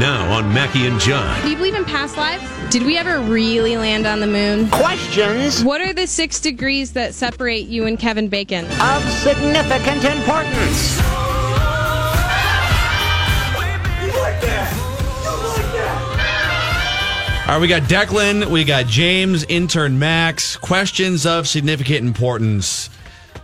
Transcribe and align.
Now 0.00 0.32
on 0.32 0.50
Mackey 0.54 0.86
and 0.86 0.98
John. 0.98 1.42
Do 1.42 1.50
you 1.50 1.56
believe 1.56 1.74
in 1.74 1.84
past 1.84 2.16
lives? 2.16 2.42
Did 2.70 2.84
we 2.84 2.96
ever 2.96 3.20
really 3.20 3.76
land 3.76 4.06
on 4.06 4.20
the 4.20 4.26
moon? 4.26 4.70
Questions 4.70 5.62
What 5.62 5.82
are 5.82 5.92
the 5.92 6.06
six 6.06 6.40
degrees 6.40 6.94
that 6.94 7.12
separate 7.12 7.66
you 7.66 7.84
and 7.84 7.98
Kevin 7.98 8.28
Bacon? 8.30 8.64
of 8.80 9.02
significant 9.12 10.02
importance. 10.04 10.98
All 17.42 17.56
right, 17.56 17.60
we 17.60 17.68
got 17.68 17.82
Declan, 17.82 18.46
we 18.46 18.64
got 18.64 18.86
James, 18.86 19.44
intern 19.50 19.98
Max. 19.98 20.56
Questions 20.56 21.26
of 21.26 21.46
significant 21.46 22.06
importance. 22.06 22.88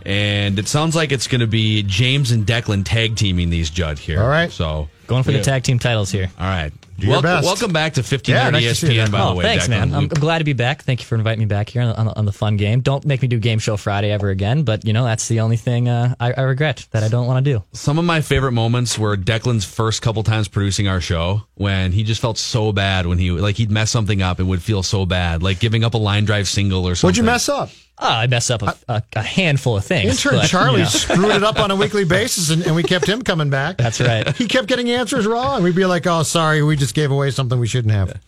And 0.07 0.57
it 0.57 0.67
sounds 0.67 0.95
like 0.95 1.11
it's 1.11 1.27
going 1.27 1.41
to 1.41 1.47
be 1.47 1.83
James 1.83 2.31
and 2.31 2.47
Declan 2.47 2.83
tag 2.83 3.15
teaming 3.15 3.51
these 3.51 3.69
Judd 3.69 3.99
here. 3.99 4.19
All 4.19 4.27
right. 4.29 4.51
So 4.51 4.89
Going 5.07 5.23
for 5.23 5.31
Yeah. 5.31 5.37
the 5.39 5.43
tag 5.45 5.63
team 5.63 5.79
titles 5.79 6.11
here. 6.11 6.29
All 6.39 6.45
right. 6.45 6.71
your 6.99 7.11
Welcome, 7.11 7.29
best. 7.29 7.45
welcome 7.45 7.71
back 7.73 7.93
to 7.93 8.01
1500 8.01 8.27
Yeah, 8.43 8.49
nice 8.49 8.79
to 8.79 8.87
see 8.87 8.95
ESPN, 8.95 9.11
by 9.11 9.21
oh, 9.21 9.29
the 9.29 9.35
way. 9.35 9.43
thanks, 9.43 9.65
Declan. 9.67 9.69
man. 9.69 9.93
I'm, 9.93 10.03
I'm 10.03 10.07
glad 10.09 10.39
to 10.39 10.43
be 10.43 10.53
back. 10.53 10.81
Thank 10.83 10.99
you 10.99 11.05
for 11.05 11.13
inviting 11.15 11.39
me 11.39 11.45
back 11.45 11.69
here 11.69 11.81
on, 11.83 11.89
the- 11.89 11.95
on, 11.97 12.07
on 12.09 12.25
the 12.25 12.31
fun 12.31 12.57
game. 12.57 12.81
Don't 12.81 13.05
make 13.05 13.21
me 13.21 13.27
do 13.27 13.39
Game 13.39 13.59
Show 13.59 13.77
Friday 13.77 14.11
ever 14.11 14.29
again, 14.29 14.63
but 14.63 14.83
you 14.83 14.93
know 14.93 15.05
that's 15.05 15.27
the 15.27 15.39
only 15.41 15.57
thing 15.57 15.87
uh, 15.87 16.15
I, 16.19 16.33
I 16.33 16.41
regret 16.41 16.87
that 16.91 17.03
I 17.03 17.07
don't 17.07 17.27
want 17.27 17.45
to 17.45 17.53
do. 17.53 17.63
Some 17.73 17.99
of 17.99 18.05
my 18.05 18.21
favorite 18.21 18.51
moments 18.53 18.97
were 18.97 19.15
Declan's 19.15 19.63
first 19.63 20.01
couple 20.01 20.23
times 20.23 20.47
producing 20.47 20.87
our 20.87 20.99
show 20.99 21.43
when 21.53 21.91
he 21.91 22.03
just 22.03 22.19
felt 22.19 22.37
so 22.39 22.71
bad 22.71 23.05
when 23.05 23.17
he 23.19 23.29
like 23.31 23.55
he'd 23.57 23.69
mess 23.71 23.91
something 23.91 24.21
up 24.23 24.39
and 24.39 24.49
would 24.49 24.61
feel 24.63 24.81
so 24.83 25.05
bad, 25.05 25.43
like 25.43 25.59
giving 25.59 25.83
up 25.83 25.93
a 25.93 25.97
line 25.97 26.25
drive 26.25 26.47
single 26.47 26.87
or 26.87 26.95
something. 26.95 27.07
What'd 27.09 27.17
you 27.17 27.23
mess 27.23 27.47
up? 27.47 27.69
Oh, 27.99 28.07
I 28.07 28.27
messed 28.27 28.51
up 28.51 28.61
a, 28.61 28.75
a, 28.87 29.03
a 29.15 29.21
handful 29.23 29.75
of 29.77 29.83
things. 29.85 30.23
Intern 30.23 30.39
but, 30.39 30.47
Charlie 30.47 30.77
you 30.79 30.83
know, 30.83 30.89
screwed 30.89 31.35
it 31.35 31.43
up 31.43 31.57
on 31.59 31.71
a 31.71 31.75
weekly 31.83 32.05
basis, 32.05 32.51
and, 32.51 32.63
and 32.65 32.75
we 32.75 32.83
kept 32.83 33.07
him 33.07 33.23
coming 33.23 33.49
back. 33.49 33.77
That's 33.77 33.99
right. 33.99 34.35
He 34.35 34.47
kept 34.47 34.67
getting 34.67 34.89
answers 34.91 35.25
wrong. 35.25 35.63
We'd 35.63 35.75
be 35.75 35.85
like, 35.85 36.05
"Oh, 36.05 36.21
sorry, 36.23 36.61
we 36.61 36.75
just 36.75 36.93
gave 36.93 37.09
away 37.11 37.31
something 37.31 37.59
we 37.59 37.67
shouldn't 37.67 37.93
have." 37.93 38.21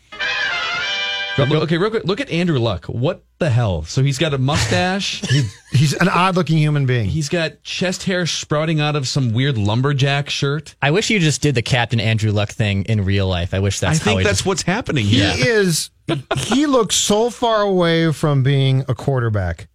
Okay, 1.39 1.77
real 1.77 1.89
quick. 1.89 2.03
Look 2.03 2.19
at 2.19 2.29
Andrew 2.31 2.59
Luck. 2.59 2.85
What 2.87 3.23
the 3.37 3.49
hell? 3.49 3.83
So 3.83 4.03
he's 4.03 4.17
got 4.17 4.33
a 4.33 4.37
mustache. 4.37 5.21
He, 5.29 5.43
he's 5.77 5.93
an 5.93 6.09
odd-looking 6.09 6.57
human 6.57 6.85
being. 6.87 7.05
he's 7.05 7.29
got 7.29 7.61
chest 7.63 8.03
hair 8.03 8.25
sprouting 8.25 8.81
out 8.81 8.95
of 8.95 9.07
some 9.07 9.31
weird 9.33 9.55
lumberjack 9.57 10.29
shirt. 10.29 10.75
I 10.81 10.89
wish 10.91 11.09
you 11.11 11.19
just 11.19 11.41
did 11.41 11.53
the 11.55 11.61
Captain 11.61 11.99
Andrew 11.99 12.31
Luck 12.31 12.49
thing 12.49 12.83
in 12.85 13.05
real 13.05 13.27
life. 13.27 13.53
I 13.53 13.59
wish 13.59 13.79
that's 13.79 14.01
I 14.01 14.03
think 14.03 14.13
how 14.13 14.17
he 14.17 14.23
that's 14.23 14.39
just- 14.39 14.45
what's 14.47 14.61
happening 14.63 15.05
He 15.05 15.19
here. 15.21 15.33
is. 15.37 15.91
He 16.37 16.65
looks 16.65 16.95
so 16.95 17.29
far 17.29 17.61
away 17.61 18.11
from 18.11 18.43
being 18.43 18.83
a 18.87 18.95
quarterback. 18.95 19.67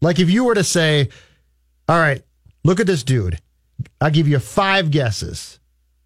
Like 0.00 0.18
if 0.18 0.28
you 0.30 0.44
were 0.44 0.54
to 0.54 0.64
say, 0.64 1.08
"All 1.88 1.98
right, 1.98 2.22
look 2.64 2.80
at 2.80 2.86
this 2.86 3.02
dude," 3.04 3.38
I'll 4.00 4.10
give 4.10 4.26
you 4.28 4.38
five 4.38 4.90
guesses. 4.90 5.58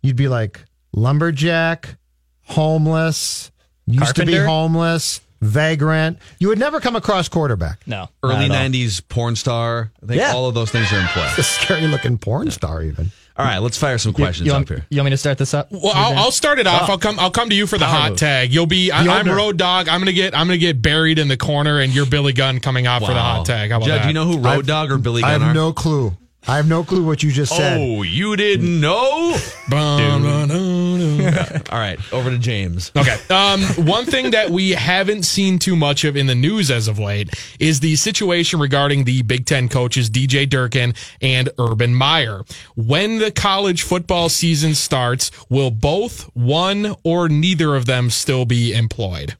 You'd 0.02 0.16
be 0.16 0.28
like 0.28 0.60
lumberjack, 0.92 1.96
homeless, 2.42 3.50
used 3.86 4.16
to 4.16 4.26
be 4.26 4.36
homeless, 4.36 5.20
vagrant. 5.40 6.18
You 6.38 6.48
would 6.48 6.58
never 6.58 6.80
come 6.80 6.96
across 6.96 7.28
quarterback. 7.28 7.80
no 7.86 8.08
Early 8.22 8.48
not 8.48 8.56
at 8.56 8.62
all. 8.64 8.68
'90s 8.70 9.00
porn 9.08 9.36
star. 9.36 9.90
I 10.02 10.06
think 10.06 10.20
Yeah. 10.20 10.32
all 10.32 10.46
of 10.48 10.54
those 10.54 10.70
things 10.70 10.92
are 10.92 10.98
in 10.98 11.06
play. 11.08 11.30
A 11.38 11.42
scary 11.42 11.86
looking 11.86 12.18
porn 12.18 12.50
star, 12.50 12.82
even. 12.82 13.12
All 13.38 13.44
right, 13.44 13.58
let's 13.58 13.76
fire 13.76 13.98
some 13.98 14.14
questions 14.14 14.46
you 14.46 14.52
up 14.52 14.60
want, 14.60 14.68
here. 14.68 14.86
you 14.88 14.98
want 14.98 15.06
me 15.06 15.10
to 15.10 15.16
start 15.18 15.36
this 15.36 15.52
up? 15.52 15.70
Well, 15.70 15.92
I'll, 15.94 16.16
I'll 16.16 16.30
start 16.32 16.58
it 16.58 16.66
off. 16.66 16.88
Oh. 16.88 16.92
I'll 16.92 16.98
come. 16.98 17.18
I'll 17.18 17.30
come 17.30 17.50
to 17.50 17.54
you 17.54 17.66
for 17.66 17.76
the 17.76 17.84
Power 17.84 17.94
hot 17.94 18.10
move. 18.12 18.18
tag. 18.18 18.50
You'll 18.50 18.66
be. 18.66 18.90
I, 18.90 19.04
I'm 19.18 19.28
road 19.28 19.58
dog. 19.58 19.88
I'm 19.88 20.00
gonna 20.00 20.12
get. 20.12 20.34
I'm 20.34 20.46
gonna 20.46 20.56
get 20.56 20.80
buried 20.80 21.18
in 21.18 21.28
the 21.28 21.36
corner, 21.36 21.80
and 21.80 21.94
you're 21.94 22.06
Billy 22.06 22.32
Gunn 22.32 22.60
coming 22.60 22.86
out 22.86 23.00
for 23.02 23.12
the 23.12 23.20
hot 23.20 23.44
tag. 23.44 23.70
How 23.70 23.76
about 23.76 23.86
Judd, 23.88 23.98
that? 23.98 24.02
do 24.04 24.08
you 24.08 24.14
know 24.14 24.24
who 24.24 24.38
Road 24.38 24.66
Dog 24.66 24.90
or 24.90 24.96
Billy 24.96 25.22
I 25.22 25.32
have 25.32 25.42
are? 25.42 25.52
no 25.52 25.72
clue. 25.74 26.16
I 26.48 26.56
have 26.56 26.68
no 26.68 26.84
clue 26.84 27.04
what 27.04 27.22
you 27.24 27.32
just 27.32 27.54
said. 27.54 27.78
Oh, 27.78 28.02
you 28.02 28.36
didn't 28.36 28.80
know? 28.80 29.36
All 31.70 31.78
right, 31.78 31.98
over 32.12 32.30
to 32.30 32.38
James. 32.38 32.92
Okay. 32.96 33.16
Um, 33.30 33.62
one 33.86 34.04
thing 34.04 34.30
that 34.30 34.50
we 34.50 34.70
haven't 34.70 35.24
seen 35.24 35.58
too 35.58 35.76
much 35.76 36.04
of 36.04 36.16
in 36.16 36.26
the 36.26 36.34
news 36.34 36.70
as 36.70 36.88
of 36.88 36.98
late 36.98 37.30
is 37.58 37.80
the 37.80 37.96
situation 37.96 38.60
regarding 38.60 39.04
the 39.04 39.22
Big 39.22 39.46
Ten 39.46 39.68
coaches 39.68 40.10
DJ 40.10 40.48
Durkin 40.48 40.94
and 41.20 41.48
Urban 41.58 41.94
Meyer. 41.94 42.44
When 42.74 43.18
the 43.18 43.30
college 43.30 43.82
football 43.82 44.28
season 44.28 44.74
starts, 44.74 45.30
will 45.48 45.70
both 45.70 46.30
one 46.34 46.94
or 47.04 47.28
neither 47.28 47.74
of 47.74 47.86
them 47.86 48.10
still 48.10 48.44
be 48.44 48.72
employed? 48.72 49.36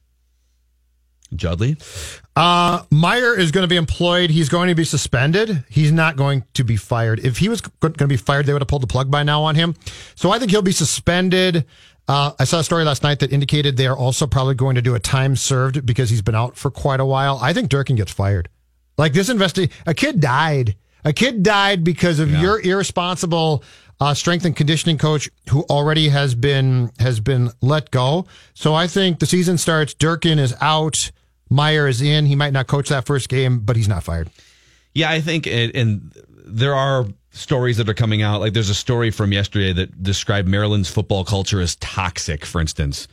Judley? 1.35 1.77
Uh, 2.37 2.83
Meyer 2.91 3.35
is 3.35 3.51
going 3.51 3.63
to 3.65 3.69
be 3.69 3.77
employed. 3.77 4.29
He's 4.29 4.51
going 4.51 4.69
to 4.69 4.75
be 4.75 4.85
suspended. 4.85 5.65
He's 5.71 5.91
not 5.91 6.17
going 6.17 6.45
to 6.53 6.65
be 6.65 6.77
fired. 6.77 7.19
If 7.21 7.39
he 7.39 7.49
was 7.49 7.63
going 7.63 7.95
to 7.95 8.07
be 8.07 8.19
fired, 8.19 8.45
they 8.45 8.53
would 8.53 8.61
have 8.61 8.69
pulled 8.69 8.83
the 8.83 8.87
plug 8.87 9.11
by 9.11 9.23
now 9.23 9.43
on 9.43 9.55
him. 9.55 9.75
So 10.15 10.31
I 10.31 10.39
think 10.39 10.51
he'll 10.51 10.61
be 10.61 10.73
suspended. 10.73 11.65
Uh, 12.07 12.33
I 12.39 12.45
saw 12.45 12.61
a 12.61 12.65
story 12.65 12.85
last 12.85 13.03
night 13.03 13.21
that 13.21 13.33
indicated 13.33 13.77
they 13.77 13.87
are 13.87 13.97
also 13.97 14.27
probably 14.27 14.55
going 14.55 14.75
to 14.77 14.83
do 14.83 14.95
a 14.95 15.01
time 15.01 15.35
served 15.35 15.87
because 15.87 16.11
he's 16.11 16.23
been 16.23 16.35
out 16.35 16.57
for 16.57 16.71
quite 16.71 17.01
a 17.01 17.07
while. 17.07 17.39
I 17.41 17.55
think 17.55 17.71
Durkin 17.71 17.97
gets 17.97 18.13
fired. 18.13 18.49
Like 18.99 19.15
this 19.15 19.29
investi 19.29 19.71
a 19.87 19.95
kid 19.95 20.21
died. 20.21 20.77
A 21.05 21.13
kid 21.13 21.43
died 21.43 21.85
because 21.85 22.19
of 22.19 22.31
your 22.31 22.61
irresponsible 22.61 23.63
uh, 24.01 24.13
strength 24.13 24.45
and 24.45 24.55
conditioning 24.55 24.99
coach 24.99 25.31
who 25.51 25.63
already 25.65 26.09
has 26.09 26.35
been 26.35 26.91
has 26.99 27.21
been 27.21 27.51
let 27.61 27.91
go. 27.91 28.27
So 28.55 28.75
I 28.75 28.87
think 28.87 29.21
the 29.21 29.27
season 29.27 29.57
starts. 29.57 29.95
Durkin 29.95 30.39
is 30.39 30.55
out. 30.61 31.11
Meyer 31.49 31.87
is 31.89 32.03
in. 32.03 32.27
He 32.27 32.35
might 32.35 32.53
not 32.53 32.67
coach 32.67 32.89
that 32.89 33.07
first 33.07 33.29
game, 33.29 33.61
but 33.61 33.77
he's 33.77 33.89
not 33.89 34.03
fired. 34.03 34.31
Yeah, 34.95 35.11
I 35.11 35.21
think, 35.21 35.47
it, 35.47 35.75
and 35.77 36.13
there 36.45 36.75
are 36.75 37.07
stories 37.31 37.77
that 37.77 37.89
are 37.89 37.95
coming 37.95 38.23
out. 38.23 38.41
Like 38.41 38.55
there's 38.55 38.71
a 38.71 38.75
story 38.75 39.11
from 39.11 39.33
yesterday 39.33 39.73
that 39.75 40.03
described 40.03 40.49
Maryland's 40.49 40.91
football 40.91 41.25
culture 41.25 41.61
as 41.61 41.77
toxic, 41.77 42.45
for 42.45 42.61
instance. 42.61 43.09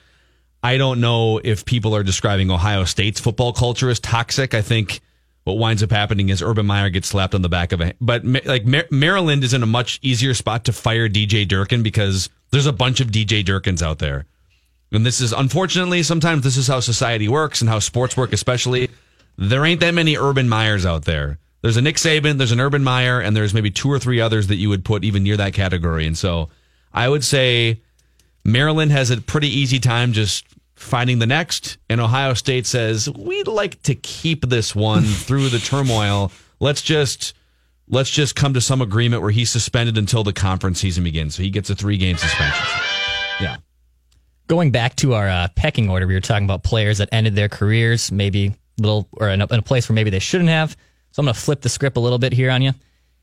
I 0.63 0.77
don't 0.77 1.01
know 1.01 1.41
if 1.43 1.65
people 1.65 1.93
are 1.95 2.03
describing 2.03 2.49
Ohio 2.49 2.85
State's 2.85 3.19
football 3.19 3.51
culture 3.51 3.89
as 3.89 3.99
toxic. 3.99 4.53
I 4.53 4.61
think 4.61 5.01
what 5.43 5.57
winds 5.57 5.83
up 5.83 5.91
happening 5.91 6.29
is 6.29 6.41
Urban 6.41 6.65
Meyer 6.65 6.89
gets 6.89 7.09
slapped 7.09 7.35
on 7.35 7.41
the 7.41 7.49
back 7.49 7.73
of 7.73 7.81
a. 7.81 7.93
But 7.99 8.23
like 8.23 8.65
Mar- 8.65 8.87
Maryland 8.89 9.43
is 9.43 9.53
in 9.53 9.61
a 9.61 9.67
much 9.67 9.99
easier 10.01 10.33
spot 10.33 10.63
to 10.65 10.73
fire 10.73 11.09
DJ 11.09 11.45
Durkin 11.45 11.83
because 11.83 12.29
there's 12.51 12.65
a 12.65 12.71
bunch 12.71 13.01
of 13.01 13.07
DJ 13.07 13.43
Durkins 13.43 13.81
out 13.81 13.99
there. 13.99 14.25
And 14.93 15.05
this 15.05 15.19
is 15.19 15.33
unfortunately 15.33 16.03
sometimes 16.03 16.43
this 16.43 16.55
is 16.55 16.67
how 16.67 16.79
society 16.79 17.27
works 17.27 17.61
and 17.61 17.69
how 17.69 17.79
sports 17.79 18.15
work, 18.15 18.31
especially. 18.31 18.89
There 19.37 19.65
ain't 19.65 19.79
that 19.79 19.93
many 19.93 20.15
Urban 20.15 20.47
Meyers 20.47 20.85
out 20.85 21.05
there. 21.05 21.39
There's 21.63 21.77
a 21.77 21.81
Nick 21.81 21.95
Saban, 21.95 22.37
there's 22.37 22.51
an 22.51 22.59
Urban 22.59 22.83
Meyer, 22.83 23.19
and 23.19 23.35
there's 23.35 23.53
maybe 23.53 23.71
two 23.71 23.89
or 23.89 23.97
three 23.97 24.19
others 24.19 24.47
that 24.47 24.57
you 24.57 24.69
would 24.69 24.85
put 24.85 25.03
even 25.03 25.23
near 25.23 25.37
that 25.37 25.53
category. 25.53 26.05
And 26.05 26.17
so 26.17 26.49
I 26.93 27.09
would 27.09 27.23
say 27.23 27.81
Maryland 28.43 28.91
has 28.91 29.09
a 29.09 29.21
pretty 29.21 29.47
easy 29.47 29.79
time 29.79 30.13
just 30.13 30.45
finding 30.75 31.19
the 31.19 31.25
next. 31.25 31.77
And 31.89 32.01
Ohio 32.01 32.33
State 32.33 32.65
says, 32.65 33.09
we'd 33.09 33.47
like 33.47 33.81
to 33.83 33.95
keep 33.95 34.47
this 34.47 34.75
one 34.75 35.03
through 35.03 35.49
the 35.49 35.59
turmoil. 35.59 36.31
Let's 36.59 36.81
just 36.81 37.33
let's 37.89 38.09
just 38.09 38.35
come 38.35 38.53
to 38.53 38.61
some 38.61 38.81
agreement 38.81 39.21
where 39.21 39.31
he's 39.31 39.49
suspended 39.49 39.97
until 39.97 40.23
the 40.23 40.33
conference 40.33 40.79
season 40.79 41.03
begins. 41.03 41.35
So 41.35 41.43
he 41.43 41.49
gets 41.49 41.69
a 41.69 41.75
three 41.75 41.97
game 41.97 42.17
suspension. 42.17 42.65
Yeah. 43.39 43.57
Going 44.47 44.71
back 44.71 44.95
to 44.97 45.13
our 45.13 45.27
uh, 45.29 45.47
pecking 45.55 45.89
order, 45.89 46.05
we 46.05 46.13
were 46.13 46.19
talking 46.19 46.45
about 46.45 46.63
players 46.63 46.97
that 46.97 47.09
ended 47.11 47.35
their 47.35 47.49
careers, 47.49 48.11
maybe 48.11 48.53
little 48.77 49.07
or 49.13 49.29
in 49.29 49.41
a, 49.41 49.45
in 49.53 49.59
a 49.59 49.63
place 49.63 49.87
where 49.87 49.93
maybe 49.95 50.09
they 50.09 50.19
shouldn't 50.19 50.49
have. 50.49 50.71
So 51.11 51.19
I'm 51.21 51.25
going 51.25 51.33
to 51.35 51.39
flip 51.39 51.61
the 51.61 51.69
script 51.69 51.95
a 51.95 51.99
little 51.99 52.19
bit 52.19 52.33
here 52.33 52.49
on 52.51 52.61
you. 52.61 52.71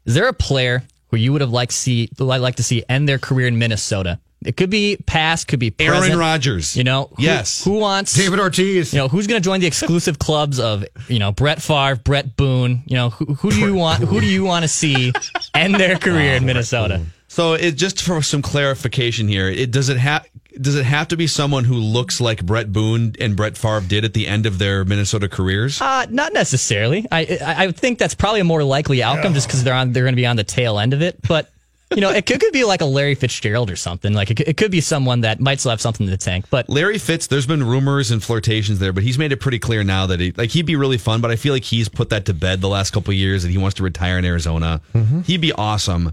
Is 0.06 0.14
there 0.14 0.28
a 0.28 0.32
player 0.32 0.82
who 1.08 1.16
you 1.16 1.32
would 1.32 1.40
have 1.40 1.50
liked 1.50 1.72
see 1.72 2.08
like 2.18 2.40
like 2.40 2.54
to 2.56 2.62
see 2.62 2.84
end 2.88 3.08
their 3.08 3.18
career 3.18 3.48
in 3.48 3.58
Minnesota 3.58 4.18
It 4.46 4.56
could 4.56 4.70
be 4.70 4.96
past, 5.06 5.48
could 5.48 5.58
be 5.58 5.74
Aaron 5.78 5.98
present. 5.98 6.18
Rodgers. 6.20 6.76
You 6.76 6.84
know, 6.84 7.10
who- 7.16 7.22
Yes. 7.24 7.64
Who, 7.64 7.72
wants 7.80 8.14
David 8.14 8.38
Ortiz. 8.40 8.92
You 8.94 9.00
know, 9.00 9.08
who's 9.08 9.26
going 9.26 9.40
to 9.42 9.44
join 9.44 9.60
the 9.60 9.66
exclusive 9.66 10.18
clubs 10.26 10.58
of 10.58 10.84
you 11.08 11.18
know 11.18 11.32
Brett 11.32 11.60
Favre, 11.60 11.96
Bret 11.96 12.36
Boone? 12.36 12.82
You 12.86 12.94
know, 12.96 13.10
who, 13.10 13.34
who 13.34 13.50
do 13.50 13.58
you 13.58 13.74
want? 13.74 14.04
Who 14.04 14.20
do 14.20 14.26
you 14.26 14.44
want 14.44 14.62
to 14.62 14.68
see 14.68 15.12
end 15.54 15.74
their 15.74 15.98
career 16.06 16.36
in 16.36 16.46
Minnesota? 16.46 17.04
So 17.28 17.52
it 17.54 17.72
just 17.72 18.00
for 18.02 18.22
some 18.22 18.40
clarification 18.42 19.28
here, 19.28 19.48
it 19.48 19.70
does 19.70 19.88
it 19.88 19.98
have 19.98 20.26
does 20.60 20.76
it 20.76 20.84
have 20.84 21.08
to 21.08 21.16
be 21.16 21.26
someone 21.26 21.64
who 21.64 21.74
looks 21.74 22.20
like 22.20 22.44
Bret 22.44 22.72
Boone 22.72 23.14
and 23.20 23.36
Brett 23.36 23.56
Favre 23.58 23.80
did 23.86 24.04
at 24.04 24.14
the 24.14 24.26
end 24.26 24.46
of 24.46 24.58
their 24.58 24.84
Minnesota 24.84 25.28
careers? 25.28 25.80
Uh, 25.80 26.06
not 26.10 26.32
necessarily. 26.32 27.06
I, 27.12 27.20
I 27.44 27.64
I 27.66 27.72
think 27.72 27.98
that's 27.98 28.14
probably 28.14 28.40
a 28.40 28.44
more 28.44 28.64
likely 28.64 29.02
outcome 29.02 29.34
just 29.34 29.46
because 29.48 29.62
they're 29.64 29.74
on 29.74 29.92
they're 29.92 30.04
going 30.04 30.14
to 30.14 30.16
be 30.16 30.26
on 30.26 30.36
the 30.36 30.44
tail 30.44 30.78
end 30.78 30.92
of 30.94 31.02
it. 31.02 31.18
But 31.26 31.50
you 31.94 32.00
know, 32.00 32.10
it 32.10 32.24
could, 32.24 32.38
could 32.40 32.52
be 32.52 32.62
like 32.62 32.82
a 32.82 32.84
Larry 32.84 33.16
Fitzgerald 33.16 33.68
or 33.68 33.74
something. 33.74 34.12
Like 34.12 34.30
it, 34.30 34.36
could- 34.36 34.46
it 34.48 34.56
could 34.56 34.70
be 34.70 34.80
someone 34.80 35.22
that 35.22 35.40
might 35.40 35.58
still 35.58 35.70
have 35.70 35.80
something 35.80 36.06
in 36.06 36.10
the 36.12 36.16
tank. 36.16 36.44
But 36.48 36.68
Larry 36.68 36.98
Fitz, 36.98 37.26
there's 37.26 37.46
been 37.48 37.64
rumors 37.66 38.12
and 38.12 38.22
flirtations 38.22 38.78
there, 38.78 38.92
but 38.92 39.02
he's 39.02 39.18
made 39.18 39.32
it 39.32 39.38
pretty 39.38 39.58
clear 39.58 39.82
now 39.82 40.06
that 40.06 40.20
he 40.20 40.30
like 40.32 40.50
he'd 40.50 40.66
be 40.66 40.76
really 40.76 40.98
fun. 40.98 41.20
But 41.20 41.32
I 41.32 41.36
feel 41.36 41.52
like 41.52 41.64
he's 41.64 41.88
put 41.88 42.10
that 42.10 42.26
to 42.26 42.34
bed 42.34 42.60
the 42.60 42.68
last 42.68 42.92
couple 42.92 43.10
of 43.10 43.16
years 43.16 43.42
that 43.42 43.50
he 43.50 43.58
wants 43.58 43.74
to 43.78 43.82
retire 43.82 44.18
in 44.18 44.24
Arizona. 44.24 44.80
He'd 45.26 45.40
be 45.40 45.52
awesome. 45.52 46.12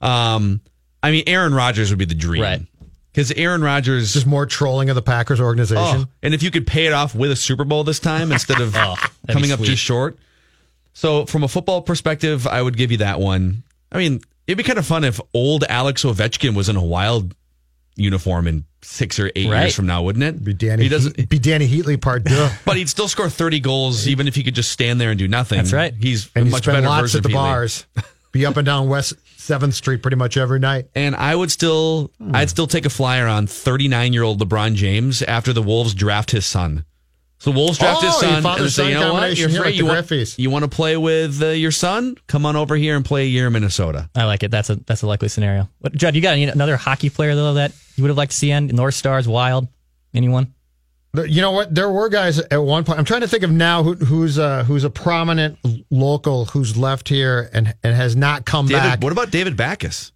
Um, 0.00 0.60
I 1.02 1.10
mean, 1.10 1.24
Aaron 1.26 1.54
Rodgers 1.54 1.90
would 1.90 1.98
be 1.98 2.04
the 2.06 2.14
dream, 2.14 2.42
Right. 2.42 2.60
Because 3.14 3.30
Aaron 3.32 3.62
Rodgers 3.62 4.12
Just 4.12 4.26
more 4.26 4.44
trolling 4.44 4.90
of 4.90 4.96
the 4.96 5.02
Packers 5.02 5.40
organization. 5.40 6.00
Oh, 6.00 6.06
and 6.20 6.34
if 6.34 6.42
you 6.42 6.50
could 6.50 6.66
pay 6.66 6.86
it 6.86 6.92
off 6.92 7.14
with 7.14 7.30
a 7.30 7.36
Super 7.36 7.62
Bowl 7.64 7.84
this 7.84 8.00
time 8.00 8.32
instead 8.32 8.60
of 8.60 8.74
Oh, 8.76 8.96
coming 9.30 9.52
up 9.52 9.60
just 9.60 9.80
short. 9.80 10.18
So, 10.94 11.24
from 11.24 11.44
a 11.44 11.48
football 11.48 11.80
perspective, 11.80 12.46
I 12.48 12.60
would 12.60 12.76
give 12.76 12.90
you 12.90 12.98
that 12.98 13.20
one. 13.20 13.62
I 13.92 13.98
mean, 13.98 14.20
it'd 14.48 14.58
be 14.58 14.64
kind 14.64 14.78
of 14.80 14.86
fun 14.86 15.04
if 15.04 15.20
old 15.32 15.64
Alex 15.68 16.02
Ovechkin 16.04 16.56
was 16.56 16.68
in 16.68 16.74
a 16.74 16.82
wild 16.84 17.36
uniform 17.96 18.48
in 18.48 18.64
six 18.82 19.20
or 19.20 19.30
eight 19.36 19.48
Right. 19.48 19.62
years 19.62 19.74
from 19.76 19.86
now, 19.86 20.02
wouldn't 20.02 20.24
it? 20.24 20.42
Be 20.44 20.52
Dany. 20.52 20.82
He 20.82 20.88
doesn't, 20.88 21.28
be 21.28 21.38
Dany 21.38 21.68
Heatley 21.68 22.00
part 22.00 22.26
two. 22.26 22.48
but 22.64 22.76
he'd 22.76 22.88
still 22.88 23.06
score 23.08 23.30
30 23.30 23.60
goals 23.60 24.08
even 24.08 24.26
if 24.26 24.34
he 24.34 24.42
could 24.42 24.54
just 24.56 24.72
stand 24.72 25.00
there 25.00 25.10
and 25.10 25.18
do 25.18 25.28
nothing. 25.28 25.58
That's 25.58 25.72
right. 25.72 25.94
He's 25.94 26.28
and 26.34 26.48
a 26.48 26.50
much 26.50 26.66
better 26.66 26.80
lots 26.86 27.02
version 27.02 27.18
at 27.18 27.22
the 27.22 27.32
bars. 27.32 27.86
Be 28.34 28.44
up 28.44 28.56
and 28.56 28.66
down 28.66 28.88
West 28.88 29.14
Seventh 29.36 29.74
Street 29.74 30.02
pretty 30.02 30.16
much 30.16 30.36
every 30.36 30.58
night. 30.58 30.86
And 30.96 31.14
I 31.14 31.36
would 31.36 31.52
still, 31.52 32.10
I'd 32.32 32.50
still 32.50 32.66
take 32.66 32.84
a 32.84 32.90
flyer 32.90 33.28
on 33.28 33.46
39 33.46 34.12
year 34.12 34.24
old 34.24 34.40
LeBron 34.40 34.74
James 34.74 35.22
after 35.22 35.52
the 35.52 35.62
Wolves 35.62 35.94
draft 35.94 36.32
his 36.32 36.44
son. 36.44 36.84
So 37.38 37.52
Wolves 37.52 37.78
draft 37.78 38.00
Oh, 38.02 38.06
his 38.06 38.16
son 38.16 38.44
and 38.44 38.70
say, 38.70 38.82
son 38.82 38.88
you 38.88 38.94
know 38.94 39.12
what, 39.12 39.36
you're 39.36 39.48
free. 39.50 39.70
you, 39.70 39.86
want, 39.86 40.38
you 40.38 40.50
want 40.50 40.64
to 40.64 40.68
play 40.68 40.96
with 40.96 41.40
uh, 41.42 41.48
your 41.50 41.70
son? 41.70 42.16
Come 42.26 42.44
on 42.44 42.56
over 42.56 42.74
here 42.74 42.96
and 42.96 43.04
play 43.04 43.22
a 43.22 43.26
year 43.28 43.46
in 43.46 43.52
Minnesota. 43.52 44.10
I 44.16 44.24
like 44.24 44.42
it. 44.42 44.50
That's 44.50 44.70
a 44.70 44.76
that's 44.76 45.02
a 45.02 45.06
likely 45.06 45.28
scenario. 45.28 45.68
What, 45.78 45.94
Judd, 45.94 46.16
you 46.16 46.22
got 46.22 46.32
any, 46.32 46.44
another 46.44 46.76
hockey 46.76 47.10
player 47.10 47.36
though 47.36 47.54
that 47.54 47.72
you 47.94 48.02
would 48.02 48.08
have 48.08 48.16
liked 48.16 48.32
to 48.32 48.36
see 48.36 48.50
end? 48.50 48.72
North 48.72 48.94
Stars, 48.94 49.28
Wild, 49.28 49.68
anyone? 50.12 50.53
But 51.14 51.30
You 51.30 51.40
know 51.40 51.52
what? 51.52 51.72
There 51.72 51.88
were 51.88 52.08
guys 52.08 52.40
at 52.40 52.56
one 52.62 52.84
point. 52.84 52.98
I'm 52.98 53.04
trying 53.04 53.20
to 53.20 53.28
think 53.28 53.44
of 53.44 53.50
now 53.50 53.84
who, 53.84 53.94
who's 53.94 54.36
uh, 54.38 54.64
who's 54.64 54.82
a 54.82 54.90
prominent 54.90 55.58
local 55.90 56.46
who's 56.46 56.76
left 56.76 57.08
here 57.08 57.48
and 57.52 57.72
and 57.84 57.94
has 57.94 58.16
not 58.16 58.44
come 58.44 58.66
David, 58.66 58.82
back. 58.82 59.02
what 59.02 59.12
about 59.12 59.30
David 59.30 59.56
Backes? 59.56 60.10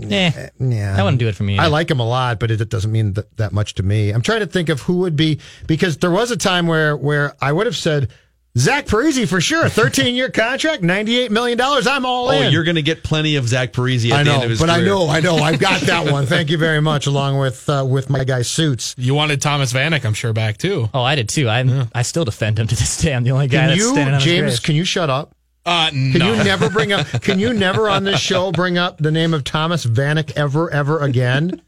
Eh, 0.00 0.30
yeah, 0.60 0.94
that 0.94 1.02
wouldn't 1.02 1.18
do 1.18 1.26
it 1.26 1.34
for 1.34 1.42
me. 1.42 1.58
I 1.58 1.66
like 1.66 1.90
him 1.90 1.98
a 1.98 2.06
lot, 2.06 2.38
but 2.38 2.52
it 2.52 2.68
doesn't 2.68 2.92
mean 2.92 3.14
that, 3.14 3.36
that 3.38 3.52
much 3.52 3.74
to 3.76 3.82
me. 3.82 4.10
I'm 4.10 4.22
trying 4.22 4.40
to 4.40 4.46
think 4.46 4.68
of 4.68 4.82
who 4.82 4.98
would 4.98 5.16
be 5.16 5.40
because 5.66 5.96
there 5.96 6.12
was 6.12 6.30
a 6.30 6.36
time 6.36 6.68
where 6.68 6.96
where 6.96 7.34
I 7.40 7.50
would 7.50 7.66
have 7.66 7.76
said 7.76 8.10
Zach 8.58 8.86
Parise 8.86 9.28
for 9.28 9.40
sure, 9.40 9.68
13 9.68 10.14
year 10.16 10.30
contract, 10.30 10.82
98 10.82 11.30
million 11.30 11.56
dollars. 11.56 11.86
I'm 11.86 12.04
all 12.04 12.28
Oh, 12.28 12.32
in. 12.32 12.52
you're 12.52 12.64
going 12.64 12.74
to 12.76 12.82
get 12.82 13.02
plenty 13.04 13.36
of 13.36 13.46
Zach 13.48 13.72
Parise 13.72 14.10
at 14.10 14.12
I 14.12 14.22
the 14.24 14.30
end 14.30 14.38
know, 14.40 14.44
of 14.44 14.50
his 14.50 14.58
but 14.60 14.68
I 14.68 14.80
know, 14.80 15.08
I 15.08 15.20
know, 15.20 15.36
I've 15.36 15.60
got 15.60 15.80
that 15.82 16.10
one. 16.12 16.26
Thank 16.26 16.50
you 16.50 16.58
very 16.58 16.80
much, 16.80 17.06
along 17.06 17.38
with 17.38 17.68
uh, 17.68 17.86
with 17.88 18.10
my 18.10 18.24
guy 18.24 18.42
Suits. 18.42 18.94
You 18.98 19.14
wanted 19.14 19.40
Thomas 19.40 19.72
Vanek, 19.72 20.04
I'm 20.04 20.14
sure, 20.14 20.32
back 20.32 20.58
too. 20.58 20.88
Oh, 20.92 21.02
I 21.02 21.14
did 21.14 21.28
too. 21.28 21.48
I 21.48 21.86
I 21.94 22.02
still 22.02 22.24
defend 22.24 22.58
him 22.58 22.66
to 22.66 22.74
this 22.74 22.98
day. 22.98 23.14
I'm 23.14 23.22
the 23.22 23.30
only 23.30 23.46
guy 23.46 23.58
Can 23.60 23.68
that's 23.68 23.78
you, 23.80 23.90
standing 23.92 24.14
on 24.14 24.20
his 24.20 24.24
James? 24.24 24.60
Can 24.60 24.74
you 24.74 24.84
shut 24.84 25.08
up? 25.08 25.34
Uh, 25.64 25.90
Can 25.90 26.12
you 26.14 26.36
never 26.44 26.70
bring 26.70 26.92
up? 26.92 27.06
Can 27.22 27.38
you 27.38 27.52
never 27.52 27.88
on 27.90 28.02
this 28.04 28.18
show 28.20 28.50
bring 28.52 28.78
up 28.78 28.96
the 28.98 29.10
name 29.10 29.34
of 29.34 29.44
Thomas 29.44 29.84
Vanek 29.84 30.32
ever, 30.34 30.70
ever 30.70 31.00
again? 31.00 31.60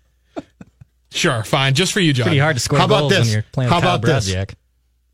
Sure, 1.12 1.42
fine. 1.44 1.75
Just 1.75 1.92
for 1.92 2.00
you, 2.00 2.12
John. 2.12 2.25
Pretty 2.26 2.38
hard 2.38 2.56
to 2.56 2.60
score 2.60 2.78
How 2.78 2.84
about 2.87 3.00
goals 3.00 3.12
this? 3.12 3.26
when 3.26 3.32
you're 3.32 3.44
playing 3.52 3.69
How 3.70 3.76
with 3.76 3.84
Kyle 3.84 3.94
about 3.96 4.06
this? 4.06 4.32
Brodziak. 4.32 4.54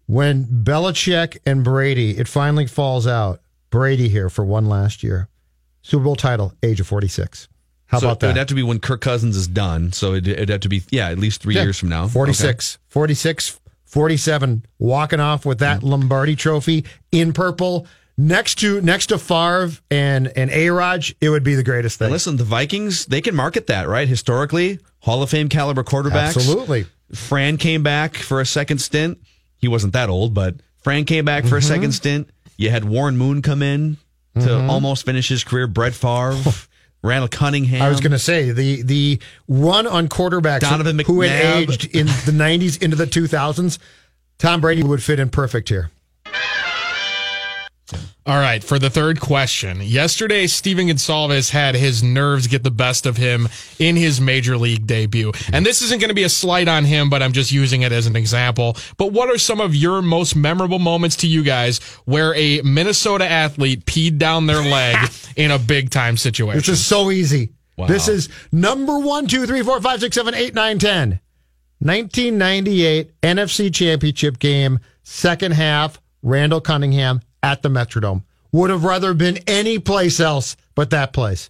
When 0.06 0.44
Belichick 0.44 1.38
and 1.44 1.64
Brady, 1.64 2.16
it 2.16 2.28
finally 2.28 2.66
falls 2.66 3.06
out. 3.06 3.40
Brady 3.70 4.08
here 4.08 4.30
for 4.30 4.44
one 4.44 4.68
last 4.68 5.02
year, 5.02 5.28
Super 5.82 6.04
Bowl 6.04 6.16
title, 6.16 6.52
age 6.62 6.78
of 6.80 6.86
forty 6.86 7.08
six. 7.08 7.48
How 7.86 7.98
so 7.98 8.06
about 8.06 8.20
that? 8.20 8.26
It 8.26 8.28
would 8.30 8.36
have 8.38 8.46
to 8.48 8.54
be 8.54 8.62
when 8.62 8.78
Kirk 8.80 9.00
Cousins 9.00 9.36
is 9.36 9.46
done. 9.48 9.92
So 9.92 10.12
it'd, 10.14 10.28
it'd 10.28 10.48
have 10.48 10.60
to 10.60 10.68
be, 10.68 10.82
yeah, 10.90 11.08
at 11.10 11.18
least 11.18 11.42
three 11.42 11.54
Yeah. 11.54 11.62
years 11.64 11.78
from 11.78 11.88
now. 11.88 12.08
46, 12.08 12.78
46, 12.88 13.60
47, 13.84 14.64
walking 14.78 15.20
off 15.20 15.44
with 15.46 15.58
that 15.60 15.82
Lombardi 15.82 16.34
trophy 16.36 16.84
in 17.12 17.32
purple 17.32 17.86
next 18.16 18.56
to 18.60 18.80
next 18.80 19.06
to 19.08 19.18
Favre 19.18 19.70
and 19.90 20.28
and 20.36 20.50
A 20.50 20.70
Raj. 20.70 21.14
It 21.20 21.30
would 21.30 21.44
be 21.44 21.54
the 21.56 21.62
greatest 21.64 22.00
And 22.00 22.06
thing. 22.06 22.12
listen, 22.12 22.36
the 22.36 22.44
Vikings, 22.44 23.06
they 23.06 23.20
can 23.20 23.34
market 23.34 23.66
that, 23.66 23.88
right? 23.88 24.08
Historically, 24.08 24.78
Hall 25.00 25.22
of 25.22 25.30
Fame 25.30 25.48
caliber 25.48 25.82
quarterbacks. 25.84 26.36
Absolutely. 26.36 26.86
Fran 27.12 27.56
came 27.56 27.82
back 27.82 28.16
for 28.16 28.40
a 28.40 28.46
second 28.46 28.78
stint. 28.78 29.18
He 29.66 29.68
wasn't 29.68 29.94
that 29.94 30.08
old, 30.08 30.32
but 30.32 30.54
Fran 30.84 31.04
came 31.06 31.24
back 31.24 31.44
for 31.44 31.56
a 31.56 31.58
Mm-hmm. 31.58 31.68
second 31.68 31.90
stint. 31.92 32.30
You 32.56 32.70
had 32.70 32.84
Warren 32.84 33.16
Moon 33.16 33.42
come 33.42 33.62
in 33.62 33.96
to 34.38 34.64
almost 34.68 35.04
finish 35.04 35.28
his 35.28 35.42
career. 35.42 35.66
Brett 35.66 35.92
Favre, 35.92 36.36
Randall 37.02 37.26
Cunningham. 37.26 37.82
I 37.82 37.88
was 37.88 37.98
going 37.98 38.12
to 38.12 38.18
say 38.20 38.52
the 38.52 38.82
the 38.82 39.18
run 39.48 39.88
on 39.88 40.06
quarterbacks 40.06 40.60
Donovan 40.60 41.00
who 41.00 41.22
had 41.22 41.68
aged 41.68 41.92
in 41.96 42.06
the 42.06 42.30
90s 42.32 42.80
into 42.80 42.94
the 42.94 43.06
2000s. 43.06 43.78
Tom 44.38 44.60
Brady 44.60 44.84
would 44.84 45.02
fit 45.02 45.18
in 45.18 45.30
perfect 45.30 45.68
here. 45.68 45.90
All 48.26 48.38
right, 48.38 48.64
for 48.64 48.80
the 48.80 48.90
third 48.90 49.20
question. 49.20 49.80
Yesterday, 49.80 50.48
Stephen 50.48 50.88
Gonsalves 50.88 51.50
had 51.50 51.76
his 51.76 52.02
nerves 52.02 52.48
get 52.48 52.64
the 52.64 52.70
best 52.72 53.06
of 53.06 53.16
him 53.16 53.48
in 53.78 53.94
his 53.94 54.20
major 54.20 54.58
league 54.58 54.86
debut. 54.86 55.30
And 55.52 55.64
this 55.64 55.80
isn't 55.82 56.00
going 56.00 56.08
to 56.08 56.14
be 56.14 56.24
a 56.24 56.28
slight 56.28 56.66
on 56.66 56.84
him, 56.84 57.08
but 57.08 57.22
I'm 57.22 57.32
just 57.32 57.52
using 57.52 57.82
it 57.82 57.92
as 57.92 58.08
an 58.08 58.16
example. 58.16 58.76
But 58.96 59.12
what 59.12 59.30
are 59.30 59.38
some 59.38 59.60
of 59.60 59.76
your 59.76 60.02
most 60.02 60.34
memorable 60.34 60.80
moments 60.80 61.14
to 61.16 61.28
you 61.28 61.44
guys 61.44 61.78
where 62.04 62.34
a 62.34 62.60
Minnesota 62.62 63.30
athlete 63.30 63.86
peed 63.86 64.18
down 64.18 64.46
their 64.46 64.62
leg 64.62 64.96
in 65.36 65.52
a 65.52 65.58
big 65.58 65.90
time 65.90 66.16
situation? 66.16 66.58
This 66.58 66.68
is 66.68 66.84
so 66.84 67.12
easy. 67.12 67.52
This 67.86 68.08
is 68.08 68.30
number 68.50 68.98
one, 68.98 69.28
two, 69.28 69.46
three, 69.46 69.62
four, 69.62 69.80
five, 69.80 70.00
six, 70.00 70.16
seven, 70.16 70.34
eight, 70.34 70.54
nine, 70.54 70.78
ten. 70.78 71.20
1998 71.80 73.20
NFC 73.20 73.72
Championship 73.72 74.38
game, 74.38 74.80
second 75.02 75.52
half, 75.52 76.00
Randall 76.22 76.62
Cunningham 76.62 77.20
at 77.46 77.62
the 77.62 77.68
Metrodome. 77.68 78.24
Would 78.50 78.70
have 78.70 78.82
rather 78.82 79.14
been 79.14 79.38
any 79.46 79.78
place 79.78 80.18
else 80.18 80.56
but 80.74 80.90
that 80.90 81.12
place. 81.12 81.48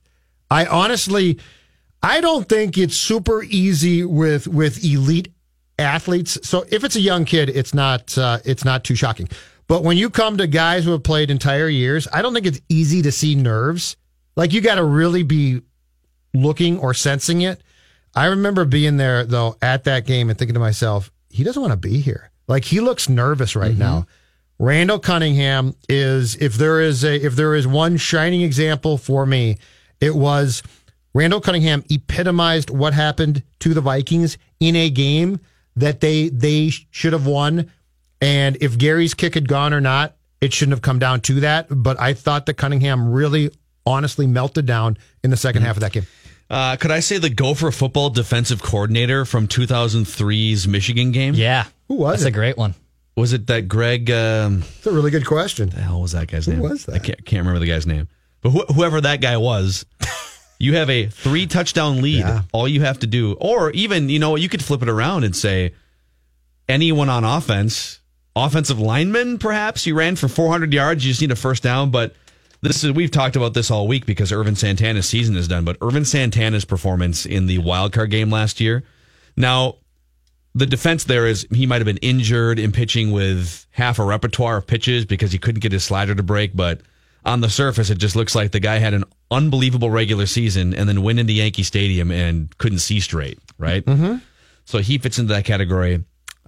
I 0.51 0.67
honestly, 0.67 1.39
I 2.03 2.21
don't 2.21 2.47
think 2.49 2.77
it's 2.77 2.97
super 2.97 3.43
easy 3.43 4.05
with 4.05 4.47
with 4.47 4.85
elite 4.85 5.33
athletes. 5.79 6.39
So 6.43 6.67
if 6.69 6.85
it's 6.85 6.97
a 6.97 7.01
young 7.01 7.25
kid, 7.25 7.49
it's 7.49 7.73
not 7.73 8.17
uh, 8.19 8.39
it's 8.45 8.65
not 8.65 8.85
too 8.85 8.95
shocking. 8.95 9.29
But 9.69 9.85
when 9.85 9.97
you 9.97 10.11
come 10.11 10.37
to 10.37 10.47
guys 10.47 10.85
who 10.85 10.93
have 10.93 11.03
played 11.03 11.31
entire 11.31 11.69
years, 11.69 12.07
I 12.13 12.23
don't 12.23 12.35
think 12.35 12.47
it's 12.47 12.61
easy 12.69 13.03
to 13.03 13.11
see 13.11 13.35
nerves. 13.35 13.97
Like 14.37 14.53
you 14.53 14.61
got 14.61 14.77
to 14.77 14.85
really 14.85 15.23
be 15.23 15.63
looking 16.35 16.79
or 16.79 16.93
sensing 16.93 17.41
it. 17.41 17.63
I 18.15 18.27
remember 18.27 18.65
being 18.65 18.97
there 18.97 19.25
though 19.25 19.57
at 19.63 19.85
that 19.85 20.07
game 20.07 20.29
and 20.29 20.39
thinking 20.39 20.55
to 20.55 20.61
myself, 20.61 21.11
he 21.31 21.43
doesn't 21.45 21.61
want 21.61 21.73
to 21.73 21.89
be 21.89 22.01
here. 22.01 22.31
Like 22.47 22.65
he 22.65 22.81
looks 22.81 23.09
nervous 23.09 23.57
right 23.57 23.77
now. 23.77 24.07
Randall 24.59 24.99
Cunningham 24.99 25.75
is 25.89 26.35
if 26.37 26.55
there 26.55 26.81
is 26.81 27.05
a 27.05 27.15
if 27.25 27.37
there 27.37 27.55
is 27.55 27.67
one 27.67 27.97
shining 27.97 28.41
example 28.43 28.97
for 28.97 29.27
me, 29.27 29.59
it 30.01 30.15
was 30.15 30.63
Randall 31.15 31.41
Cunningham 31.41 31.85
epitomized 31.91 32.71
what 32.71 32.95
happened 32.95 33.43
to 33.61 33.75
the 33.75 33.81
Vikings 33.81 34.39
in 34.61 34.75
a 34.77 34.89
game 34.91 35.41
that 35.77 36.01
they 36.01 36.29
they 36.31 36.71
should 36.71 37.13
have 37.13 37.27
won. 37.27 37.71
And 38.21 38.57
if 38.63 38.79
Gary's 38.79 39.13
kick 39.13 39.35
had 39.35 39.47
gone 39.47 39.75
or 39.75 39.81
not, 39.81 40.17
it 40.41 40.55
shouldn't 40.55 40.73
have 40.73 40.83
come 40.83 40.99
down 40.99 41.21
to 41.23 41.41
that. 41.41 41.67
But 41.71 42.01
I 42.01 42.15
thought 42.15 42.47
that 42.47 42.55
Cunningham 42.55 43.11
really 43.13 43.51
honestly 43.85 44.27
melted 44.27 44.65
down 44.67 44.97
in 45.23 45.31
the 45.31 45.37
2nd 45.37 45.61
half 45.61 45.77
of 45.77 45.81
that 45.81 45.93
game. 45.93 46.07
Uh, 46.49 46.77
could 46.77 46.91
I 46.91 47.01
say 47.01 47.19
the 47.19 47.29
Gopher 47.29 47.71
football 47.71 48.09
defensive 48.09 48.63
coordinator 48.63 49.25
from 49.25 49.49
2003's 49.49 50.67
Michigan 50.67 51.13
game? 51.13 51.35
Yeah. 51.35 51.67
Who 51.89 51.97
was 51.97 52.21
That's 52.21 52.25
it? 52.27 52.29
a 52.29 52.33
great 52.33 52.57
one. 52.57 52.75
Was 53.17 53.33
it 53.33 53.47
that 53.47 53.63
Greg? 53.69 54.11
Um, 54.11 54.63
It's 54.79 54.87
a 54.87 54.93
really 54.93 55.11
good 55.11 55.27
question. 55.27 55.71
the 55.71 55.81
hell 55.81 56.03
was 56.03 56.13
that 56.13 56.29
guy's 56.29 56.47
name? 56.47 56.61
was 56.61 56.85
that? 56.85 56.95
I 56.95 56.99
can't, 56.99 57.25
can't 57.25 57.41
remember 57.41 57.61
the 57.61 57.67
guy's 57.67 57.87
name. 57.87 58.09
But 58.43 58.51
wh- 58.51 58.75
whoever 58.75 59.01
that 59.01 59.21
guy 59.23 59.37
was, 59.39 59.87
you 60.59 60.77
have 60.77 60.91
a 60.91 61.07
three 61.07 61.47
touchdown 61.47 62.03
lead. 62.03 62.21
Yeah. 62.21 62.43
All 62.53 62.69
you 62.69 62.83
have 62.83 62.99
to 63.01 63.07
do, 63.07 63.33
or 63.41 63.71
even 63.71 64.09
you 64.11 64.19
know, 64.19 64.37
you 64.37 64.49
could 64.49 64.63
flip 64.63 64.83
it 64.83 64.89
around 64.91 65.25
and 65.25 65.35
say, 65.35 65.73
anyone 66.69 67.09
on 67.09 67.25
offense, 67.25 68.01
offensive 68.35 68.79
lineman, 68.79 69.39
perhaps 69.39 69.87
you 69.87 69.95
ran 69.95 70.17
for 70.17 70.29
400 70.29 70.73
yards, 70.73 71.05
you 71.05 71.11
just 71.13 71.21
need 71.23 71.31
a 71.33 71.37
first 71.37 71.63
down, 71.63 71.91
but 71.91 72.15
This 72.61 72.83
is 72.85 72.93
we've 72.93 73.11
talked 73.11 73.37
about 73.37 73.55
this 73.55 73.71
all 73.71 73.87
week 73.89 74.05
because 74.07 74.33
Ervin 74.33 74.57
Santana's 74.57 75.09
season 75.09 75.37
is 75.37 75.47
done, 75.49 75.65
but 75.65 75.77
Ervin 75.83 76.05
Santana's 76.05 76.65
performance 76.65 77.25
in 77.25 77.47
the 77.47 77.59
wild 77.59 77.93
card 77.93 78.11
game 78.11 78.31
last 78.31 78.61
year. 78.61 78.83
Now, 79.37 79.77
the 80.57 80.67
defense 80.67 81.05
there 81.05 81.27
is 81.27 81.47
he 81.53 81.67
might 81.67 81.77
have 81.77 81.85
been 81.85 81.99
injured 81.99 82.59
in 82.59 82.73
pitching 82.73 83.13
with 83.13 83.67
half 83.73 83.99
a 83.99 84.05
repertoire 84.05 84.57
of 84.57 84.67
pitches 84.67 85.05
because 85.05 85.31
he 85.31 85.39
couldn't 85.39 85.61
get 85.61 85.71
his 85.71 85.85
slider 85.85 86.15
to 86.15 86.23
break, 86.23 86.57
but 86.57 86.81
on 87.27 87.43
the 87.43 87.51
surface 87.51 87.91
it 87.91 87.99
just 87.99 88.17
looks 88.17 88.35
like 88.35 88.53
the 88.53 88.61
guy 88.61 88.79
had 88.79 88.95
an 88.95 89.05
unbelievable 89.31 89.91
regular 89.91 90.25
season 90.25 90.73
and 90.73 90.89
then 90.89 91.03
went 91.03 91.19
into 91.19 91.35
Yankee 91.35 91.63
Stadium 91.63 92.11
and 92.11 92.57
couldn't 92.57 92.79
see 92.79 93.01
straight, 93.01 93.39
right? 93.59 93.85
Mm-hmm. 93.85 94.17
So 94.65 94.79
he 94.79 94.97
fits 94.97 95.19
into 95.19 95.35
that 95.35 95.45
category. 95.45 95.97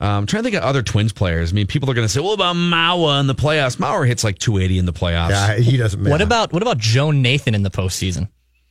Um, 0.00 0.08
I'm 0.08 0.26
trying 0.26 0.42
to 0.42 0.50
think 0.50 0.56
of 0.56 0.62
other 0.62 0.82
Twins 0.82 1.12
players. 1.12 1.52
I 1.52 1.54
mean, 1.54 1.66
people 1.66 1.90
are 1.90 1.94
going 1.94 2.06
to 2.06 2.12
say, 2.12 2.20
"What 2.20 2.34
about 2.34 2.56
Mauer 2.56 3.20
in 3.20 3.26
the 3.26 3.34
playoffs?" 3.34 3.76
Mauer 3.76 4.06
hits 4.06 4.24
like 4.24 4.38
280 4.38 4.78
in 4.78 4.86
the 4.86 4.92
playoffs. 4.92 5.30
Yeah, 5.30 5.56
he 5.56 5.76
doesn't. 5.76 6.02
What 6.02 6.22
about 6.22 6.52
what 6.52 6.62
about 6.62 6.78
Joe 6.78 7.10
Nathan 7.10 7.54
in 7.54 7.62
the 7.62 7.70
postseason? 7.70 8.28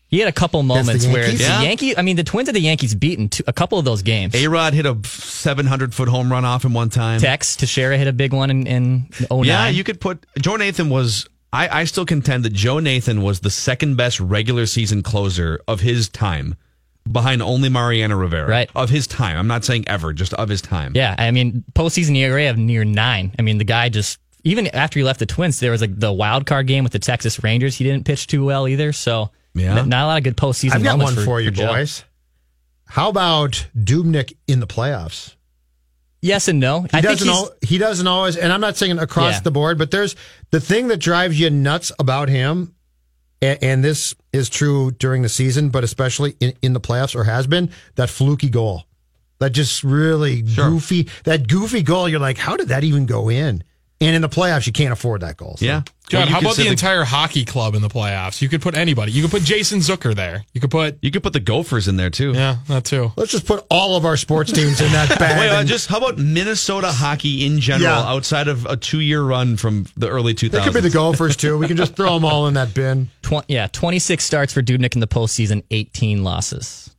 He 0.10 0.20
had 0.20 0.30
a 0.30 0.34
couple 0.34 0.64
moments 0.64 1.06
where 1.06 1.24
the 1.24 1.32
Yankees? 1.32 1.42
Yeah. 1.42 1.62
Yankee, 1.62 1.98
I 1.98 2.02
mean, 2.02 2.16
the 2.16 2.24
Twins 2.24 2.48
and 2.48 2.56
the 2.56 2.62
Yankees 2.62 2.96
beaten 2.96 3.28
two, 3.28 3.44
a 3.46 3.52
couple 3.54 3.78
of 3.78 3.84
those 3.84 4.02
games. 4.02 4.34
A 4.36 4.48
Rod 4.48 4.74
hit 4.74 4.86
a 4.86 4.98
700 5.06 5.94
foot 5.94 6.08
home 6.08 6.32
run 6.32 6.46
off 6.46 6.64
him 6.64 6.74
one 6.74 6.90
time. 6.90 7.20
Tex 7.20 7.58
Teixeira 7.58 7.98
hit 7.98 8.08
a 8.08 8.14
big 8.14 8.32
one 8.32 8.50
in, 8.50 8.68
in 8.68 9.10
09. 9.30 9.44
Yeah, 9.44 9.68
you 9.68 9.84
could 9.84 10.00
put 10.00 10.26
Joe 10.40 10.56
Nathan 10.56 10.90
was. 10.90 11.28
I, 11.52 11.82
I 11.82 11.84
still 11.86 12.06
contend 12.06 12.44
that 12.46 12.54
Joe 12.54 12.80
Nathan 12.80 13.22
was 13.22 13.40
the 13.40 13.50
second 13.50 13.96
best 13.96 14.20
regular 14.20 14.66
season 14.66 15.02
closer 15.02 15.62
of 15.68 15.80
his 15.80 16.10
time, 16.10 16.56
behind 17.10 17.42
only 17.42 17.70
Mariano 17.70 18.18
Rivera. 18.18 18.50
Right. 18.50 18.70
Of 18.76 18.90
his 18.90 19.08
time. 19.08 19.38
I'm 19.38 19.48
not 19.48 19.64
saying 19.64 19.86
ever, 19.88 20.12
just 20.14 20.34
of 20.34 20.50
his 20.50 20.62
time. 20.62 20.92
Yeah, 20.96 21.16
I 21.18 21.32
mean, 21.32 21.64
postseason 21.74 22.16
ERA 22.18 22.50
of 22.50 22.58
near 22.58 22.84
nine. 22.86 23.34
I 23.40 23.42
mean, 23.42 23.58
the 23.58 23.64
guy 23.66 23.90
just 23.90 24.20
even 24.44 24.68
after 24.68 25.00
he 25.00 25.04
left 25.04 25.20
the 25.20 25.26
Twins, 25.26 25.60
there 25.60 25.72
was 25.72 25.82
like 25.82 26.00
the 26.00 26.14
wild 26.14 26.46
card 26.46 26.68
game 26.68 26.84
with 26.84 26.94
the 26.94 27.00
Texas 27.00 27.44
Rangers. 27.44 27.76
He 27.76 27.84
didn't 27.84 28.06
pitch 28.06 28.28
too 28.28 28.46
well 28.46 28.68
either. 28.68 28.94
So 28.94 29.32
Yeah. 29.60 29.80
n- 29.80 29.90
not 29.90 30.04
a 30.04 30.08
lot 30.08 30.18
of 30.18 30.24
good 30.24 30.38
postseason. 30.38 30.74
I've 30.74 30.84
got 30.84 30.98
one 30.98 31.08
moments 31.16 31.24
for, 31.26 31.42
you, 31.42 31.52
Joe. 31.52 31.68
boys. 31.68 32.04
How 32.86 33.10
about 33.10 33.68
Dubnyk 33.78 34.34
in 34.48 34.60
the 34.60 34.68
playoffs? 34.68 35.36
Yes 36.22 36.48
and 36.48 36.60
no. 36.60 36.82
He 36.82 36.90
I 36.94 37.02
doesn't. 37.02 37.28
Al- 37.30 37.52
he 37.62 37.78
doesn't 37.78 38.08
always, 38.08 38.38
and 38.38 38.52
I'm 38.52 38.62
not 38.62 38.76
saying 38.78 38.98
across 38.98 39.34
Yeah. 39.36 39.40
the 39.42 39.52
board, 39.52 39.78
but 39.78 39.92
there's 39.92 40.16
the 40.52 40.60
thing 40.60 40.88
that 40.88 40.98
drives 40.98 41.40
you 41.40 41.50
nuts 41.50 41.92
about 42.00 42.28
him, 42.30 42.74
and, 43.42 43.60
and 43.62 43.84
this 43.84 44.16
is 44.34 44.50
true 44.50 44.92
during 44.92 45.22
the 45.22 45.30
season, 45.30 45.70
but 45.70 45.84
especially 45.84 46.36
in, 46.40 46.54
in 46.62 46.74
the 46.74 46.82
playoffs 46.82 47.16
or 47.16 47.26
has 47.26 47.46
been 47.46 47.70
that 47.96 48.10
fluky 48.10 48.50
goal, 48.50 48.86
that 49.40 49.52
just 49.52 49.84
really 49.84 50.42
goofy, 50.42 51.08
that 51.26 51.48
goofy 51.48 51.84
goal. 51.84 52.10
You're 52.10 52.20
like, 52.20 52.38
how 52.40 52.58
did 52.58 52.70
that 52.70 52.84
even 52.84 53.06
go 53.06 53.30
in? 53.30 53.64
And 54.00 54.16
in 54.16 54.22
the 54.22 54.30
playoffs, 54.30 54.68
you 54.68 54.74
can't 54.74 54.94
afford 54.94 55.22
that 55.22 55.38
goal. 55.38 55.56
So. 55.58 55.66
Yeah. 55.66 55.82
John, 56.08 56.22
Well, 56.22 56.30
how 56.30 56.39
about 56.39 56.54
say 56.56 56.63
the 56.66 56.70
entire 56.70 57.04
hockey 57.04 57.44
club 57.44 57.74
in 57.74 57.82
the 57.82 57.89
playoffs? 57.89 58.42
You 58.44 58.48
could 58.48 58.62
put 58.62 58.75
anybody. 58.77 59.12
You 59.12 59.24
could 59.24 59.32
put 59.32 59.42
Jason 59.44 59.80
Zucker 59.80 60.13
there. 60.16 60.46
You 60.54 60.62
could 60.62 60.70
put 60.70 61.00
You 61.01 61.10
could 61.10 61.24
put 61.24 61.34
the 61.34 61.39
Gophers 61.39 61.88
in 61.88 61.98
there 61.98 62.12
too. 62.12 62.32
yeah, 62.34 62.58
that 62.68 62.86
too. 62.86 63.12
Let's 63.18 63.32
just 63.32 63.46
put 63.48 63.66
all 63.72 63.98
of 63.98 64.06
our 64.06 64.16
sports 64.16 64.51
teams 64.51 64.80
in 64.82 64.92
that 64.92 65.10
bag. 65.20 65.39
Wait, 65.39 65.50
uh, 65.50 65.60
and- 65.62 65.68
just 65.68 65.88
how 65.89 65.98
about 65.98 66.18
Minnesota 66.20 66.92
hockey 66.92 67.46
in 67.46 67.60
general, 67.60 67.89
Yeah. 67.89 68.08
outside 68.08 68.48
of 68.48 68.66
a 68.68 68.77
two-year 68.77 69.22
run 69.24 69.58
from 69.58 69.88
the 69.98 70.08
early 70.10 70.34
2000s? 70.36 70.51
there 70.51 70.63
could 70.63 70.74
be 70.75 70.82
the 70.82 70.89
Gophers 70.92 71.36
too. 71.36 71.58
We 71.58 71.68
can 71.68 71.75
just 71.75 71.96
throw 71.96 72.13
them 72.13 72.24
all 72.24 72.48
in 72.48 72.54
that 72.54 72.74
bin. 72.75 73.10
tw- 73.24 73.44
yeah, 73.48 73.66
26 73.68 74.24
starts 74.24 74.54
for 74.54 74.62
Dubnyk 74.62 74.94
in 74.94 75.01
the 75.01 75.08
postseason, 75.08 75.63
18 75.72 76.24
losses. 76.24 76.92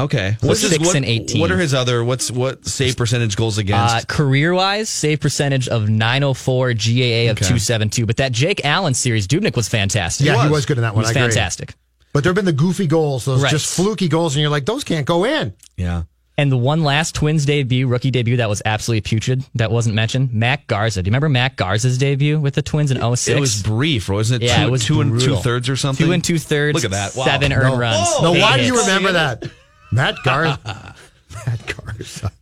Okay, 0.00 0.36
What's 0.42 0.60
his- 0.60 0.70
six 0.70 0.86
what, 0.86 0.94
and 0.94 1.04
18? 1.04 1.40
What 1.40 1.50
are 1.50 1.58
his 1.58 1.74
other? 1.74 2.04
What's 2.04 2.30
what 2.30 2.64
save 2.64 2.96
percentage 2.96 3.34
goals 3.34 3.58
against? 3.58 3.94
Uh, 3.96 4.00
career 4.06 4.54
wise, 4.54 4.88
save 4.88 5.18
percentage 5.20 5.66
of 5.66 5.88
904, 5.88 6.72
GAA 6.74 7.30
of 7.30 7.36
Okay. 7.36 7.44
272. 7.46 8.06
But 8.06 8.18
that 8.18 8.30
Jake 8.30 8.64
Allen 8.64 8.94
series, 8.94 9.26
Dubnyk 9.26 9.56
was 9.56 9.68
fantastic. 9.68 10.26
Yeah, 10.26 10.34
he 10.34 10.42
was. 10.42 10.50
was 10.50 10.66
good 10.66 10.78
in 10.78 10.82
that 10.82 10.90
He 10.90 10.94
one. 10.96 11.02
was 11.02 11.08
I 11.08 11.10
agree. 11.20 11.22
fantastic. 11.22 11.74
But 12.12 12.22
there 12.22 12.30
have 12.30 12.36
been 12.36 12.44
the 12.44 12.52
goofy 12.52 12.86
goals, 12.86 13.24
those 13.24 13.42
Right. 13.42 13.50
just 13.50 13.74
fluky 13.74 14.06
goals, 14.08 14.36
and 14.36 14.40
you're 14.40 14.50
like, 14.50 14.66
those 14.66 14.84
can't 14.84 15.04
go 15.04 15.24
in. 15.24 15.52
yeah. 15.76 16.02
And 16.40 16.52
the 16.52 16.56
one 16.56 16.84
last 16.84 17.16
Twins 17.16 17.44
debut, 17.44 17.88
rookie 17.88 18.12
debut, 18.12 18.36
that 18.36 18.48
was 18.48 18.62
absolutely 18.64 19.00
putrid. 19.00 19.42
That 19.56 19.72
wasn't 19.72 19.96
mentioned. 19.96 20.32
Matt 20.32 20.68
Garza. 20.68 21.02
Do 21.02 21.08
you 21.08 21.10
remember 21.10 21.28
Matt 21.28 21.56
Garza's 21.56 21.98
debut 21.98 22.38
with 22.38 22.54
the 22.54 22.62
Twins 22.62 22.92
in 22.92 22.98
06? 23.02 23.36
It 23.36 23.40
was 23.40 23.60
brief, 23.64 24.08
wasn't 24.08 24.44
it? 24.44 24.46
Yeah, 24.46 24.58
two, 24.62 24.68
it 24.68 24.70
was 24.70 24.84
two 24.84 25.00
and 25.00 25.20
two 25.20 25.34
thirds 25.34 25.68
or 25.68 25.74
something. 25.74 26.06
two 26.06 26.12
and 26.12 26.22
two 26.22 26.38
thirds. 26.38 26.76
Look 26.76 26.84
at 26.84 26.92
that! 26.92 27.16
Wow. 27.16 27.24
Seven 27.24 27.52
earned 27.52 27.64
No. 27.72 27.76
runs. 27.76 28.08
No, 28.22 28.36
eight 28.36 28.40
why 28.40 28.56
do 28.56 28.62
you 28.64 28.78
remember 28.78 29.10
that? 29.14 29.42
Matt 29.92 30.16
Garza. 30.24 30.94
Matt 31.46 31.76
Garza. 31.76 32.32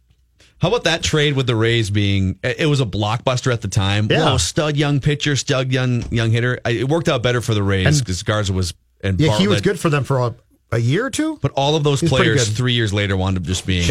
How 0.58 0.68
about 0.68 0.84
that 0.84 1.02
trade 1.02 1.36
with 1.36 1.46
the 1.46 1.54
Rays 1.54 1.90
being? 1.90 2.38
It 2.42 2.66
was 2.66 2.80
a 2.80 2.86
blockbuster 2.86 3.52
at 3.52 3.60
the 3.60 3.68
time. 3.68 4.08
Yeah. 4.10 4.30
Whoa, 4.30 4.36
stud 4.38 4.76
young 4.76 5.00
pitcher, 5.00 5.36
stud 5.36 5.70
young 5.70 6.02
young 6.10 6.30
hitter. 6.30 6.58
It 6.64 6.88
worked 6.88 7.08
out 7.08 7.22
better 7.22 7.40
for 7.40 7.54
the 7.54 7.62
Rays 7.62 8.00
because 8.00 8.22
Garza 8.22 8.52
was 8.52 8.72
and 9.02 9.20
Yeah, 9.20 9.36
he 9.36 9.48
was 9.48 9.60
good 9.60 9.78
for 9.78 9.90
them 9.90 10.04
for 10.04 10.18
a, 10.18 10.34
a 10.72 10.78
year 10.78 11.04
or 11.04 11.10
two. 11.10 11.38
But 11.42 11.52
all 11.52 11.76
of 11.76 11.84
those 11.84 12.00
He's 12.00 12.10
players 12.10 12.48
three 12.48 12.72
years 12.72 12.94
later 12.94 13.16
wound 13.16 13.36
up 13.36 13.42
just 13.42 13.66
being 13.66 13.86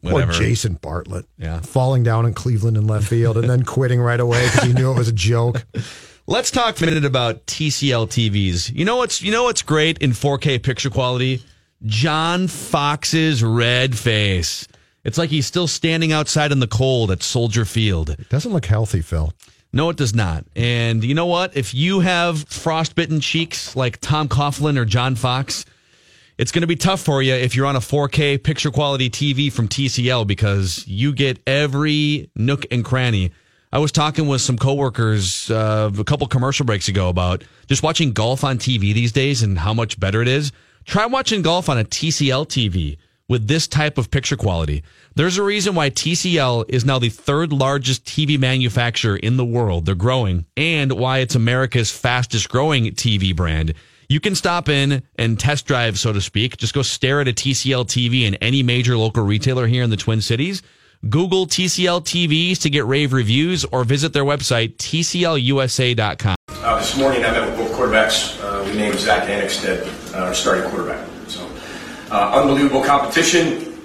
whatever. 0.00 0.32
Or 0.32 0.34
Jason 0.34 0.74
Bartlett. 0.74 1.26
Yeah. 1.38 1.60
Falling 1.60 2.02
down 2.02 2.26
in 2.26 2.34
Cleveland 2.34 2.76
in 2.76 2.86
left 2.88 3.06
field 3.06 3.36
and 3.36 3.48
then 3.48 3.62
quitting 3.62 4.00
right 4.00 4.20
away 4.20 4.44
because 4.46 4.64
he 4.64 4.72
knew 4.72 4.90
it 4.90 4.98
was 4.98 5.08
a 5.08 5.12
joke. 5.12 5.64
Let's 6.26 6.50
talk 6.50 6.80
a 6.80 6.84
minute 6.84 7.04
about 7.04 7.46
TCL 7.46 8.08
TVs. 8.08 8.72
You 8.72 8.84
know 8.84 8.96
what's 8.96 9.22
you 9.22 9.32
know 9.32 9.44
what's 9.44 9.62
great 9.62 9.98
in 9.98 10.10
4K 10.10 10.62
picture 10.62 10.90
quality? 10.90 11.42
John 11.84 12.46
Fox's 12.48 13.42
red 13.42 13.96
face. 13.96 14.68
It's 15.04 15.16
like 15.16 15.30
he's 15.30 15.46
still 15.46 15.66
standing 15.66 16.12
outside 16.12 16.52
in 16.52 16.60
the 16.60 16.66
cold 16.66 17.10
at 17.10 17.22
Soldier 17.22 17.64
Field. 17.64 18.10
It 18.10 18.28
Doesn't 18.28 18.52
look 18.52 18.66
healthy, 18.66 19.00
Phil. 19.00 19.32
No, 19.72 19.88
it 19.88 19.96
does 19.96 20.14
not. 20.14 20.44
And 20.56 21.02
you 21.04 21.14
know 21.14 21.26
what? 21.26 21.56
If 21.56 21.74
you 21.74 22.00
have 22.00 22.44
frostbitten 22.48 23.20
cheeks 23.20 23.76
like 23.76 24.00
Tom 24.00 24.28
Coughlin 24.28 24.76
or 24.76 24.84
John 24.84 25.14
Fox, 25.14 25.64
it's 26.36 26.52
going 26.52 26.62
to 26.62 26.66
be 26.66 26.76
tough 26.76 27.00
for 27.00 27.22
you 27.22 27.34
if 27.34 27.54
you're 27.54 27.66
on 27.66 27.76
a 27.76 27.80
4K 27.80 28.42
picture 28.42 28.70
quality 28.70 29.08
TV 29.08 29.52
from 29.52 29.68
TCL 29.68 30.26
because 30.26 30.86
you 30.88 31.12
get 31.12 31.40
every 31.46 32.30
nook 32.34 32.66
and 32.70 32.84
cranny. 32.84 33.30
I 33.72 33.78
was 33.78 33.92
talking 33.92 34.26
with 34.26 34.40
some 34.40 34.58
coworkers 34.58 35.50
uh, 35.50 35.90
a 35.96 36.04
couple 36.04 36.26
commercial 36.26 36.66
breaks 36.66 36.88
ago 36.88 37.08
about 37.08 37.44
just 37.68 37.84
watching 37.84 38.12
golf 38.12 38.42
on 38.42 38.58
TV 38.58 38.92
these 38.92 39.12
days 39.12 39.42
and 39.42 39.56
how 39.56 39.72
much 39.72 40.00
better 40.00 40.20
it 40.20 40.28
is. 40.28 40.50
Try 40.90 41.06
watching 41.06 41.42
golf 41.42 41.68
on 41.68 41.78
a 41.78 41.84
TCL 41.84 42.48
TV 42.48 42.96
with 43.28 43.46
this 43.46 43.68
type 43.68 43.96
of 43.96 44.10
picture 44.10 44.36
quality. 44.36 44.82
There's 45.14 45.38
a 45.38 45.42
reason 45.44 45.76
why 45.76 45.88
TCL 45.90 46.64
is 46.68 46.84
now 46.84 46.98
the 46.98 47.10
third 47.10 47.52
largest 47.52 48.04
TV 48.06 48.36
manufacturer 48.36 49.14
in 49.16 49.36
the 49.36 49.44
world. 49.44 49.86
They're 49.86 49.94
growing 49.94 50.46
and 50.56 50.90
why 50.90 51.18
it's 51.18 51.36
America's 51.36 51.92
fastest 51.92 52.48
growing 52.48 52.86
TV 52.86 53.36
brand. 53.36 53.74
You 54.08 54.18
can 54.18 54.34
stop 54.34 54.68
in 54.68 55.04
and 55.14 55.38
test 55.38 55.64
drive, 55.64 55.96
so 55.96 56.12
to 56.12 56.20
speak. 56.20 56.56
Just 56.56 56.74
go 56.74 56.82
stare 56.82 57.20
at 57.20 57.28
a 57.28 57.32
TCL 57.32 57.86
TV 57.86 58.22
in 58.22 58.34
any 58.34 58.64
major 58.64 58.96
local 58.96 59.22
retailer 59.22 59.68
here 59.68 59.84
in 59.84 59.90
the 59.90 59.96
Twin 59.96 60.20
Cities. 60.20 60.60
Google 61.08 61.46
TCL 61.46 62.02
TVs 62.02 62.60
to 62.62 62.68
get 62.68 62.84
rave 62.84 63.12
reviews 63.12 63.64
or 63.66 63.84
visit 63.84 64.12
their 64.12 64.24
website, 64.24 64.76
tclusa.com. 64.78 66.34
Uh, 66.48 66.78
this 66.80 66.98
morning, 66.98 67.24
I 67.24 67.30
met 67.30 67.48
with 67.48 67.56
both 67.56 67.78
quarterbacks. 67.78 68.42
Uh, 68.42 68.64
we 68.64 68.76
named 68.76 68.98
Zach 68.98 69.28
Annexstad 69.28 69.99
our 70.14 70.34
starting 70.34 70.68
quarterback. 70.70 71.06
So, 71.28 71.48
uh, 72.10 72.40
unbelievable 72.40 72.82
competition. 72.82 73.78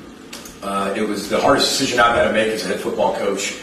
Uh, 0.63 0.93
it 0.97 1.01
was 1.07 1.29
the 1.29 1.39
hardest 1.39 1.69
decision 1.77 1.99
I've 1.99 2.15
had 2.15 2.27
to 2.27 2.33
make 2.33 2.47
as 2.47 2.65
a 2.65 2.69
head 2.69 2.79
football 2.79 3.15
coach. 3.15 3.59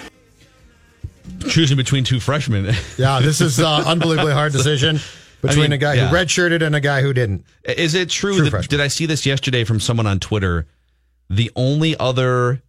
Choosing 1.49 1.76
between 1.76 2.04
two 2.04 2.21
freshmen. 2.21 2.73
Yeah, 2.97 3.21
this 3.21 3.40
is 3.40 3.59
an 3.59 3.64
unbelievably 3.66 4.33
hard 4.33 4.52
decision 4.52 5.00
between 5.40 5.62
mean, 5.62 5.73
a 5.73 5.78
guy 5.78 5.95
yeah. 5.95 6.09
who 6.09 6.16
redshirted 6.16 6.62
and 6.62 6.76
a 6.76 6.81
guy 6.81 7.02
who 7.02 7.12
didn't. 7.12 7.45
Is 7.64 7.95
it 7.95 8.09
true, 8.11 8.37
True 8.37 8.50
that 8.50 8.69
did 8.69 8.81
I 8.81 8.88
see 8.88 9.07
this 9.07 9.26
yesterday 9.26 9.64
from 9.64 9.81
someone 9.81 10.07
on 10.07 10.21
Twitter? 10.21 10.66
The 11.28 11.50
only 11.57 11.97
other 11.97 12.62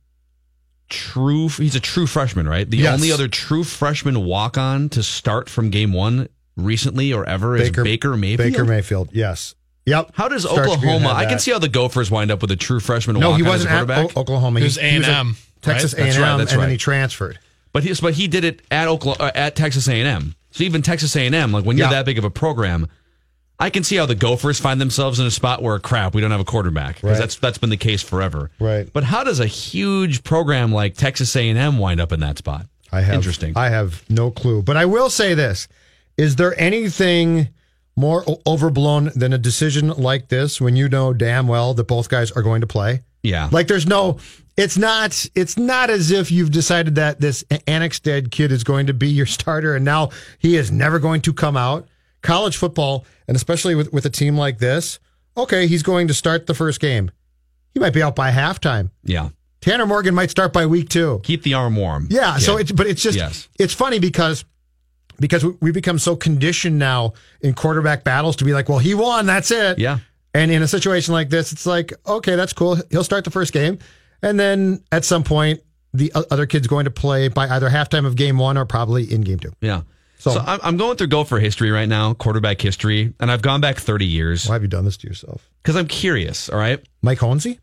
true 0.90 1.50
he's 1.50 1.76
a 1.76 1.80
true 1.80 2.08
freshman, 2.08 2.48
right? 2.48 2.70
The 2.70 2.78
Yes. 2.78 2.94
only 2.96 3.12
other 3.12 3.28
true 3.28 3.64
freshman 3.64 4.24
walk 4.26 4.58
on 4.58 4.90
to 4.90 5.04
start 5.04 5.50
from 5.50 5.70
game 5.70 5.94
one 5.94 6.30
recently 6.56 7.14
or 7.14 7.28
ever 7.28 7.56
is 7.56 7.72
Baker 7.72 8.16
Mayfield. 8.16 8.52
Baker 8.52 8.66
Mayfield, 8.66 9.10
yes. 9.12 9.56
Yep. 9.86 10.12
How 10.14 10.28
does 10.30 10.44
Star 10.44 10.64
Oklahoma? 10.64 11.10
I 11.10 11.26
can 11.26 11.40
see 11.40 11.52
how 11.52 11.60
the 11.60 11.68
Gophers 11.70 12.10
wind 12.10 12.32
up 12.32 12.42
with 12.42 12.52
a 12.52 12.56
true 12.56 12.80
freshman. 12.80 13.20
No, 13.20 13.34
he 13.36 13.44
wasn't 13.44 13.72
as 13.72 13.78
a 13.78 13.82
at 13.82 13.86
quarterback. 13.88 14.18
O- 14.18 14.22
Oklahoma. 14.22 14.60
He 14.60 14.64
was 14.64 14.78
A&M, 14.78 15.36
Texas? 15.62 15.94
A&M, 15.94 16.06
That's 16.08 16.20
right, 16.20 16.52
and 16.54 16.62
then 16.62 16.70
he 16.70 16.78
transferred. 16.78 17.40
But 17.74 17.84
he, 17.84 17.94
but 18.02 18.14
he 18.14 18.28
did 18.28 18.44
it 18.46 18.62
at 18.72 18.88
Oklahoma, 18.88 19.26
uh, 19.30 19.32
at 19.36 19.56
Texas 19.56 19.88
A&M. 19.90 20.36
So 20.52 20.64
even 20.64 20.82
Texas 20.84 21.16
A&M, 21.16 21.52
like 21.52 21.66
when 21.66 21.78
you're 21.78 21.88
Yeah. 21.88 21.94
that 21.94 22.06
big 22.06 22.18
of 22.18 22.24
a 22.24 22.30
program, 22.30 22.88
I 23.60 23.70
can 23.70 23.84
see 23.84 23.96
how 23.96 24.06
the 24.06 24.16
Gophers 24.16 24.60
find 24.60 24.80
themselves 24.80 25.20
in 25.20 25.26
a 25.26 25.32
spot 25.32 25.62
where 25.62 25.78
crap, 25.80 26.14
we 26.16 26.22
don't 26.22 26.32
have 26.32 26.40
a 26.40 26.44
quarterback 26.46 26.96
because 26.96 27.12
Right. 27.12 27.18
that's 27.20 27.36
that's 27.38 27.58
been 27.58 27.70
the 27.70 27.78
case 27.78 28.02
forever. 28.02 28.52
Right. 28.60 28.88
But 28.92 29.04
how 29.06 29.24
does 29.24 29.40
a 29.40 29.46
huge 29.48 30.24
program 30.24 30.72
like 30.72 30.96
Texas 30.96 31.36
A&M 31.36 31.78
wind 31.78 32.00
up 32.00 32.12
in 32.12 32.20
that 32.22 32.38
spot? 32.38 32.68
I 32.92 33.02
have 33.02 33.16
interesting. 33.16 33.54
I 33.56 33.70
have 33.70 34.04
no 34.10 34.32
clue, 34.32 34.62
but 34.62 34.78
I 34.78 34.86
will 34.86 35.10
say 35.10 35.34
this: 35.34 35.68
Is 36.18 36.36
there 36.36 36.60
anything 36.60 37.50
more 37.96 38.24
o- 38.28 38.42
overblown 38.48 39.12
than 39.16 39.34
a 39.34 39.38
decision 39.38 39.90
like 39.90 40.30
this 40.30 40.60
when 40.60 40.76
you 40.76 40.90
know 40.90 41.14
damn 41.14 41.48
well 41.48 41.74
that 41.74 41.84
both 41.88 42.10
guys 42.10 42.32
are 42.32 42.42
going 42.42 42.62
to 42.62 42.68
play? 42.68 43.02
yeah. 43.24 43.50
Like, 43.52 43.68
there's 43.68 43.88
no. 43.88 44.18
It's 44.58 44.78
not. 44.78 45.26
It's 45.34 45.58
not 45.58 45.90
as 45.90 46.12
if 46.12 46.32
you've 46.32 46.52
decided 46.52 46.96
that 46.96 47.20
this 47.20 47.44
Annexstad 47.50 48.30
kid 48.32 48.52
is 48.52 48.64
going 48.64 48.86
to 48.88 48.94
be 48.94 49.08
your 49.10 49.26
starter, 49.26 49.76
and 49.76 49.84
now 49.84 50.10
he 50.38 50.56
is 50.58 50.72
never 50.72 51.00
going 51.00 51.22
to 51.22 51.34
come 51.34 51.58
out. 51.58 51.88
college 52.22 52.56
football, 52.58 53.06
and 53.28 53.36
especially 53.36 53.74
with, 53.76 53.92
with 53.92 54.06
a 54.06 54.10
team 54.10 54.38
like 54.38 54.60
this, 54.60 55.00
okay, 55.36 55.66
he's 55.68 55.82
going 55.84 56.08
to 56.08 56.14
start 56.14 56.46
the 56.46 56.54
first 56.54 56.80
game. 56.80 57.10
He 57.74 57.80
might 57.80 57.94
be 57.94 58.04
out 58.04 58.16
by 58.16 58.30
halftime. 58.32 58.92
Yeah. 59.04 59.30
Tanner 59.62 59.86
Morgan 59.88 60.14
might 60.14 60.30
start 60.30 60.54
by 60.54 60.66
week 60.68 60.90
two. 60.90 61.20
Keep 61.24 61.42
the 61.44 61.54
arm 61.56 61.76
warm. 61.76 62.08
Yeah. 62.12 62.38
So 62.38 62.58
it's 62.58 62.72
but 62.72 62.86
it's 62.86 63.02
just 63.02 63.18
Yes. 63.18 63.48
it's 63.58 63.74
funny 63.74 63.98
because 63.98 64.46
because 65.20 65.44
we- 65.46 65.54
we 65.62 65.72
become 65.72 66.00
so 66.00 66.16
conditioned 66.16 66.80
now 66.80 67.14
in 67.42 67.54
quarterback 67.54 68.04
battles 68.04 68.36
to 68.38 68.46
be 68.46 68.54
like, 68.54 68.70
well, 68.70 68.80
he 68.80 68.94
won, 68.94 69.26
that's 69.26 69.52
it. 69.52 69.80
Yeah. 69.80 70.00
And 70.34 70.52
in 70.52 70.62
a 70.64 70.68
situation 70.68 71.14
like 71.14 71.30
this, 71.30 71.52
it's 71.52 71.66
like, 71.66 71.94
okay, 72.08 72.36
that's 72.36 72.54
cool. 72.54 72.78
He'll 72.90 73.04
start 73.04 73.24
the 73.24 73.32
first 73.32 73.54
game, 73.54 73.78
and 74.22 74.40
then 74.40 74.84
at 74.92 75.06
some 75.06 75.24
point, 75.24 75.62
the 75.94 76.12
other 76.32 76.48
kid's 76.48 76.66
going 76.66 76.86
to 76.86 76.92
play 76.92 77.28
by 77.28 77.48
either 77.50 77.70
halftime 77.70 78.06
of 78.08 78.16
game 78.16 78.38
one 78.40 78.58
or 78.58 78.66
probably 78.66 79.04
in 79.14 79.22
game 79.22 79.38
two. 79.40 79.52
Yeah. 79.62 79.82
So, 80.18 80.32
So- 80.32 80.40
I'm, 80.40 80.60
I'm 80.64 80.78
going 80.78 80.98
through 80.98 81.08
Gopher 81.08 81.38
history 81.38 81.70
right 81.70 81.88
now, 81.88 82.14
quarterback 82.16 82.60
history, 82.62 83.14
and 83.20 83.30
I've 83.30 83.42
gone 83.44 83.62
back 83.62 83.78
30 83.78 84.06
years 84.08 84.48
Why 84.48 84.54
have 84.56 84.62
you 84.64 84.68
done 84.70 84.86
this 84.86 84.98
to 84.98 85.08
yourself? 85.08 85.48
because 85.62 85.76
I'm 85.76 85.88
curious. 85.88 86.50
All 86.50 86.58
right. 86.58 86.84
Mike 87.04 87.20
Hohensee? 87.20 87.60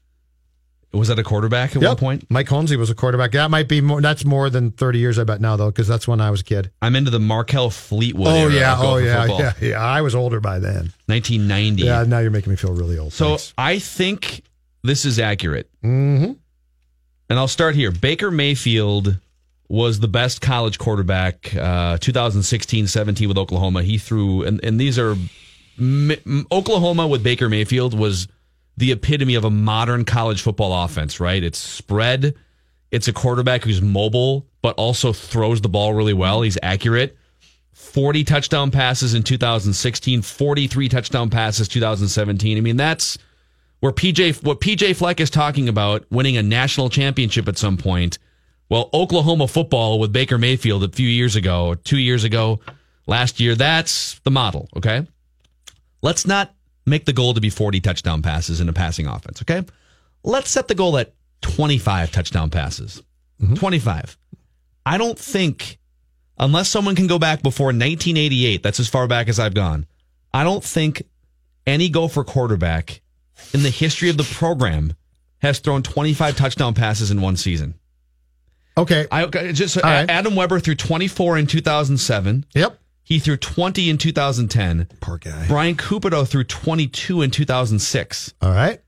Was 0.92 1.06
that 1.06 1.18
a 1.20 1.22
quarterback 1.22 1.76
at 1.76 1.82
one 1.82 1.96
point? 1.96 2.24
Mike 2.30 2.48
Hohensee 2.48 2.76
was 2.76 2.90
a 2.90 2.96
quarterback. 2.96 3.30
That 3.32 3.48
might 3.50 3.68
be 3.68 3.80
more. 3.80 4.00
That's 4.00 4.24
more 4.24 4.50
than 4.50 4.72
thirty 4.72 4.98
years, 4.98 5.20
I 5.20 5.24
bet 5.24 5.40
now, 5.40 5.54
though, 5.56 5.68
because 5.70 5.86
that's 5.86 6.08
when 6.08 6.20
I 6.20 6.30
was 6.32 6.40
a 6.40 6.44
kid. 6.44 6.72
I'm 6.82 6.96
into 6.96 7.12
the 7.12 7.20
Marquel 7.20 7.70
Fleetwood. 7.70 8.26
oh 8.28 8.48
yeah, 8.48 8.74
oh 8.76 8.96
yeah, 8.96 9.20
football. 9.20 9.40
yeah, 9.40 9.52
yeah. 9.60 9.78
I 9.80 10.02
was 10.02 10.16
older 10.16 10.40
by 10.40 10.58
then. 10.58 10.92
1990. 11.06 11.82
Yeah, 11.84 12.02
now 12.02 12.18
you're 12.18 12.32
making 12.32 12.50
me 12.50 12.56
feel 12.56 12.72
really 12.74 12.98
old. 12.98 13.12
So 13.12 13.28
Thanks. 13.28 13.54
I 13.56 13.78
think 13.78 14.42
this 14.82 15.04
is 15.04 15.18
accurate. 15.20 15.70
Mhm. 15.84 16.36
And 17.28 17.38
I'll 17.38 17.46
start 17.46 17.76
here. 17.76 17.92
Baker 17.92 18.32
Mayfield 18.32 19.18
was 19.68 20.00
the 20.00 20.08
best 20.08 20.40
college 20.40 20.78
quarterback 20.80 21.54
uh, 21.54 21.98
2016 21.98 22.88
17 22.88 23.28
with 23.28 23.38
Oklahoma. 23.38 23.84
He 23.84 23.98
threw, 23.98 24.42
and, 24.42 24.58
and 24.64 24.80
these 24.80 24.98
are 24.98 25.14
M- 25.78 26.10
M- 26.10 26.46
Oklahoma 26.50 27.06
with 27.06 27.22
Baker 27.22 27.48
Mayfield 27.48 27.96
was 27.96 28.26
the 28.80 28.92
epitome 28.92 29.34
of 29.34 29.44
a 29.44 29.50
modern 29.50 30.04
college 30.04 30.42
football 30.42 30.84
offense, 30.84 31.20
right? 31.20 31.44
It's 31.44 31.58
spread, 31.58 32.34
it's 32.90 33.08
a 33.08 33.12
quarterback 33.12 33.62
who's 33.62 33.80
mobile, 33.80 34.46
but 34.62 34.74
also 34.76 35.12
throws 35.12 35.60
the 35.60 35.68
ball 35.68 35.94
really 35.94 36.14
well. 36.14 36.42
He's 36.42 36.58
accurate. 36.62 37.16
40 37.72 38.24
touchdown 38.24 38.70
passes 38.70 39.14
in 39.14 39.22
2016, 39.22 40.22
43 40.22 40.88
touchdown 40.88 41.30
passes 41.30 41.68
2017. 41.68 42.56
I 42.56 42.60
mean, 42.60 42.76
that's 42.76 43.18
where 43.80 43.92
PJ 43.92 44.42
what 44.42 44.60
PJ 44.60 44.96
Fleck 44.96 45.20
is 45.20 45.30
talking 45.30 45.68
about 45.68 46.04
winning 46.10 46.36
a 46.36 46.42
national 46.42 46.88
championship 46.88 47.48
at 47.48 47.58
some 47.58 47.76
point. 47.76 48.18
Well, 48.68 48.88
Oklahoma 48.94 49.46
football 49.48 49.98
with 49.98 50.12
Baker 50.12 50.38
Mayfield 50.38 50.84
a 50.84 50.88
few 50.88 51.08
years 51.08 51.36
ago, 51.36 51.74
2 51.74 51.98
years 51.98 52.24
ago, 52.24 52.60
last 53.06 53.40
year, 53.40 53.54
that's 53.54 54.20
the 54.20 54.30
model, 54.30 54.68
okay? 54.76 55.06
Let's 56.02 56.26
not 56.26 56.54
make 56.86 57.04
the 57.04 57.12
goal 57.12 57.34
to 57.34 57.40
be 57.40 57.50
40 57.50 57.80
touchdown 57.80 58.22
passes 58.22 58.60
in 58.60 58.68
a 58.68 58.72
passing 58.72 59.06
offense, 59.06 59.42
okay? 59.42 59.64
Let's 60.22 60.50
set 60.50 60.68
the 60.68 60.74
goal 60.74 60.98
at 60.98 61.12
25 61.42 62.10
touchdown 62.12 62.50
passes. 62.50 63.02
Mm-hmm. 63.40 63.54
25. 63.54 64.18
I 64.84 64.98
don't 64.98 65.18
think 65.18 65.78
unless 66.38 66.68
someone 66.68 66.96
can 66.96 67.06
go 67.06 67.18
back 67.18 67.42
before 67.42 67.66
1988, 67.66 68.62
that's 68.62 68.80
as 68.80 68.88
far 68.88 69.06
back 69.06 69.28
as 69.28 69.38
I've 69.38 69.54
gone. 69.54 69.86
I 70.32 70.44
don't 70.44 70.64
think 70.64 71.02
any 71.66 71.88
Gopher 71.88 72.24
quarterback 72.24 73.00
in 73.52 73.62
the 73.62 73.70
history 73.70 74.10
of 74.10 74.16
the 74.16 74.24
program 74.24 74.94
has 75.38 75.58
thrown 75.58 75.82
25 75.82 76.36
touchdown 76.36 76.74
passes 76.74 77.10
in 77.10 77.20
one 77.20 77.36
season. 77.36 77.74
Okay. 78.76 79.06
I 79.10 79.26
just 79.26 79.76
right. 79.76 80.08
Adam 80.08 80.34
Weber 80.34 80.60
threw 80.60 80.74
24 80.74 81.38
in 81.38 81.46
2007. 81.46 82.46
Yep. 82.54 82.78
He 83.10 83.18
threw 83.18 83.36
20 83.36 83.90
in 83.90 83.98
2010. 83.98 84.86
Poor 85.00 85.18
guy. 85.18 85.48
Bryan 85.48 85.74
Cupito 85.74 86.26
threw 86.26 86.44
22 86.44 87.22
in 87.22 87.32
2006. 87.32 88.34
All 88.40 88.52
right. 88.52 88.80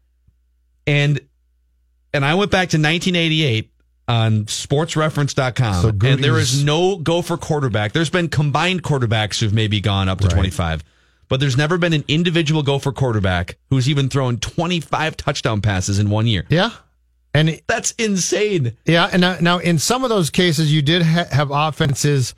And 0.87 1.21
and 2.15 2.25
I 2.25 2.35
went 2.37 2.53
back 2.53 2.69
to 2.69 2.77
1988 2.77 3.73
on 4.07 4.45
sportsreference.com 4.45 5.83
So 5.83 5.89
and 5.89 6.23
there 6.23 6.39
is 6.39 6.63
no 6.63 6.99
Gopher 6.99 7.37
quarterback. 7.37 7.93
There's 7.93 8.11
been 8.11 8.29
combined 8.29 8.85
quarterbacks 8.85 9.41
who've 9.41 9.53
maybe 9.53 9.81
gone 9.81 10.09
up 10.09 10.21
to 10.21 10.27
Right. 10.29 10.35
25. 10.35 10.85
But 11.29 11.41
there's 11.41 11.57
never 11.57 11.77
been 11.77 11.93
an 11.93 12.05
individual 12.07 12.63
Gopher 12.63 12.93
quarterback 12.93 13.59
who's 13.71 13.89
even 13.89 14.09
thrown 14.09 14.39
25 14.39 15.17
touchdown 15.17 15.63
passes 15.63 15.99
in 15.99 16.11
one 16.11 16.29
year. 16.29 16.45
Yeah. 16.49 16.71
And 17.35 17.61
That's 17.67 17.91
insane. 17.93 18.77
Yeah, 18.85 19.09
and 19.11 19.21
now, 19.21 19.39
now 19.41 19.59
in 19.59 19.79
some 19.81 20.05
of 20.05 20.11
those 20.11 20.31
cases, 20.31 20.73
you 20.73 20.81
did 20.83 21.03
ha- 21.03 21.27
have 21.33 21.51
offenses 21.51 22.35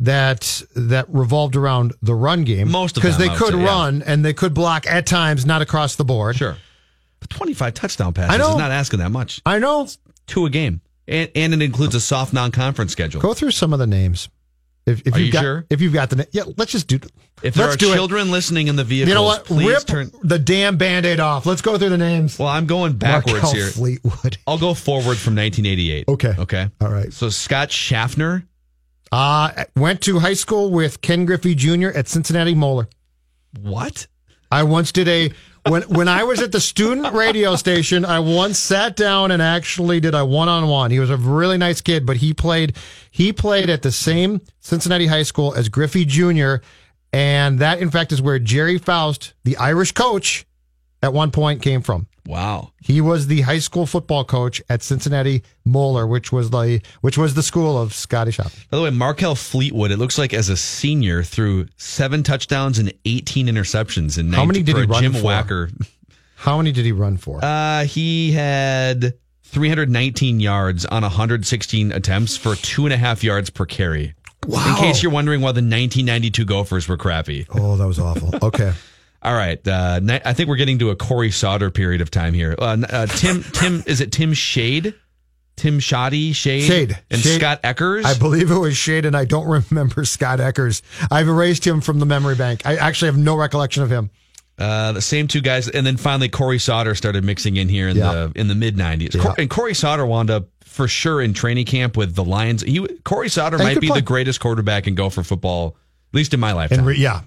that 0.00 0.62
that 0.74 1.06
revolved 1.08 1.56
around 1.56 1.92
the 2.02 2.14
run 2.14 2.44
game. 2.44 2.70
Most 2.70 2.96
of 2.96 3.02
them. 3.02 3.12
because 3.12 3.18
they 3.18 3.34
could 3.34 3.54
say, 3.54 3.60
yeah. 3.60 3.66
run 3.66 4.02
and 4.02 4.24
they 4.24 4.32
could 4.34 4.54
block 4.54 4.86
at 4.86 5.06
times, 5.06 5.46
not 5.46 5.62
across 5.62 5.96
the 5.96 6.04
board. 6.04 6.36
Sure. 6.36 6.56
But 7.20 7.30
25 7.30 7.74
touchdown 7.74 8.12
passes 8.12 8.34
I 8.34 8.38
know. 8.38 8.50
is 8.50 8.56
not 8.56 8.70
asking 8.70 8.98
that 9.00 9.10
much. 9.10 9.40
I 9.46 9.58
know. 9.58 9.88
Two 10.26 10.46
a 10.46 10.50
game. 10.50 10.80
And, 11.06 11.30
and 11.34 11.52
it 11.54 11.62
includes 11.62 11.94
a 11.94 12.00
soft 12.00 12.32
non-conference 12.32 12.90
schedule. 12.92 13.20
Go 13.20 13.34
through 13.34 13.50
some 13.50 13.72
of 13.72 13.78
the 13.78 13.86
names. 13.86 14.28
If, 14.86 15.06
if 15.06 15.14
Are 15.14 15.18
you've 15.18 15.26
you 15.28 15.32
got, 15.32 15.40
sure? 15.42 15.66
If 15.70 15.80
you've 15.80 15.92
got 15.94 16.10
the, 16.10 16.26
yeah, 16.32 16.42
let's 16.58 16.72
just 16.72 16.88
do. 16.88 16.98
If 17.42 17.54
there 17.54 17.68
are 17.68 17.76
do 17.76 17.90
it. 17.90 17.94
children 17.94 18.30
listening 18.30 18.68
in 18.68 18.76
the 18.76 18.84
vehicle, 18.84 19.08
You 19.08 19.14
know 19.14 19.22
what? 19.22 19.44
please 19.44 19.68
Rip 19.68 19.86
turn. 19.86 20.10
the 20.22 20.38
damn 20.38 20.76
band-aid 20.76 21.20
off. 21.20 21.46
Let's 21.46 21.62
go 21.62 21.78
through 21.78 21.88
the 21.90 21.98
names. 21.98 22.38
Well, 22.38 22.48
I'm 22.48 22.66
going 22.66 22.94
backwards 22.94 23.32
Marquel 23.42 23.52
here. 23.54 23.66
Fleetwood. 23.68 24.36
I'll 24.46 24.58
go 24.58 24.74
forward 24.74 25.16
from 25.16 25.34
1988. 25.36 26.08
Okay. 26.08 26.34
Okay. 26.38 26.68
All 26.82 26.88
right. 26.90 27.12
So 27.12 27.28
Scott 27.30 27.70
Schaffner. 27.70 28.46
Uh, 29.12 29.64
went 29.76 30.00
to 30.02 30.18
high 30.18 30.34
school 30.34 30.70
with 30.70 31.00
Ken 31.00 31.24
Griffey 31.24 31.54
Jr. 31.54 31.88
at 31.88 32.08
Cincinnati 32.08 32.54
Moeller. 32.54 32.88
What? 33.60 34.06
I 34.50 34.62
once 34.62 34.92
did 34.92 35.08
a 35.08 35.32
when 35.68 35.82
when 35.82 36.08
I 36.08 36.24
was 36.24 36.40
at 36.40 36.52
the 36.52 36.60
student 36.60 37.12
radio 37.14 37.56
station. 37.56 38.04
I 38.04 38.20
once 38.20 38.58
sat 38.58 38.96
down 38.96 39.30
and 39.30 39.40
actually 39.40 40.00
did 40.00 40.14
a 40.14 40.24
one 40.24 40.48
on 40.48 40.68
one. 40.68 40.90
He 40.90 41.00
was 41.00 41.10
a 41.10 41.16
really 41.16 41.58
nice 41.58 41.80
kid, 41.80 42.06
but 42.06 42.18
he 42.18 42.34
played 42.34 42.76
he 43.10 43.32
played 43.32 43.70
at 43.70 43.82
the 43.82 43.92
same 43.92 44.40
Cincinnati 44.60 45.06
high 45.06 45.22
school 45.22 45.54
as 45.54 45.68
Griffey 45.68 46.04
Jr. 46.04 46.56
And 47.12 47.60
that, 47.60 47.78
in 47.78 47.90
fact, 47.90 48.10
is 48.10 48.20
where 48.20 48.40
Gerry 48.40 48.76
Faust, 48.76 49.34
the 49.44 49.56
Irish 49.56 49.92
coach, 49.92 50.46
at 51.00 51.12
one 51.12 51.30
point 51.30 51.62
came 51.62 51.80
from. 51.80 52.08
Wow. 52.26 52.72
He 52.80 53.00
was 53.00 53.26
the 53.26 53.42
high 53.42 53.58
school 53.58 53.84
football 53.86 54.24
coach 54.24 54.62
at 54.70 54.82
Cincinnati 54.82 55.42
Moeller, 55.64 56.06
which 56.06 56.32
was 56.32 56.50
the 56.50 56.80
which 57.02 57.18
was 57.18 57.34
the 57.34 57.42
school 57.42 57.78
of 57.80 57.92
Scotty 57.92 58.30
Shop. 58.30 58.50
By 58.70 58.78
the 58.78 58.82
way, 58.82 58.90
Marquel 58.90 59.34
Fleetwood, 59.34 59.90
it 59.90 59.98
looks 59.98 60.16
like 60.16 60.32
as 60.32 60.48
a 60.48 60.56
senior 60.56 61.22
threw 61.22 61.66
seven 61.76 62.22
touchdowns 62.22 62.78
and 62.78 62.92
18 63.04 63.46
interceptions 63.46 64.18
in 64.18 64.30
19, 64.30 64.32
How 64.32 64.44
many 64.46 64.62
did 64.62 64.74
for 64.74 64.80
he 64.82 64.86
run 64.86 65.02
Jim 65.02 65.12
for? 65.12 65.18
Wacker. 65.18 65.86
How 66.36 66.56
many 66.56 66.72
did 66.72 66.84
he 66.84 66.92
run 66.92 67.16
for? 67.18 67.44
Uh, 67.44 67.84
he 67.84 68.32
had 68.32 69.14
319 69.42 70.40
yards 70.40 70.84
on 70.86 71.02
116 71.02 71.92
attempts 71.92 72.36
for 72.36 72.54
two 72.56 72.84
and 72.86 72.92
a 72.92 72.96
half 72.96 73.22
yards 73.22 73.50
per 73.50 73.66
carry. 73.66 74.14
Wow. 74.46 74.66
In 74.68 74.76
case 74.82 75.02
you're 75.02 75.12
wondering 75.12 75.40
why 75.40 75.52
the 75.52 75.60
1992 75.62 76.44
Gophers 76.44 76.88
were 76.88 76.96
crappy. 76.98 77.46
oh, 77.50 77.76
that 77.76 77.86
was 77.86 77.98
awful. 77.98 78.30
Okay. 78.42 78.72
All 79.24 79.34
right, 79.34 79.66
uh, 79.66 80.00
I 80.24 80.32
think 80.34 80.48
we're 80.48 80.56
getting 80.56 80.78
to 80.80 80.90
a 80.90 80.96
Cory 80.96 81.30
Sauter 81.30 81.70
period 81.70 82.00
of 82.02 82.10
time 82.10 82.34
here. 82.34 82.54
Uh, 82.58 82.76
uh, 82.88 83.06
Tim, 83.06 83.42
Tim, 83.52 83.82
is 83.86 84.00
it 84.00 84.12
Tim 84.12 84.34
Shade? 84.34 84.94
Tim 85.56 85.78
Shoddy, 85.78 86.32
Shade, 86.32 86.64
Shade. 86.64 86.98
and 87.10 87.20
Shade. 87.20 87.38
Scott 87.40 87.62
Eckers. 87.62 88.04
I 88.04 88.18
believe 88.18 88.50
it 88.50 88.58
was 88.58 88.76
Shade, 88.76 89.04
and 89.06 89.16
I 89.16 89.24
don't 89.24 89.46
remember 89.70 90.04
Scott 90.04 90.40
Eckers. 90.40 90.82
I've 91.10 91.28
erased 91.28 91.64
him 91.66 91.80
from 91.80 92.00
the 92.00 92.06
memory 92.06 92.34
bank. 92.34 92.66
I 92.66 92.76
actually 92.76 93.06
have 93.06 93.16
no 93.16 93.36
recollection 93.36 93.82
of 93.84 93.90
him. 93.90 94.10
Uh, 94.58 94.92
the 94.92 95.00
same 95.00 95.26
two 95.26 95.40
guys, 95.40 95.68
and 95.68 95.86
then 95.86 95.96
finally 95.96 96.28
Cory 96.28 96.58
Sauter 96.58 96.94
started 96.94 97.24
mixing 97.24 97.56
in 97.56 97.68
here 97.68 97.88
in 97.88 97.96
Yeah. 97.96 98.12
the 98.12 98.32
in 98.40 98.48
the 98.48 98.54
mid 98.54 98.76
'90s. 98.76 99.14
Yeah. 99.14 99.34
and 99.38 99.48
Cory 99.48 99.74
Sauter 99.74 100.04
wound 100.06 100.30
up 100.30 100.48
for 100.64 100.86
sure 100.86 101.22
in 101.22 101.34
training 101.34 101.66
camp 101.66 101.96
with 101.96 102.14
the 102.14 102.24
Lions. 102.24 102.62
He 102.62 102.84
Cory 103.04 103.28
Sauter 103.28 103.56
And 103.56 103.64
might 103.64 103.80
be 103.80 103.86
play. 103.88 103.98
the 104.00 104.04
greatest 104.04 104.38
quarterback 104.40 104.86
in 104.86 104.94
Gopher 104.96 105.22
football, 105.22 105.76
at 106.12 106.16
least 106.16 106.34
in 106.34 106.40
my 106.40 106.52
lifetime. 106.52 106.80
And 106.80 106.86
re- 106.88 106.96
yeah, 106.98 107.22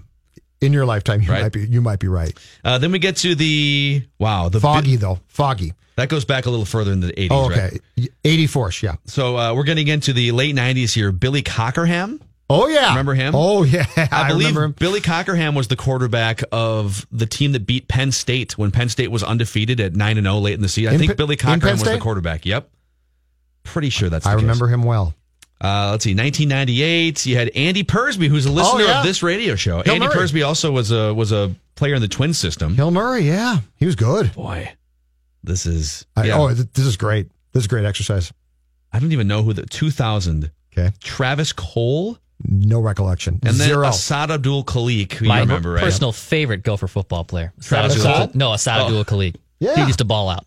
in 0.60 0.72
your 0.72 0.86
lifetime, 0.86 1.22
you 1.22 1.30
Right. 1.30 1.42
might 1.42 1.52
be 1.52 1.66
you 1.66 1.80
might 1.80 1.98
be 2.00 2.08
right. 2.08 2.36
uh, 2.64 2.78
then 2.78 2.92
we 2.92 2.98
get 2.98 3.16
to 3.18 3.34
the 3.34 4.02
wow, 4.18 4.48
the 4.48 4.60
Foggie 4.60 4.96
though, 4.96 5.20
foggy. 5.28 5.74
that 5.96 6.08
goes 6.08 6.24
back 6.24 6.46
a 6.46 6.50
little 6.50 6.64
further 6.66 6.92
in 6.92 7.00
the 7.00 7.12
'80s. 7.12 7.28
Oh, 7.30 7.48
right? 7.50 7.58
okay, 7.98 8.08
eighty 8.24 8.46
four. 8.46 8.70
Yeah. 8.82 8.96
So 9.06 9.36
uh, 9.38 9.54
we're 9.54 9.64
getting 9.64 9.88
into 9.88 10.12
the 10.12 10.32
late 10.32 10.54
'90s 10.56 10.92
here. 10.94 11.12
Billy 11.12 11.42
Cockerham. 11.42 12.20
Oh 12.50 12.66
yeah. 12.66 12.88
Remember 12.90 13.12
him? 13.14 13.34
Oh 13.36 13.62
yeah. 13.62 13.84
I, 13.96 14.08
I, 14.10 14.28
believe 14.28 14.46
remember 14.48 14.64
him. 14.64 14.72
Billy 14.72 15.00
Cockerham 15.02 15.54
was 15.54 15.68
the 15.68 15.76
quarterback 15.76 16.42
of 16.50 17.06
the 17.12 17.26
team 17.26 17.52
that 17.52 17.66
beat 17.66 17.88
Penn 17.88 18.10
State 18.10 18.56
when 18.56 18.70
Penn 18.70 18.88
State 18.88 19.10
was 19.10 19.22
undefeated 19.22 19.80
at 19.80 19.94
nine 19.94 20.16
and 20.16 20.24
zero 20.24 20.38
late 20.38 20.54
in 20.54 20.62
the 20.62 20.68
season. 20.68 20.90
I 20.90 20.94
In 20.94 20.98
think 20.98 21.10
Pe- 21.10 21.16
Billy 21.16 21.36
Cockerham 21.36 21.72
was 21.78 21.82
the 21.82 21.98
quarterback. 21.98 22.46
Yep, 22.46 22.70
pretty 23.64 23.90
sure 23.90 24.08
that's. 24.08 24.24
The 24.24 24.30
I 24.30 24.34
case. 24.34 24.40
remember 24.42 24.66
him 24.68 24.82
well. 24.82 25.14
Uh, 25.60 25.88
let's 25.92 26.04
see, 26.04 26.14
1998. 26.14 27.26
You 27.26 27.36
had 27.36 27.48
Andy 27.54 27.82
Persby, 27.84 28.28
who's 28.28 28.46
a 28.46 28.52
listener 28.52 28.82
Oh, 28.84 28.86
yeah. 28.86 28.98
of 29.00 29.04
this 29.06 29.22
radio 29.22 29.54
show. 29.56 29.82
Hill 29.82 29.94
Andy 29.94 30.06
Murray. 30.06 30.16
Persby 30.16 30.46
also 30.46 30.70
was 30.70 30.90
a 30.92 31.12
was 31.12 31.32
a 31.32 31.54
player 31.74 31.94
in 31.94 32.00
the 32.00 32.08
Twin 32.08 32.32
system. 32.34 32.74
Hill 32.76 32.90
Murray. 32.90 33.22
Yeah, 33.22 33.58
he 33.76 33.86
was 33.86 33.96
good. 33.96 34.32
Boy, 34.34 34.72
this 35.42 35.66
is. 35.66 36.06
I, 36.16 36.24
yeah, 36.26 36.38
Oh, 36.38 36.52
this 36.52 36.86
is 36.86 36.96
great. 36.96 37.28
This 37.52 37.62
is 37.64 37.66
great 37.66 37.84
exercise. 37.84 38.32
I 38.92 38.98
don't 39.00 39.12
even 39.12 39.26
know 39.28 39.42
who 39.42 39.52
the 39.52 39.66
2000. 39.66 40.50
Okay. 40.72 40.92
Travis 41.02 41.52
Cole. 41.52 42.18
No 42.46 42.78
recollection. 42.78 43.34
And 43.42 43.56
then 43.56 43.68
Zero. 43.68 43.86
Asad 43.88 44.30
Abdul 44.30 44.62
Khaliq, 44.64 45.12
who 45.14 45.26
My 45.26 45.38
you 45.38 45.40
remember, 45.40 45.72
right? 45.72 45.82
personal 45.82 46.12
favorite 46.12 46.62
Gopher 46.62 46.86
football 46.86 47.24
player. 47.24 47.52
Travis 47.60 47.96
Abdul- 47.96 48.12
Asad? 48.12 48.34
No, 48.36 48.52
Asad 48.52 48.80
Oh. 48.80 48.84
Abdul 48.84 49.04
Khaliq. 49.06 49.34
Yeah. 49.58 49.74
He 49.74 49.82
used 49.82 49.98
to 49.98 50.04
ball 50.04 50.28
out. 50.28 50.46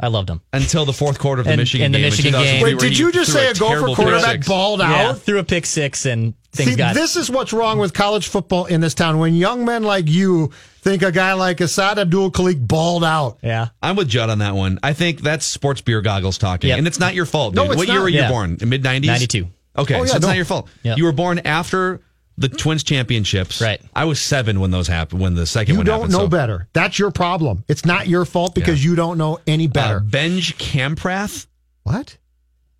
I 0.00 0.06
loved 0.08 0.30
him. 0.30 0.40
Until 0.52 0.84
the 0.84 0.92
fourth 0.92 1.18
quarter 1.18 1.40
of 1.40 1.46
the 1.46 1.52
And- 1.52 1.58
Michigan 1.60 1.86
and 1.86 1.94
the 1.94 1.98
game. 1.98 2.04
in 2.06 2.10
Michigan 2.10 2.32
game. 2.40 2.62
Wait, 2.62 2.78
did 2.78 2.96
you 2.96 3.10
just 3.10 3.32
say 3.32 3.50
a 3.50 3.54
Gopher 3.54 3.74
terrible 3.74 3.94
quarterback 3.96 4.32
six. 4.36 4.48
balled 4.48 4.78
Yeah, 4.80 5.08
out? 5.10 5.22
threw 5.22 5.38
a 5.40 5.44
pick 5.44 5.66
six 5.66 6.06
and 6.06 6.34
things 6.52 6.70
See, 6.70 6.76
got. 6.76 6.94
this 6.94 7.16
is 7.16 7.28
what's 7.28 7.52
wrong 7.52 7.78
with 7.78 7.94
college 7.94 8.28
football 8.28 8.66
in 8.66 8.80
this 8.80 8.94
town. 8.94 9.18
When 9.18 9.34
young 9.34 9.64
men 9.64 9.82
like 9.82 10.08
you 10.08 10.50
think 10.82 11.02
a 11.02 11.10
guy 11.10 11.32
like 11.32 11.60
Asad 11.60 11.98
Abdul 11.98 12.30
Khaliq 12.30 12.66
balled 12.66 13.02
out. 13.04 13.38
yeah. 13.42 13.68
I'm 13.82 13.96
with 13.96 14.08
Judd 14.08 14.30
on 14.30 14.38
that 14.38 14.54
one. 14.54 14.78
I 14.84 14.92
think 14.92 15.20
that's 15.20 15.44
sports 15.44 15.80
beer 15.80 16.00
goggles 16.00 16.38
talking. 16.38 16.68
Yep. 16.68 16.78
And 16.78 16.86
it's 16.86 17.00
not 17.00 17.14
your 17.16 17.26
fault, 17.26 17.54
No, 17.54 17.62
dude. 17.64 17.72
it's 17.72 17.78
what 17.78 17.88
year 17.88 18.00
were 18.00 18.08
you 18.08 18.20
Yeah. 18.20 18.28
born? 18.30 18.56
Mid 18.64 18.82
90s? 18.84 19.06
92. 19.08 19.48
Okay, 19.76 19.94
Oh, 19.94 19.98
yeah, 19.98 20.04
so 20.06 20.16
it's 20.16 20.22
no. 20.22 20.28
not 20.28 20.36
your 20.36 20.44
fault. 20.44 20.68
Yep. 20.84 20.98
You 20.98 21.04
were 21.04 21.12
born 21.12 21.40
after 21.44 22.00
the 22.38 22.48
Twins 22.48 22.82
championships. 22.84 23.60
Right. 23.60 23.80
I 23.94 24.04
was 24.04 24.20
seven 24.20 24.60
when 24.60 24.70
those 24.70 24.86
happened, 24.88 25.20
when 25.20 25.34
the 25.34 25.44
second 25.46 25.74
You 25.74 25.78
one 25.80 25.86
don't 25.86 25.94
happened. 26.00 26.12
know 26.12 26.18
so- 26.20 26.28
better. 26.28 26.68
That's 26.72 26.98
your 26.98 27.10
problem. 27.10 27.64
It's 27.68 27.84
not 27.84 28.06
your 28.08 28.24
fault 28.24 28.54
because 28.54 28.84
you 28.84 28.94
don't 28.94 29.18
know 29.18 29.38
any 29.46 29.66
Uh, 29.66 29.70
better. 29.70 30.00
Benj 30.00 30.56
Camprath, 30.56 31.46
what? 31.82 32.16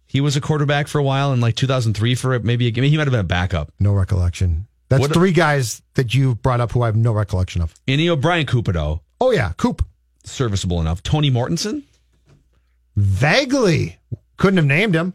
he 0.06 0.20
was 0.20 0.36
a 0.36 0.40
quarterback 0.40 0.86
for 0.88 0.98
a 0.98 1.02
while 1.02 1.32
in 1.32 1.40
like 1.40 1.56
2003 1.56 2.14
for 2.14 2.38
maybe 2.40 2.66
a 2.66 2.70
game. 2.70 2.84
He 2.84 2.96
might 2.96 3.06
have 3.06 3.10
been 3.12 3.20
a 3.20 3.24
backup. 3.24 3.72
No 3.80 3.92
recollection. 3.92 4.66
That's 4.88 5.02
What- 5.02 5.12
three 5.12 5.32
guys 5.32 5.82
that 5.94 6.14
you 6.14 6.36
brought 6.36 6.60
up 6.60 6.72
who 6.72 6.82
I 6.82 6.86
have 6.86 6.96
no 6.96 7.12
recollection 7.12 7.60
of. 7.60 7.74
Any 7.86 8.08
O'Brien 8.08 8.46
Cupito, 8.46 9.00
Oh 9.20 9.32
yeah, 9.32 9.52
Coop. 9.56 9.84
serviceable 10.24 10.80
enough. 10.80 11.02
Tony 11.02 11.30
Mortensen, 11.30 11.82
Vaguely 12.96 13.98
couldn't 14.36 14.56
have 14.58 14.66
named 14.66 14.94
him. 14.94 15.14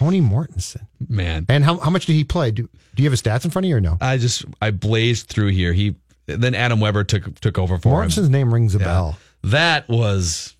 Tony 0.00 0.20
Mortensen. 0.22 0.86
man. 1.08 1.44
And 1.50 1.62
how, 1.62 1.76
how 1.78 1.90
much 1.90 2.06
did 2.06 2.14
he 2.14 2.24
play? 2.24 2.50
Do, 2.50 2.62
do 2.94 3.02
you 3.02 3.04
have 3.04 3.12
his 3.12 3.20
stats 3.20 3.44
in 3.44 3.50
front 3.50 3.66
of 3.66 3.68
you 3.68 3.76
or 3.76 3.80
no? 3.82 3.98
I 4.00 4.16
just 4.16 4.46
I 4.62 4.70
blazed 4.70 5.28
through 5.28 5.48
here. 5.48 5.74
He 5.74 5.94
then 6.26 6.54
Adam 6.54 6.80
Weber 6.80 7.04
took 7.04 7.38
took 7.40 7.58
over 7.58 7.76
for 7.78 8.02
him. 8.02 8.08
Mortensen's 8.08 8.30
name 8.30 8.52
rings 8.54 8.74
a 8.74 8.78
bell. 8.78 9.18
That 9.44 9.88
was 9.90 10.56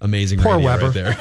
amazing. 0.00 0.40
Poor 0.40 0.58
Weber. 0.58 0.86
right 0.86 0.94
there. 0.94 1.16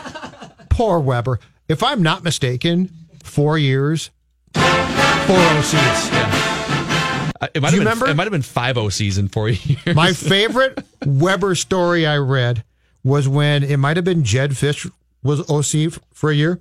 Poor 0.70 1.00
Weber. 1.00 1.40
If 1.68 1.84
I'm 1.84 2.02
not 2.02 2.24
mistaken, 2.24 2.90
four 3.24 3.58
years, 3.60 4.10
four 4.54 4.64
OCs. 4.64 6.10
Uh, 7.42 7.48
It 7.54 7.62
might 7.62 7.70
Do 7.70 7.72
have 7.72 7.74
you 7.74 7.80
been 7.80 7.80
remember? 7.80 8.08
it 8.10 8.16
might 8.16 8.24
have 8.24 8.32
been 8.32 8.42
five 8.42 8.78
O 8.78 8.90
season 8.90 9.28
for 9.28 9.48
years. 9.50 9.96
My 9.96 10.12
favorite 10.14 10.84
Weber 11.06 11.54
story 11.56 12.08
I 12.08 12.18
read 12.18 12.64
was 13.04 13.28
when 13.30 13.64
it 13.64 13.78
might 13.78 13.96
have 13.98 14.04
been 14.06 14.24
Jedd 14.24 14.52
Fisch 14.52 14.90
was 15.24 15.40
OC 15.50 16.02
for 16.14 16.32
a 16.32 16.36
year 16.36 16.60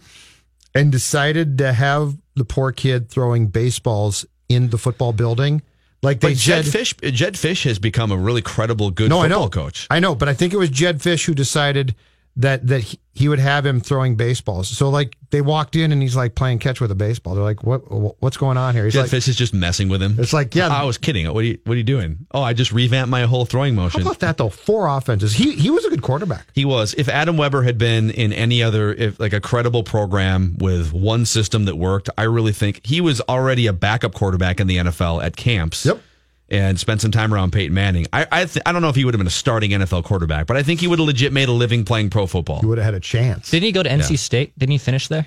and 0.79 0.93
decided 0.93 1.59
to 1.59 1.73
have 1.73 2.17
the 2.37 2.45
poor 2.45 2.71
kid 2.71 3.11
throwing 3.11 3.49
baseballs 3.49 4.25
in 4.49 4.71
the 4.71 4.79
football 4.79 5.13
building. 5.13 5.61
Like 6.03 6.21
they 6.21 6.29
But 6.29 6.37
Jed 6.37 6.65
said, 6.65 6.73
Fish 6.73 6.95
Jedd 6.95 7.35
Fisch 7.35 7.65
has 7.65 7.81
become 7.81 8.13
a 8.13 8.17
really 8.17 8.43
credible 8.43 8.93
good 8.93 9.09
no, 9.11 9.21
I 9.21 9.27
know, 9.27 9.49
coach. 9.49 9.89
I 9.91 9.99
know, 9.99 10.15
but 10.15 10.29
I 10.29 10.35
think 10.35 10.53
it 10.53 10.57
was 10.57 10.71
Jedd 10.71 11.01
Fisch 11.01 11.27
who 11.27 11.35
decided 11.35 11.97
that 12.39 12.67
that 12.69 12.81
he, 12.81 13.01
he 13.15 13.29
would 13.29 13.41
have 13.41 13.67
him 13.67 13.81
throwing 13.81 14.15
baseballs. 14.15 14.69
So 14.69 14.89
like 14.89 15.17
they 15.31 15.41
walked 15.41 15.75
in 15.75 15.91
and 15.93 16.01
he's 16.01 16.17
like 16.17 16.37
playing 16.37 16.61
catch 16.61 16.81
with 16.81 16.91
a 16.91 16.95
baseball. 16.95 17.35
They're 17.35 17.45
like, 17.45 17.65
what 17.65 17.81
what's 18.23 18.37
going 18.37 18.57
on 18.57 18.75
here? 18.75 18.85
He's 18.85 18.95
Jed 18.95 19.03
like, 19.03 19.11
Fish 19.11 19.29
is 19.29 19.37
just 19.37 19.53
messing 19.53 19.89
with 19.89 20.01
him. 20.01 20.17
it's 20.19 20.33
like 20.33 20.55
yeah. 20.55 20.69
I 20.69 20.85
was 20.85 20.99
kidding. 20.99 21.27
What 21.27 21.41
are 21.41 21.47
you 21.47 21.59
What 21.65 21.75
are 21.75 21.77
you 21.77 21.85
doing? 21.85 22.27
Oh, 22.33 22.41
I 22.41 22.53
just 22.53 22.73
revamped 22.73 23.11
my 23.11 23.23
whole 23.23 23.45
throwing 23.45 23.75
motion. 23.75 24.03
How 24.03 24.09
about 24.09 24.21
that 24.21 24.37
though? 24.37 24.49
Four 24.49 24.87
offenses. 24.87 25.35
He 25.35 25.53
he 25.53 25.69
was 25.69 25.85
a 25.85 25.91
good 25.91 26.03
quarterback. 26.03 26.47
He 26.55 26.65
was. 26.65 26.95
If 26.97 27.09
Adam 27.09 27.37
Weber 27.37 27.63
had 27.63 27.77
been 27.77 28.11
in 28.11 28.33
any 28.33 28.63
other, 28.63 28.93
if 28.93 29.19
like 29.19 29.33
a 29.33 29.41
credible 29.41 29.83
program 29.83 30.57
with 30.59 30.93
one 30.93 31.27
system 31.27 31.65
that 31.65 31.77
worked, 31.77 32.09
I 32.17 32.23
really 32.23 32.53
think 32.53 32.87
he 32.87 33.01
was 33.01 33.21
already 33.23 33.67
a 33.67 33.73
backup 33.73 34.15
quarterback 34.15 34.61
in 34.61 34.69
the 34.69 34.77
NFL 34.77 35.25
at 35.25 35.37
camps. 35.37 35.85
Yep. 35.85 36.03
And 36.51 36.81
spent 36.81 37.03
some 37.03 37.11
time 37.11 37.35
around 37.35 37.53
Peyton 37.53 37.75
Manning. 37.75 38.07
I 38.11 38.27
I, 38.33 38.45
th- 38.47 38.63
I 38.65 38.73
don't 38.73 38.81
know 38.81 38.89
if 38.89 38.97
he 38.97 39.05
would 39.05 39.13
have 39.13 39.19
been 39.19 39.27
a 39.27 39.31
starting 39.31 39.73
NFL 39.73 40.05
quarterback, 40.05 40.47
but 40.47 40.57
I 40.57 40.63
think 40.63 40.81
he 40.81 40.87
would 40.87 40.99
have 40.99 41.07
legit 41.07 41.31
made 41.31 41.49
a 41.51 41.53
living 41.53 41.85
playing 41.85 42.09
pro 42.09 42.27
football. 42.27 42.61
He 42.61 42.67
would 42.67 42.79
have 42.79 42.87
had 42.87 42.95
a 42.95 43.01
chance. 43.01 43.51
Didn't 43.51 43.65
he 43.67 43.73
go 43.73 43.83
to 43.83 43.91
NC 43.91 44.11
Yeah. 44.13 44.17
State? 44.17 44.59
Didn't 44.59 44.73
he 44.73 44.79
finish 44.79 45.09
there? 45.09 45.27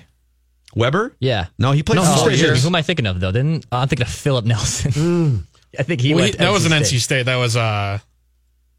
Weber? 0.74 1.14
Yeah. 1.20 1.46
No, 1.58 1.70
he 1.72 1.82
played 1.84 1.96
No, 1.96 2.02
four 2.02 2.30
he 2.30 2.36
stayed 2.36 2.36
here. 2.38 2.46
years. 2.54 2.62
Who 2.62 2.68
am 2.70 2.74
I 2.74 2.82
thinking 2.82 3.06
of 3.06 3.20
though? 3.20 3.30
Didn't 3.30 3.66
oh, 3.70 3.78
I'm 3.78 3.88
thinking 3.88 4.04
of 4.06 4.12
Philip 4.12 4.44
Nelson. 4.46 5.46
I 5.78 5.84
think 5.84 6.00
he 6.00 6.12
Well, 6.14 6.22
went. 6.24 6.26
he- 6.26 6.32
to 6.32 6.38
that 6.38 6.50
was 6.52 6.66
an 6.66 6.72
State. 6.84 6.96
NC 6.98 7.00
State. 7.00 7.22
That 7.26 7.36
was 7.36 7.56
uh, 7.56 7.98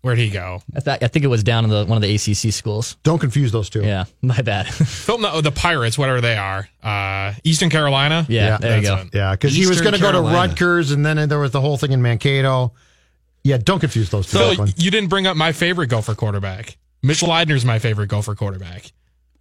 where'd 0.04 0.20
he 0.20 0.30
go? 0.30 0.62
I, 0.76 0.80
thought, 0.80 1.02
I 1.02 1.08
think 1.08 1.26
it 1.26 1.30
was 1.30 1.44
down 1.44 1.64
in 1.64 1.72
the 1.72 1.84
one 1.86 1.98
of 1.98 2.02
the 2.04 2.14
ACC 2.14 2.54
schools. 2.54 2.98
Don't 3.02 3.18
confuse 3.20 3.52
those 3.52 3.70
two. 3.72 3.82
Yeah, 3.82 4.06
my 4.22 4.40
bad. 4.42 4.68
Phil, 4.68 5.18
no, 5.18 5.42
the 5.42 5.52
Pirates, 5.52 5.98
whatever 5.98 6.22
they 6.22 6.38
are, 6.38 6.70
uh, 6.84 7.34
Eastern 7.44 7.72
Carolina. 7.72 8.26
yeah, 8.30 8.46
Yeah, 8.46 8.58
there 8.58 8.78
you 8.78 8.84
go. 8.84 8.96
that's 8.98 9.08
it. 9.08 9.16
Yeah, 9.18 9.32
because 9.32 9.56
he 9.56 9.66
was 9.66 9.82
going 9.82 9.96
to 9.96 10.00
go 10.02 10.12
to 10.12 10.22
Rutgers, 10.22 10.92
and 10.92 11.04
then 11.04 11.28
there 11.28 11.40
was 11.40 11.50
the 11.52 11.62
whole 11.62 11.78
thing 11.78 11.92
in 11.92 12.02
Mankato. 12.04 12.74
Yeah, 13.44 13.58
don't 13.58 13.80
confuse 13.80 14.10
those 14.10 14.30
two. 14.32 14.38
Phil, 14.38 14.48
Brooklyn. 14.56 14.74
you 14.78 14.92
didn't 14.92 15.10
bring 15.10 15.26
up 15.28 15.36
my 15.36 15.52
favorite 15.52 15.88
Gopher 15.88 16.14
quarterback. 16.16 16.78
Mitch 17.02 17.20
Leidner's 17.22 17.66
my 17.66 17.80
favorite 17.80 18.08
Gopher 18.08 18.36
quarterback. 18.36 18.92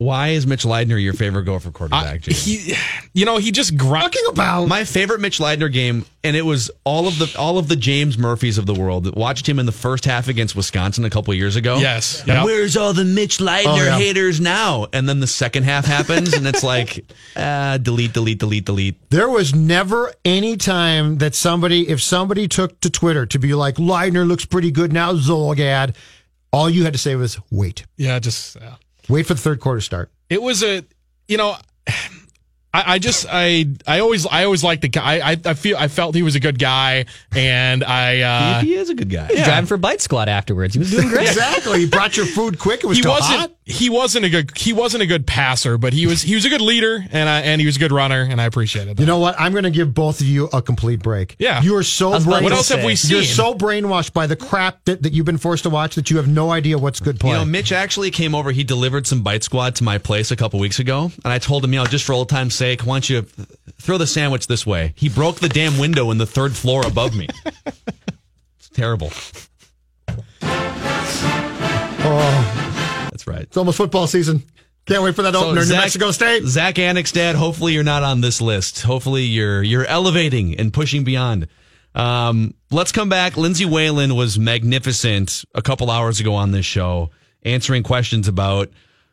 Why 0.03 0.29
is 0.29 0.47
Mitch 0.47 0.65
Leidner 0.65 1.03
your 1.03 1.13
favorite 1.13 1.45
Gopher 1.45 1.71
quarterback? 1.71 2.15
I- 2.15 2.19
James? 2.19 2.45
he, 2.45 2.75
you 3.13 3.25
know, 3.25 3.39
he 3.39 3.53
just 3.53 3.77
grind. 3.77 4.13
Talking 4.13 4.29
about 4.31 4.67
My 4.69 4.85
favorite 4.85 5.21
Mitch 5.21 5.39
Leidner 5.39 5.73
game, 5.73 6.05
and 6.25 6.37
it 6.37 6.43
was 6.43 6.71
all 6.85 7.07
of 7.09 7.19
the 7.19 7.35
all 7.39 7.59
of 7.59 7.69
the 7.69 7.77
James 7.77 8.17
Murphys 8.19 8.59
of 8.59 8.67
the 8.67 8.75
world 8.75 9.05
that 9.05 9.15
watched 9.17 9.49
him 9.49 9.59
in 9.59 9.67
the 9.67 9.73
first 9.73 10.05
half 10.05 10.29
against 10.29 10.57
Wisconsin 10.57 11.05
a 11.05 11.11
couple 11.11 11.33
years 11.35 11.57
ago. 11.57 11.77
Yes. 11.79 12.23
Yep. 12.27 12.45
Where's 12.45 12.77
all 12.77 12.93
the 12.93 13.05
Mitch 13.05 13.39
Leidner 13.39 13.65
Oh, 13.67 13.77
yeah. 13.77 13.99
haters 13.99 14.41
now? 14.41 14.87
And 14.93 15.09
then 15.09 15.21
the 15.21 15.27
second 15.27 15.65
half 15.65 15.85
happens, 15.85 16.33
and 16.35 16.47
it's 16.47 16.63
like, 16.63 17.05
uh, 17.37 17.79
delete, 17.79 18.13
delete, 18.13 18.39
delete, 18.39 18.65
delete. 18.65 19.11
there 19.11 19.29
was 19.29 19.55
never 19.55 20.13
any 20.25 20.57
time 20.57 21.19
that 21.19 21.35
somebody, 21.35 21.89
if 21.89 22.01
somebody 22.03 22.49
took 22.49 22.81
to 22.81 22.91
Twitter 22.91 23.27
to 23.27 23.39
be 23.39 23.55
like, 23.55 23.77
Leidner 23.77 24.27
looks 24.27 24.45
pretty 24.45 24.71
good 24.71 24.93
now, 24.93 25.13
Zulgad, 25.15 25.95
all 26.53 26.69
you 26.69 26.85
had 26.85 26.93
to 26.93 26.99
say 26.99 27.17
was, 27.17 27.39
wait. 27.51 27.85
Yeah, 27.97 28.19
just 28.19 28.57
uh, 28.57 28.77
Wait 29.09 29.27
for 29.27 29.35
the 29.35 29.41
third 29.41 29.61
quarter 29.61 29.81
start. 29.81 30.11
it 30.31 30.41
was 30.41 30.63
a, 30.63 30.85
you 31.29 31.37
know, 31.37 31.57
I, 32.75 32.95
I 32.95 32.99
just 32.99 33.27
I 33.31 33.67
I 33.87 34.01
always 34.01 34.27
I 34.27 34.45
always 34.45 34.65
liked 34.65 34.81
the 34.81 34.89
guy. 34.89 35.19
I 35.33 35.37
I 35.45 35.53
feel 35.53 35.77
I 35.77 35.89
felt 35.89 36.15
he 36.15 36.23
was 36.23 36.37
a 36.37 36.41
good 36.41 36.59
guy, 36.59 37.05
and 37.37 37.85
I 37.85 38.21
uh, 38.21 38.61
he 38.63 38.75
is 38.75 38.89
a 38.89 38.95
good 38.95 39.11
guy. 39.11 39.27
He 39.27 39.35
was 39.35 39.45
driving 39.45 39.67
for 39.67 39.77
Bite 39.77 40.01
Squad 40.01 40.31
afterwards. 40.31 40.73
He 40.73 40.79
was 40.79 40.91
doing 40.91 41.09
great. 41.09 41.29
Exactly. 41.29 41.81
He 41.81 41.87
brought 41.87 42.17
your 42.17 42.25
food 42.25 42.59
quick. 42.59 42.83
It 42.83 42.87
was 42.87 42.97
he 42.97 43.03
still 43.03 43.13
wasn't 43.13 43.41
hot. 43.41 43.51
He 43.65 43.89
wasn't 43.89 44.25
a 44.25 44.31
good 44.31 44.57
he 44.57 44.73
wasn't 44.73 45.03
a 45.03 45.07
good 45.07 45.25
passer, 45.25 45.79
but 45.79 45.93
he 45.93 46.07
was 46.07 46.23
he 46.23 46.35
was 46.35 46.45
a 46.45 46.49
good 46.49 46.61
leader, 46.61 47.05
and 47.13 47.29
I 47.29 47.41
and 47.43 47.61
he 47.61 47.67
was 47.67 47.77
a 47.77 47.79
good 47.79 47.93
runner, 47.93 48.27
and 48.29 48.41
I 48.41 48.45
appreciated 48.45 48.97
that. 48.97 49.01
You 49.01 49.07
know 49.07 49.19
what? 49.19 49.39
I'm 49.39 49.53
going 49.53 49.65
to 49.65 49.71
give 49.71 49.95
both 49.95 50.21
of 50.21 50.27
you 50.27 50.49
a 50.53 50.61
complete 50.61 51.01
break. 51.01 51.37
Yeah. 51.39 51.63
You 51.63 51.77
are 51.77 51.85
so 51.85 52.09
I 52.09 52.15
was 52.17 52.27
about 52.27 52.41
brainwashed. 52.41 52.43
what 52.43 52.53
else 52.53 52.69
have 52.71 52.85
we 52.85 52.97
seen? 52.97 53.17
You're 53.17 53.25
so 53.25 53.55
brainwashed 53.55 54.13
by 54.13 54.27
the 54.27 54.35
crap 54.35 54.85
that, 54.87 55.03
that 55.05 55.13
you've 55.13 55.27
been 55.27 55.39
forced 55.39 55.63
to 55.63 55.71
watch 55.71 55.95
that 55.95 56.11
you 56.11 56.17
have 56.17 56.27
no 56.27 56.51
idea 56.51 56.77
what's 56.77 56.99
good 56.99 57.21
play. 57.21 57.31
You 57.31 57.37
know, 57.37 57.45
Mitch 57.45 57.71
actually 57.71 58.11
came 58.11 58.35
over. 58.35 58.51
He 58.51 58.65
delivered 58.65 59.07
some 59.07 59.23
Bite 59.23 59.45
Squad 59.45 59.77
to 59.77 59.85
my 59.85 59.99
place 59.99 60.33
a 60.33 60.37
couple 60.37 60.59
weeks 60.59 60.81
ago, 60.81 61.13
and 61.25 61.33
I 61.33 61.39
told 61.39 61.65
him, 61.65 61.73
you 61.73 61.79
know, 61.79 61.87
just 61.87 62.05
for 62.05 62.15
old 62.15 62.29
time's 62.29 62.57
sake, 62.57 62.81
why 62.83 62.95
don't 62.97 63.09
you 63.09 63.23
throw 63.81 63.97
the 63.97 64.09
sandwich 64.09 64.49
this 64.49 64.67
way? 64.67 64.93
He 64.97 65.09
broke 65.09 65.39
the 65.39 65.49
damn 65.49 65.79
window 65.79 66.11
in 66.11 66.19
the 66.19 66.27
third 66.27 66.57
floor 66.57 66.85
above 66.85 67.15
me. 67.15 67.29
it's 67.67 68.69
terrible. 68.71 69.13
oh, 72.05 72.62
That's 73.25 73.37
right. 73.37 73.45
it's 73.47 73.57
almost 73.57 73.77
football 73.77 74.07
season. 74.07 74.43
Can't 74.87 75.03
wait 75.03 75.15
for 75.15 75.23
that 75.23 75.35
opener. 75.35 75.65
New 75.65 75.75
Mexico 75.75 76.11
State. 76.11 76.43
Zach 76.43 76.75
Annexstad, 76.75 77.35
hopefully 77.35 77.73
you're 77.73 77.85
not 77.85 78.03
on 78.03 78.21
this 78.21 78.41
list. 78.41 78.83
Hopefully 78.83 79.23
you're 79.23 79.63
you're 79.63 79.87
elevating 79.87 80.59
and 80.59 80.73
pushing 80.73 81.05
beyond. 81.05 81.47
Um, 81.95 82.55
let's 82.71 82.91
come 82.91 83.09
back. 83.09 83.37
Lindsay 83.37 83.65
Whalen 83.65 84.17
was 84.17 84.39
magnificent 84.39 85.45
a 85.55 85.63
couple 85.63 85.91
hours 85.91 86.19
ago 86.19 86.35
on 86.35 86.51
this 86.51 86.67
show, 86.67 87.11
answering 87.45 87.85
questions 87.85 88.27
about 88.27 88.71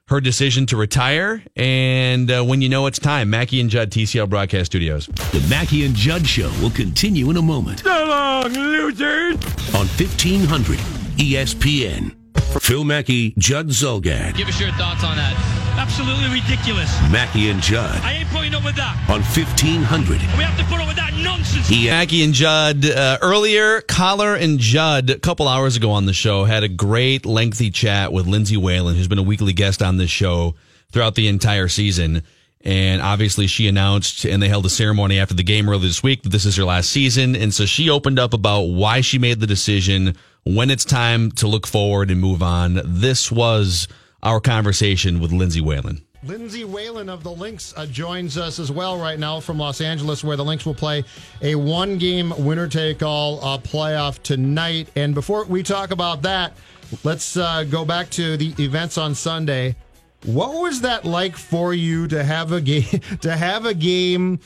her 0.08 0.20
decision 0.20 0.66
to 0.66 0.76
retire 0.76 1.44
and 1.56 2.32
uh, 2.32 2.44
when 2.44 2.64
you 2.64 2.70
know 2.70 2.88
it's 2.88 2.98
time. 2.98 3.30
Mackey 3.30 3.62
and 3.62 3.70
Judd, 3.70 3.92
TCL 3.92 4.28
Broadcast 4.28 4.66
Studios. 4.68 5.06
The 5.06 5.46
Mackey 5.48 5.86
and 5.86 5.94
Judd 5.94 6.26
Show 6.26 6.50
will 6.62 6.72
continue 6.72 7.30
in 7.30 7.38
a 7.38 7.44
moment. 7.44 7.82
So 7.82 8.06
long, 8.06 8.52
losers! 8.54 9.36
On 9.76 9.86
1500 9.86 10.80
ESPN. 11.20 12.19
Phil 12.58 12.84
Mackey, 12.84 13.34
Judd 13.38 13.68
Zulgad. 13.68 14.36
Give 14.36 14.48
us 14.48 14.60
your 14.60 14.72
thoughts 14.72 15.04
on 15.04 15.16
that. 15.18 15.36
Absolutely 15.78 16.30
ridiculous. 16.42 16.90
Mackey 17.10 17.50
and 17.50 17.62
Judd 17.62 17.96
I 18.02 18.14
ain't 18.14 18.30
putting 18.30 18.54
up 18.54 18.64
with 18.66 18.76
that. 18.76 18.96
on 19.10 19.22
1500 19.22 20.10
We 20.10 20.18
have 20.44 20.58
to 20.58 20.66
put 20.66 20.82
up 20.82 20.88
with 20.88 20.98
that 20.98 21.14
nonsense. 21.16 21.70
Mackey 21.70 22.24
and 22.24 22.34
Judd. 22.34 22.86
Uh, 22.86 23.18
earlier, 23.22 23.82
Collar 23.82 24.36
and 24.36 24.60
Judd, 24.60 25.10
a 25.10 25.20
couple 25.20 25.48
hours 25.48 25.78
ago 25.78 25.92
on 25.92 26.06
the 26.06 26.14
show, 26.14 26.44
had 26.44 26.64
a 26.64 26.68
great, 26.68 27.26
lengthy 27.26 27.70
chat 27.72 28.12
with 28.12 28.28
Lindsay 28.28 28.58
Whalen, 28.58 28.96
who's 28.96 29.08
been 29.08 29.20
a 29.20 29.24
weekly 29.24 29.54
guest 29.54 29.82
on 29.82 29.98
this 29.98 30.10
show 30.10 30.56
throughout 30.92 31.16
the 31.16 31.28
entire 31.28 31.68
season. 31.68 32.24
And 32.62 33.02
obviously, 33.02 33.48
she 33.48 33.68
announced, 33.68 34.26
and 34.26 34.44
they 34.44 34.50
held 34.50 34.66
a 34.66 34.70
ceremony 34.70 35.18
after 35.18 35.34
the 35.34 35.44
game 35.44 35.70
earlier 35.70 35.88
this 35.88 36.04
week, 36.04 36.24
that 36.24 36.30
this 36.30 36.46
is 36.46 36.58
her 36.58 36.66
last 36.66 36.90
season. 36.90 37.36
And 37.36 37.54
so 37.54 37.66
she 37.66 37.90
opened 37.90 38.20
up 38.20 38.34
about 38.34 38.64
why 38.64 39.00
she 39.02 39.18
made 39.18 39.40
the 39.40 39.48
decision, 39.48 40.18
when 40.44 40.70
it's 40.70 40.84
time 40.84 41.32
to 41.32 41.48
look 41.48 41.66
forward 41.66 42.12
and 42.12 42.20
move 42.20 42.44
on. 42.44 42.82
This 42.84 43.32
was 43.32 43.88
our 44.22 44.42
conversation 44.42 45.20
with 45.20 45.32
Lindsay 45.32 45.62
Whalen. 45.62 46.02
Lindsay 46.24 46.66
Whalen 46.66 47.08
of 47.08 47.24
the 47.24 47.32
Lynx 47.32 47.74
uh, 47.78 47.86
joins 47.86 48.38
us 48.38 48.60
as 48.60 48.70
well 48.70 49.00
right 49.00 49.18
now 49.18 49.40
from 49.40 49.58
Los 49.58 49.80
Angeles, 49.80 50.22
where 50.22 50.36
the 50.36 50.44
Lynx 50.44 50.66
will 50.66 50.76
play 50.76 51.06
a 51.42 51.56
one 51.56 51.98
game 51.98 52.34
winner 52.38 52.68
take 52.68 53.02
all 53.02 53.40
uh, 53.42 53.58
playoff 53.58 54.22
tonight. 54.22 54.90
And 54.98 55.16
before 55.16 55.46
we 55.46 55.64
talk 55.64 55.92
about 55.92 56.24
that, 56.24 56.58
let's 57.06 57.38
uh, 57.38 57.64
go 57.64 57.86
back 57.86 58.10
to 58.12 58.36
the 58.36 58.54
events 58.62 58.98
on 58.98 59.16
Sunday. 59.16 59.78
What 60.26 60.62
was 60.62 60.82
that 60.82 61.06
like 61.06 61.38
for 61.38 61.74
you 61.74 62.08
to 62.08 62.24
have 62.24 62.52
a 62.52 62.62
game 62.62 62.84
to 63.22 63.36
have 63.36 63.66
a 63.66 63.74
game 63.74 64.40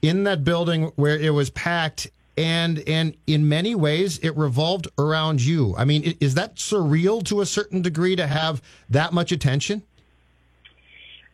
in 0.00 0.24
that 0.24 0.44
building 0.44 0.92
where 0.96 1.18
it 1.18 1.30
was 1.30 1.50
packed 1.50 2.10
and 2.36 2.82
and 2.86 3.16
in 3.26 3.48
many 3.48 3.74
ways 3.74 4.18
it 4.18 4.36
revolved 4.36 4.88
around 4.98 5.42
you? 5.42 5.74
I 5.76 5.84
mean, 5.84 6.16
is 6.20 6.34
that 6.34 6.56
surreal 6.56 7.24
to 7.26 7.40
a 7.40 7.46
certain 7.46 7.82
degree 7.82 8.16
to 8.16 8.26
have 8.26 8.62
that 8.88 9.12
much 9.12 9.32
attention? 9.32 9.82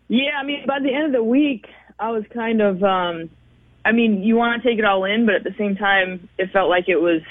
Yeah, 0.08 0.38
I 0.38 0.44
mean, 0.44 0.66
by 0.66 0.80
the 0.80 0.92
end 0.92 1.06
of 1.06 1.12
the 1.12 1.24
week, 1.24 1.66
I 1.98 2.10
was 2.10 2.24
kind 2.32 2.60
of, 2.60 2.82
um, 2.82 3.30
I 3.84 3.92
mean, 3.92 4.22
you 4.22 4.36
want 4.36 4.62
to 4.62 4.68
take 4.68 4.78
it 4.78 4.84
all 4.84 5.04
in, 5.04 5.26
but 5.26 5.36
at 5.36 5.44
the 5.44 5.54
same 5.56 5.76
time, 5.76 6.28
it 6.38 6.50
felt 6.52 6.68
like 6.68 6.88
it 6.88 6.96
was, 6.96 7.22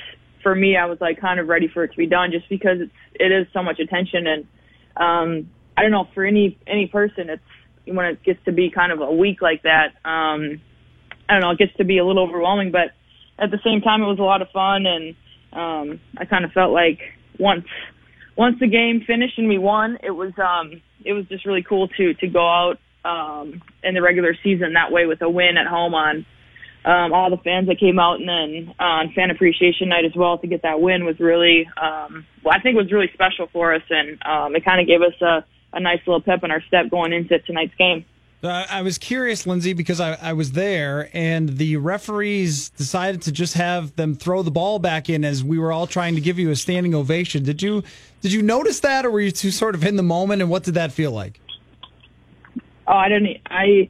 for 0.42 0.56
me, 0.56 0.76
I 0.76 0.86
was 0.86 1.00
like 1.00 1.20
kind 1.20 1.40
of 1.40 1.48
ready 1.48 1.68
for 1.68 1.84
it 1.84 1.92
to 1.92 1.98
be 1.98 2.08
done 2.08 2.32
just 2.32 2.50
because 2.50 2.82
it's, 2.82 2.92
it 3.14 3.32
is 3.32 3.48
so 3.54 3.62
much 3.62 3.80
attention. 3.80 4.28
And, 4.28 4.48
um, 4.98 5.50
I 5.76 5.82
don't 5.82 5.92
know, 5.92 6.08
for 6.14 6.26
any, 6.26 6.58
any 6.68 6.88
person, 6.88 7.30
it's, 7.30 7.44
when 7.86 8.06
it 8.06 8.24
gets 8.24 8.40
to 8.46 8.52
be 8.52 8.72
kind 8.72 8.92
of 8.92 9.02
a 9.02 9.12
week 9.12 9.42
like 9.42 9.64
that, 9.64 9.88
um, 10.06 10.62
I 11.28 11.34
don't 11.34 11.42
know, 11.42 11.52
it 11.52 11.58
gets 11.58 11.76
to 11.78 11.84
be 11.84 11.98
a 11.98 12.06
little 12.06 12.24
overwhelming, 12.24 12.72
but 12.72 12.92
at 13.38 13.52
the 13.52 13.60
same 13.64 13.82
time, 13.82 14.02
it 14.02 14.06
was 14.06 14.20
a 14.20 14.24
lot 14.24 14.42
of 14.42 14.50
fun. 14.52 14.86
And, 14.86 15.16
um, 15.52 16.00
I 16.18 16.26
kind 16.26 16.46
of 16.46 16.52
felt 16.52 16.72
like 16.72 17.00
once, 17.38 17.66
once 18.36 18.58
the 18.60 18.68
game 18.68 19.04
finished 19.06 19.38
and 19.38 19.48
we 19.48 19.58
won, 19.58 19.98
it 20.04 20.12
was 20.12 20.32
um 20.38 20.82
it 21.06 21.14
was 21.14 21.26
just 21.28 21.46
really 21.46 21.64
cool 21.64 21.88
to 21.88 22.14
to 22.16 22.28
go 22.28 22.48
out 22.48 22.80
um 23.06 23.62
in 23.84 23.94
the 23.94 24.02
regular 24.02 24.36
season 24.44 24.74
that 24.74 24.92
way 24.92 25.06
with 25.06 25.22
a 25.22 25.30
win 25.30 25.58
at 25.58 25.68
home 25.68 25.94
on 25.94 26.26
um 26.86 27.14
all 27.14 27.30
the 27.30 27.38
fans 27.44 27.68
that 27.68 27.80
came 27.80 28.00
out 28.00 28.20
and 28.20 28.28
then 28.28 28.74
uh, 28.80 28.84
on 28.84 29.14
fan 29.14 29.30
appreciation 29.30 29.90
night 29.90 30.06
as 30.06 30.16
well 30.16 30.38
to 30.38 30.48
get 30.48 30.64
that 30.64 30.82
win 30.82 31.06
was 31.06 31.20
really 31.20 31.68
um 31.80 32.26
well 32.44 32.56
I 32.56 32.62
think 32.62 32.76
was 32.76 32.92
really 32.92 33.12
special 33.14 33.48
for 33.52 33.74
us 33.74 33.84
and 33.90 34.18
um 34.26 34.56
it 34.56 34.66
kind 34.66 34.82
of 34.82 34.88
gave 34.88 35.02
us 35.02 35.20
a 35.22 35.46
a 35.74 35.80
nice 35.80 36.00
little 36.06 36.22
pep 36.22 36.44
in 36.44 36.52
our 36.52 36.62
step 36.62 36.90
going 36.90 37.14
into 37.14 37.40
tonight's 37.40 37.76
game. 37.76 38.06
Uh, 38.44 38.66
I 38.70 38.82
was 38.82 38.98
curious, 38.98 39.48
Lindsay, 39.48 39.72
because 39.72 40.02
I, 40.02 40.18
I 40.22 40.34
was 40.34 40.52
there 40.52 41.10
and 41.14 41.58
the 41.58 41.78
referees 41.78 42.70
decided 42.72 43.22
to 43.22 43.32
just 43.32 43.54
have 43.54 43.96
them 43.96 44.16
throw 44.16 44.44
the 44.44 44.52
ball 44.52 44.80
back 44.80 45.10
in 45.10 45.24
as 45.24 45.46
we 45.46 45.58
were 45.58 45.72
all 45.72 45.88
trying 45.88 46.16
to 46.16 46.22
give 46.22 46.38
you 46.38 46.50
a 46.50 46.56
standing 46.58 46.94
ovation. 46.94 47.44
Did 47.44 47.62
you 47.62 47.84
did 48.20 48.34
you 48.34 48.42
notice 48.42 48.82
that, 48.82 49.06
or 49.06 49.12
were 49.12 49.22
you 49.22 49.32
too 49.32 49.50
sort 49.52 49.76
of 49.76 49.86
in 49.86 49.96
the 49.96 50.04
moment? 50.04 50.42
And 50.42 50.52
what 50.52 50.64
did 50.64 50.74
that 50.74 50.92
feel 50.92 51.12
like? 51.12 51.40
Oh, 52.86 52.94
I 52.94 53.08
didn't. 53.08 53.38
I 53.50 53.90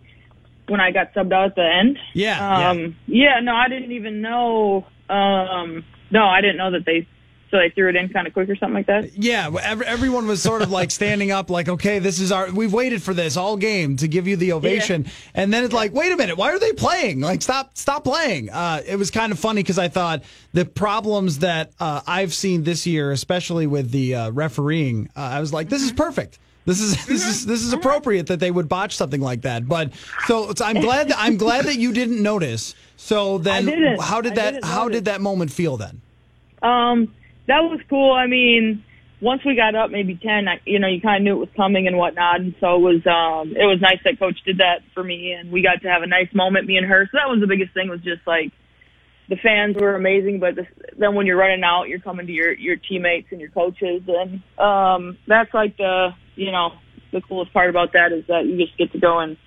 when 0.67 0.79
I 0.79 0.91
got 0.91 1.13
subbed 1.13 1.33
out 1.33 1.45
at 1.47 1.55
the 1.55 1.67
end. 1.67 1.97
Yeah, 2.13 2.69
Um. 2.69 2.95
Yeah. 3.07 3.39
No, 3.41 3.55
I 3.55 3.67
didn't 3.69 3.91
even 3.91 4.21
know. 4.21 4.85
Um. 5.09 5.83
No, 6.11 6.25
I 6.25 6.41
didn't 6.41 6.57
know 6.57 6.71
that 6.71 6.85
they. 6.85 7.07
So 7.53 7.59
they 7.59 7.69
threw 7.69 7.87
it 7.87 7.95
in 7.95 8.09
kind 8.09 8.25
of 8.25 8.33
quick 8.33 8.49
or 8.49 8.55
something 8.55 8.73
like 8.73 8.87
that. 8.87 9.15
Yeah, 9.15 9.47
ev- 9.61 9.83
everyone 9.83 10.25
was 10.25 10.41
sort 10.41 10.63
of 10.63 10.71
like 10.71 10.89
standing 10.89 11.29
up, 11.29 11.51
like, 11.51 11.69
okay, 11.69 11.99
this 11.99 12.19
is 12.19 12.31
our, 12.31 12.51
we've 12.51 12.73
waited 12.73 13.03
for 13.03 13.13
this 13.13 13.37
all 13.37 13.57
game 13.57 13.95
to 13.97 14.07
give 14.07 14.27
you 14.27 14.35
the 14.35 14.53
ovation. 14.53 15.05
And 15.35 15.53
then 15.53 15.63
it's 15.63 15.71
like, 15.71 15.93
wait 15.93 16.11
a 16.11 16.17
minute, 16.17 16.35
why 16.35 16.51
are 16.51 16.57
they 16.57 16.73
playing? 16.73 17.19
Like, 17.19 17.43
stop, 17.43 17.77
stop 17.77 18.05
playing. 18.05 18.49
Uh, 18.49 18.81
it 18.87 18.95
was 18.95 19.11
kind 19.11 19.31
of 19.31 19.37
funny 19.37 19.61
because 19.61 19.77
I 19.77 19.87
thought 19.87 20.23
the 20.53 20.65
problems 20.65 21.39
that 21.39 21.73
uh, 21.79 22.01
I've 22.07 22.33
seen 22.33 22.63
this 22.63 22.87
year, 22.87 23.11
especially 23.11 23.67
with 23.67 23.91
the 23.91 24.15
uh, 24.15 24.31
refereeing, 24.31 25.09
uh, 25.15 25.19
I 25.19 25.39
was 25.39 25.53
like, 25.53 25.69
this 25.69 25.83
is 25.83 25.91
perfect. 25.91 26.39
This 26.65 26.81
is 26.81 27.05
this 27.05 27.23
is 27.23 27.45
this 27.45 27.61
is 27.61 27.71
appropriate 27.71 28.25
that 28.27 28.39
they 28.39 28.49
would 28.49 28.67
botch 28.67 28.95
something 28.95 29.21
like 29.21 29.43
that. 29.43 29.67
But 29.67 29.93
so, 30.25 30.55
so 30.55 30.65
I'm 30.65 30.81
glad 30.81 31.09
that 31.09 31.17
I'm 31.19 31.37
glad 31.37 31.65
that 31.65 31.75
you 31.75 31.93
didn't 31.93 32.23
notice. 32.23 32.73
So 32.97 33.37
then, 33.49 33.67
how 33.99 34.21
did 34.21 34.33
that 34.35 34.63
how 34.63 34.85
notice. 34.85 34.95
did 34.97 35.05
that 35.05 35.21
moment 35.21 35.51
feel 35.51 35.77
then? 35.77 36.01
Um, 36.63 37.13
that 37.47 37.61
was 37.61 37.79
cool. 37.89 38.13
I 38.13 38.27
mean, 38.27 38.83
once 39.21 39.41
we 39.45 39.55
got 39.55 39.75
up 39.75 39.91
maybe 39.91 40.15
ten, 40.21 40.47
I, 40.47 40.59
you 40.65 40.79
know, 40.79 40.87
you 40.87 41.01
kind 41.01 41.17
of 41.17 41.23
knew 41.23 41.35
it 41.37 41.39
was 41.39 41.55
coming 41.55 41.87
and 41.87 41.97
whatnot, 41.97 42.41
and 42.41 42.55
so 42.59 42.75
it 42.75 42.79
was 42.79 43.01
um, 43.07 43.55
it 43.55 43.65
was 43.65 43.79
nice 43.81 43.99
that 44.05 44.19
coach 44.19 44.37
did 44.45 44.57
that 44.59 44.81
for 44.93 45.03
me, 45.03 45.31
and 45.31 45.51
we 45.51 45.61
got 45.61 45.81
to 45.81 45.89
have 45.89 46.03
a 46.03 46.07
nice 46.07 46.29
moment, 46.33 46.67
me 46.67 46.77
and 46.77 46.87
her. 46.87 47.05
So 47.11 47.17
that 47.17 47.29
was 47.29 47.39
the 47.41 47.47
biggest 47.47 47.73
thing 47.73 47.89
was 47.89 48.01
just 48.01 48.25
like 48.27 48.51
the 49.29 49.37
fans 49.37 49.77
were 49.79 49.95
amazing, 49.95 50.39
but 50.39 50.55
this, 50.55 50.67
then 50.97 51.15
when 51.15 51.25
you're 51.25 51.37
running 51.37 51.63
out, 51.63 51.87
you're 51.87 51.99
coming 51.99 52.27
to 52.27 52.33
your 52.33 52.53
your 52.53 52.75
teammates 52.75 53.27
and 53.31 53.39
your 53.39 53.49
coaches, 53.51 54.03
and 54.07 54.41
um, 54.59 55.17
that's 55.27 55.53
like 55.53 55.77
the 55.77 56.09
you 56.35 56.51
know 56.51 56.71
the 57.11 57.21
coolest 57.21 57.53
part 57.53 57.69
about 57.69 57.93
that 57.93 58.11
is 58.11 58.25
that 58.27 58.45
you 58.45 58.57
just 58.57 58.77
get 58.77 58.91
to 58.91 58.99
go 58.99 59.19
and 59.19 59.37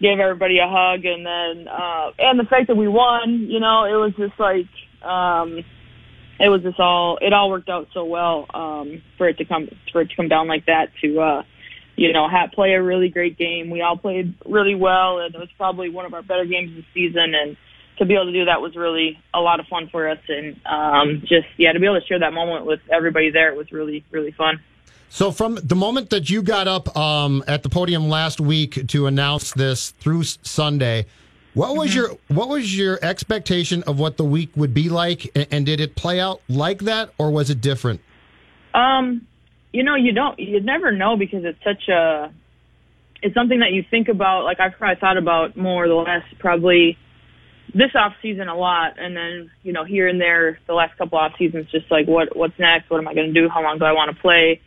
give 0.00 0.20
everybody 0.20 0.58
a 0.58 0.68
hug, 0.68 1.04
and 1.04 1.26
then 1.26 1.68
uh, 1.68 2.10
and 2.18 2.38
the 2.38 2.44
fact 2.44 2.68
that 2.68 2.76
we 2.76 2.86
won, 2.88 3.46
you 3.50 3.60
know, 3.60 3.84
it 3.84 3.98
was 3.98 4.12
just 4.16 4.38
like. 4.38 4.66
Um, 5.02 5.64
it 6.40 6.48
was 6.48 6.62
just 6.62 6.78
all 6.78 7.18
it 7.20 7.32
all 7.32 7.50
worked 7.50 7.68
out 7.68 7.88
so 7.92 8.04
well 8.04 8.46
um 8.54 9.02
for 9.16 9.28
it 9.28 9.38
to 9.38 9.44
come 9.44 9.68
for 9.92 10.00
it 10.02 10.10
to 10.10 10.16
come 10.16 10.28
down 10.28 10.46
like 10.48 10.66
that 10.66 10.90
to 11.00 11.20
uh 11.20 11.42
you 11.96 12.12
know 12.12 12.28
play 12.54 12.74
a 12.74 12.82
really 12.82 13.08
great 13.08 13.36
game. 13.36 13.70
We 13.70 13.82
all 13.82 13.96
played 13.96 14.34
really 14.46 14.74
well 14.74 15.18
and 15.18 15.34
it 15.34 15.38
was 15.38 15.48
probably 15.56 15.90
one 15.90 16.06
of 16.06 16.14
our 16.14 16.22
better 16.22 16.44
games 16.44 16.74
this 16.74 16.84
season 16.94 17.34
and 17.34 17.56
to 17.98 18.04
be 18.04 18.14
able 18.14 18.26
to 18.26 18.32
do 18.32 18.44
that 18.44 18.60
was 18.60 18.76
really 18.76 19.18
a 19.34 19.40
lot 19.40 19.58
of 19.58 19.66
fun 19.66 19.88
for 19.90 20.08
us 20.08 20.20
and 20.28 20.60
um 20.64 21.20
just 21.22 21.48
yeah 21.56 21.72
to 21.72 21.80
be 21.80 21.86
able 21.86 22.00
to 22.00 22.06
share 22.06 22.20
that 22.20 22.32
moment 22.32 22.64
with 22.64 22.80
everybody 22.90 23.30
there 23.30 23.52
it 23.52 23.56
was 23.56 23.72
really 23.72 24.04
really 24.10 24.32
fun. 24.32 24.60
So 25.10 25.32
from 25.32 25.58
the 25.62 25.74
moment 25.74 26.10
that 26.10 26.28
you 26.28 26.42
got 26.42 26.68
up 26.68 26.94
um, 26.94 27.42
at 27.48 27.62
the 27.62 27.70
podium 27.70 28.10
last 28.10 28.40
week 28.40 28.88
to 28.88 29.06
announce 29.06 29.52
this 29.52 29.90
through 29.92 30.24
Sunday, 30.24 31.06
what 31.58 31.74
was 31.74 31.92
your 31.92 32.10
what 32.28 32.48
was 32.48 32.78
your 32.78 33.00
expectation 33.02 33.82
of 33.82 33.98
what 33.98 34.16
the 34.16 34.24
week 34.24 34.50
would 34.54 34.72
be 34.72 34.88
like, 34.88 35.28
and, 35.34 35.48
and 35.50 35.66
did 35.66 35.80
it 35.80 35.96
play 35.96 36.20
out 36.20 36.40
like 36.48 36.82
that, 36.82 37.10
or 37.18 37.32
was 37.32 37.50
it 37.50 37.60
different? 37.60 38.00
Um, 38.74 39.26
you 39.72 39.82
know, 39.82 39.96
you 39.96 40.12
don't, 40.12 40.38
you 40.38 40.60
never 40.60 40.92
know 40.92 41.16
because 41.16 41.44
it's 41.44 41.58
such 41.64 41.88
a, 41.88 42.32
it's 43.22 43.34
something 43.34 43.58
that 43.58 43.72
you 43.72 43.84
think 43.90 44.06
about. 44.06 44.44
Like 44.44 44.60
I've 44.60 44.74
probably 44.74 45.00
thought 45.00 45.16
about 45.16 45.56
more 45.56 45.88
the 45.88 45.94
last 45.94 46.26
probably 46.38 46.96
this 47.74 47.90
off 47.96 48.14
season 48.22 48.46
a 48.46 48.56
lot, 48.56 48.96
and 48.96 49.16
then 49.16 49.50
you 49.64 49.72
know 49.72 49.82
here 49.82 50.06
and 50.06 50.20
there 50.20 50.60
the 50.68 50.74
last 50.74 50.96
couple 50.96 51.18
off 51.18 51.32
seasons, 51.38 51.66
just 51.72 51.90
like 51.90 52.06
what 52.06 52.36
what's 52.36 52.56
next, 52.60 52.88
what 52.88 52.98
am 52.98 53.08
I 53.08 53.14
going 53.14 53.34
to 53.34 53.40
do, 53.40 53.48
how 53.48 53.64
long 53.64 53.80
do 53.80 53.84
I 53.84 53.92
want 53.92 54.14
to 54.14 54.22
play. 54.22 54.60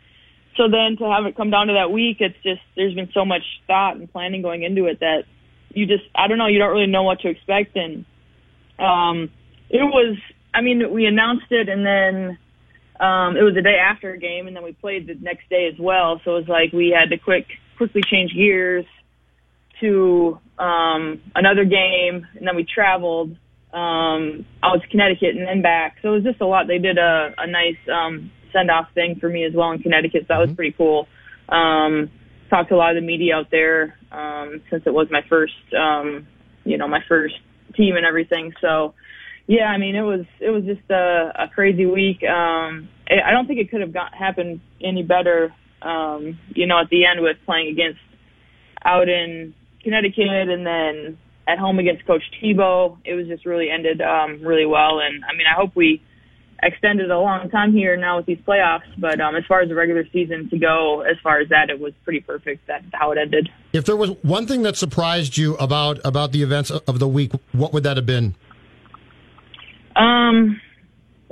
So 0.58 0.64
then 0.68 0.98
to 0.98 1.10
have 1.10 1.24
it 1.24 1.36
come 1.36 1.48
down 1.48 1.68
to 1.68 1.72
that 1.72 1.90
week, 1.90 2.18
it's 2.20 2.36
just 2.42 2.60
there's 2.76 2.94
been 2.94 3.08
so 3.14 3.24
much 3.24 3.44
thought 3.66 3.96
and 3.96 4.12
planning 4.12 4.42
going 4.42 4.62
into 4.62 4.84
it 4.84 5.00
that 5.00 5.24
you 5.74 5.86
just 5.86 6.04
I 6.14 6.28
don't 6.28 6.38
know, 6.38 6.46
you 6.46 6.58
don't 6.58 6.70
really 6.70 6.86
know 6.86 7.02
what 7.02 7.20
to 7.20 7.28
expect, 7.28 7.76
and 7.76 8.04
um, 8.78 9.30
it 9.70 9.82
was. 9.82 10.16
I 10.54 10.60
mean, 10.60 10.92
we 10.92 11.06
announced 11.06 11.46
it, 11.50 11.68
and 11.68 11.84
then 11.86 12.38
um, 13.00 13.36
it 13.36 13.42
was 13.42 13.54
the 13.54 13.62
day 13.62 13.76
after 13.76 14.12
a 14.12 14.18
game, 14.18 14.46
and 14.46 14.54
then 14.54 14.62
we 14.62 14.72
played 14.72 15.06
the 15.06 15.14
next 15.14 15.48
day 15.48 15.70
as 15.72 15.78
well. 15.78 16.20
So 16.24 16.36
it 16.36 16.40
was 16.40 16.48
like 16.48 16.72
we 16.72 16.90
had 16.90 17.10
to 17.10 17.18
quick 17.18 17.46
quickly 17.76 18.02
change 18.08 18.32
gears 18.34 18.84
to 19.80 20.38
um, 20.58 21.20
another 21.34 21.64
game, 21.64 22.26
and 22.36 22.46
then 22.46 22.54
we 22.54 22.64
traveled 22.64 23.36
um, 23.72 24.44
out 24.62 24.80
to 24.82 24.88
Connecticut 24.88 25.36
and 25.36 25.46
then 25.46 25.62
back. 25.62 25.96
So 26.02 26.10
it 26.10 26.14
was 26.16 26.24
just 26.24 26.40
a 26.40 26.46
lot. 26.46 26.66
They 26.66 26.78
did 26.78 26.98
a, 26.98 27.34
a 27.38 27.46
nice 27.46 27.78
um, 27.92 28.30
send 28.52 28.70
off 28.70 28.88
thing 28.94 29.16
for 29.18 29.28
me 29.28 29.44
as 29.44 29.52
well 29.54 29.72
in 29.72 29.80
Connecticut. 29.80 30.22
So 30.22 30.26
that 30.28 30.38
was 30.38 30.52
pretty 30.52 30.74
cool. 30.76 31.08
Um, 31.48 32.10
talked 32.52 32.68
to 32.68 32.74
a 32.74 32.76
lot 32.76 32.94
of 32.94 33.02
the 33.02 33.06
media 33.06 33.34
out 33.34 33.50
there 33.50 33.96
um, 34.12 34.60
since 34.70 34.82
it 34.84 34.92
was 34.92 35.08
my 35.10 35.22
first, 35.26 35.54
um, 35.74 36.26
you 36.64 36.76
know, 36.76 36.86
my 36.86 37.00
first 37.08 37.34
team 37.74 37.96
and 37.96 38.04
everything. 38.04 38.52
So 38.60 38.92
yeah, 39.46 39.64
I 39.64 39.78
mean, 39.78 39.96
it 39.96 40.02
was 40.02 40.26
it 40.38 40.50
was 40.50 40.64
just 40.64 40.88
a, 40.90 41.32
a 41.44 41.48
crazy 41.48 41.86
week. 41.86 42.22
Um, 42.22 42.88
I 43.08 43.30
don't 43.30 43.46
think 43.46 43.58
it 43.58 43.70
could 43.70 43.80
have 43.80 43.92
got 43.92 44.14
happened 44.14 44.60
any 44.82 45.02
better. 45.02 45.54
Um, 45.80 46.38
you 46.54 46.66
know, 46.66 46.78
at 46.78 46.90
the 46.90 47.06
end 47.06 47.22
with 47.22 47.38
playing 47.46 47.68
against 47.72 48.00
out 48.84 49.08
in 49.08 49.54
Connecticut 49.82 50.48
and 50.48 50.66
then 50.66 51.18
at 51.48 51.58
home 51.58 51.78
against 51.78 52.06
Coach 52.06 52.22
Tebow, 52.40 52.98
it 53.04 53.14
was 53.14 53.26
just 53.26 53.46
really 53.46 53.68
ended 53.70 54.00
um, 54.00 54.42
really 54.42 54.66
well. 54.66 55.00
And 55.00 55.24
I 55.24 55.32
mean, 55.32 55.46
I 55.50 55.58
hope 55.58 55.74
we 55.74 56.02
extended 56.62 57.10
a 57.10 57.18
long 57.18 57.50
time 57.50 57.72
here 57.72 57.96
now 57.96 58.18
with 58.18 58.26
these 58.26 58.38
playoffs. 58.38 58.82
But 58.98 59.20
um, 59.20 59.34
as 59.36 59.44
far 59.46 59.60
as 59.60 59.68
the 59.68 59.74
regular 59.74 60.04
season 60.12 60.48
to 60.50 60.58
go, 60.58 61.00
as 61.00 61.16
far 61.22 61.40
as 61.40 61.48
that, 61.48 61.70
it 61.70 61.80
was 61.80 61.92
pretty 62.04 62.20
perfect 62.20 62.66
that 62.68 62.84
how 62.92 63.12
it 63.12 63.18
ended. 63.18 63.48
If 63.72 63.84
there 63.84 63.96
was 63.96 64.10
one 64.22 64.46
thing 64.46 64.62
that 64.62 64.76
surprised 64.76 65.36
you 65.36 65.56
about 65.56 65.98
about 66.04 66.32
the 66.32 66.42
events 66.42 66.70
of 66.70 66.98
the 66.98 67.08
week, 67.08 67.32
what 67.52 67.72
would 67.72 67.82
that 67.82 67.96
have 67.96 68.06
been? 68.06 68.34
Um, 69.96 70.60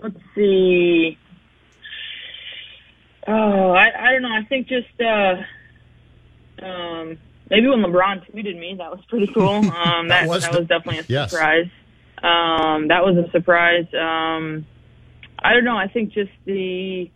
let's 0.02 0.18
see. 0.34 1.16
Oh, 3.26 3.70
I 3.70 4.08
I 4.08 4.12
don't 4.12 4.22
know. 4.22 4.32
I 4.32 4.44
think 4.48 4.66
just 4.66 5.00
uh, 5.00 5.36
um, 6.64 7.18
maybe 7.48 7.68
when 7.68 7.80
LeBron 7.80 8.30
tweeted 8.30 8.58
me, 8.58 8.74
that 8.78 8.90
was 8.90 9.00
pretty 9.08 9.28
cool. 9.28 9.64
Um, 9.70 10.08
that 10.08 10.22
that 10.22 10.28
was, 10.28 10.48
the- 10.48 10.60
definitely 10.64 10.98
a 10.98 11.04
yes. 11.08 11.30
surprise. 11.30 11.68
Um, 12.22 12.88
that 12.88 13.02
was 13.04 13.16
a 13.16 13.30
surprise. 13.30 13.86
Um, 13.94 14.66
I 15.42 15.54
don't 15.54 15.64
know. 15.64 15.76
I 15.76 15.88
think 15.88 16.12
just 16.12 16.30
the 16.44 17.10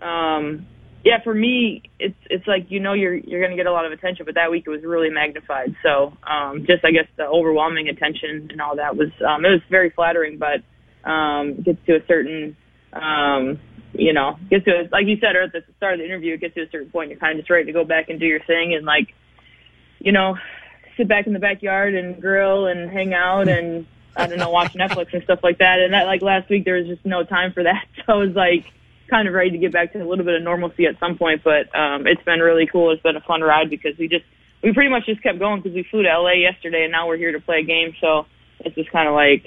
um, 0.00 0.66
yeah, 1.04 1.22
for 1.22 1.32
me, 1.32 1.82
it's 1.98 2.18
it's 2.28 2.46
like 2.46 2.66
you 2.70 2.80
know 2.80 2.92
you're 2.92 3.14
you're 3.14 3.40
going 3.40 3.52
to 3.52 3.56
get 3.56 3.66
a 3.66 3.72
lot 3.72 3.86
of 3.86 3.92
attention, 3.92 4.26
but 4.26 4.34
that 4.34 4.50
week 4.50 4.64
it 4.66 4.70
was 4.70 4.82
really 4.82 5.10
magnified. 5.10 5.74
So 5.82 6.12
um, 6.26 6.66
just 6.66 6.84
I 6.84 6.90
guess 6.90 7.06
the 7.16 7.24
overwhelming 7.24 7.88
attention 7.88 8.48
and 8.50 8.60
all 8.60 8.76
that 8.76 8.96
was 8.96 9.08
um, 9.26 9.44
it 9.44 9.50
was 9.50 9.60
very 9.70 9.90
flattering, 9.90 10.38
but 10.38 10.62
um, 11.08 11.62
gets 11.62 11.78
to 11.86 11.96
a 11.96 12.06
certain 12.06 12.56
um, 12.92 13.60
you 13.92 14.12
know 14.12 14.36
gets 14.50 14.64
to 14.64 14.70
a, 14.70 14.82
like 14.90 15.06
you 15.06 15.16
said 15.20 15.36
at 15.36 15.52
the 15.52 15.62
start 15.76 15.94
of 15.94 16.00
the 16.00 16.04
interview, 16.04 16.34
it 16.34 16.40
gets 16.40 16.54
to 16.54 16.62
a 16.62 16.70
certain 16.70 16.90
point 16.90 17.10
you're 17.10 17.18
kind 17.18 17.38
of 17.38 17.42
just 17.42 17.50
ready 17.50 17.66
to 17.66 17.72
go 17.72 17.84
back 17.84 18.08
and 18.08 18.18
do 18.18 18.26
your 18.26 18.44
thing 18.44 18.74
and 18.74 18.84
like 18.84 19.14
you 20.00 20.12
know 20.12 20.36
sit 20.96 21.08
back 21.08 21.26
in 21.26 21.32
the 21.32 21.38
backyard 21.38 21.94
and 21.94 22.20
grill 22.20 22.66
and 22.66 22.90
hang 22.90 23.14
out 23.14 23.48
and 23.48 23.86
I 24.18 24.26
don't 24.26 24.38
know 24.38 24.50
watch 24.50 24.72
Netflix 24.74 25.12
and 25.14 25.22
stuff 25.22 25.40
like 25.42 25.58
that. 25.58 25.78
And 25.78 25.92
that 25.94 26.04
like 26.06 26.20
last 26.22 26.48
week 26.50 26.64
there 26.64 26.76
was 26.76 26.86
just 26.86 27.04
no 27.06 27.24
time 27.24 27.52
for 27.52 27.62
that, 27.62 27.86
so 27.96 28.12
I 28.12 28.16
was 28.16 28.34
like 28.34 28.64
kind 29.08 29.26
of 29.26 29.32
ready 29.32 29.50
to 29.52 29.58
get 29.58 29.72
back 29.72 29.92
to 29.94 29.98
a 30.02 30.04
little 30.06 30.24
bit 30.24 30.34
of 30.34 30.42
normalcy 30.42 30.84
at 30.86 30.98
some 31.00 31.16
point. 31.16 31.42
But 31.42 31.74
um, 31.74 32.06
it's 32.06 32.22
been 32.24 32.40
really 32.40 32.66
cool. 32.66 32.92
It's 32.92 33.02
been 33.02 33.16
a 33.16 33.22
fun 33.22 33.40
ride 33.40 33.70
because 33.70 33.96
we 33.98 34.08
just 34.08 34.24
we 34.62 34.72
pretty 34.72 34.90
much 34.90 35.06
just 35.06 35.22
kept 35.22 35.38
going 35.38 35.60
because 35.62 35.74
we 35.74 35.84
flew 35.84 36.02
to 36.02 36.08
LA 36.08 36.32
yesterday 36.32 36.82
and 36.82 36.92
now 36.92 37.06
we're 37.06 37.16
here 37.16 37.32
to 37.32 37.40
play 37.40 37.60
a 37.60 37.62
game. 37.62 37.94
So 38.00 38.26
it's 38.60 38.74
just 38.74 38.90
kind 38.90 39.08
of 39.08 39.14
like 39.14 39.46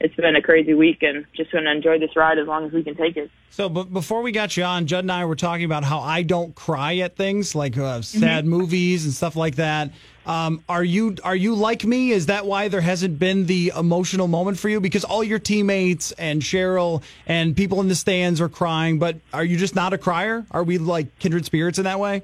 it's 0.00 0.14
been 0.14 0.36
a 0.36 0.40
crazy 0.42 0.72
week 0.74 1.02
and 1.02 1.26
just 1.36 1.50
going 1.52 1.64
to 1.64 1.70
enjoy 1.70 1.98
this 1.98 2.16
ride 2.16 2.38
as 2.38 2.46
long 2.46 2.64
as 2.66 2.72
we 2.72 2.82
can 2.82 2.94
take 2.96 3.16
it. 3.18 3.30
So, 3.50 3.68
but 3.68 3.92
before 3.92 4.22
we 4.22 4.32
got 4.32 4.56
you 4.56 4.62
on, 4.64 4.86
Judd 4.86 5.04
and 5.04 5.12
I 5.12 5.24
were 5.26 5.36
talking 5.36 5.64
about 5.64 5.82
how 5.84 5.98
I 6.00 6.22
don't 6.22 6.54
cry 6.54 6.96
at 6.98 7.16
things 7.16 7.54
like 7.54 7.76
uh, 7.76 8.00
sad 8.00 8.44
Mm-hmm. 8.44 8.48
movies 8.50 9.04
and 9.04 9.12
stuff 9.12 9.36
like 9.36 9.56
that. 9.56 9.90
Um, 10.26 10.62
are 10.68 10.84
you 10.84 11.16
are 11.24 11.34
you 11.34 11.54
like 11.54 11.84
me? 11.84 12.10
Is 12.10 12.26
that 12.26 12.44
why 12.46 12.68
there 12.68 12.82
hasn't 12.82 13.18
been 13.18 13.46
the 13.46 13.72
emotional 13.76 14.28
moment 14.28 14.58
for 14.58 14.68
you? 14.68 14.80
Because 14.80 15.04
all 15.04 15.24
your 15.24 15.38
teammates 15.38 16.12
and 16.12 16.42
Cheryl 16.42 17.02
and 17.26 17.56
people 17.56 17.80
in 17.80 17.88
the 17.88 17.94
stands 17.94 18.40
are 18.40 18.48
crying, 18.48 18.98
but 18.98 19.16
are 19.32 19.44
you 19.44 19.56
just 19.56 19.74
not 19.74 19.92
a 19.92 19.98
crier? 19.98 20.44
Are 20.50 20.62
we 20.62 20.78
like 20.78 21.18
kindred 21.18 21.46
spirits 21.46 21.78
in 21.78 21.84
that 21.84 21.98
way? 21.98 22.22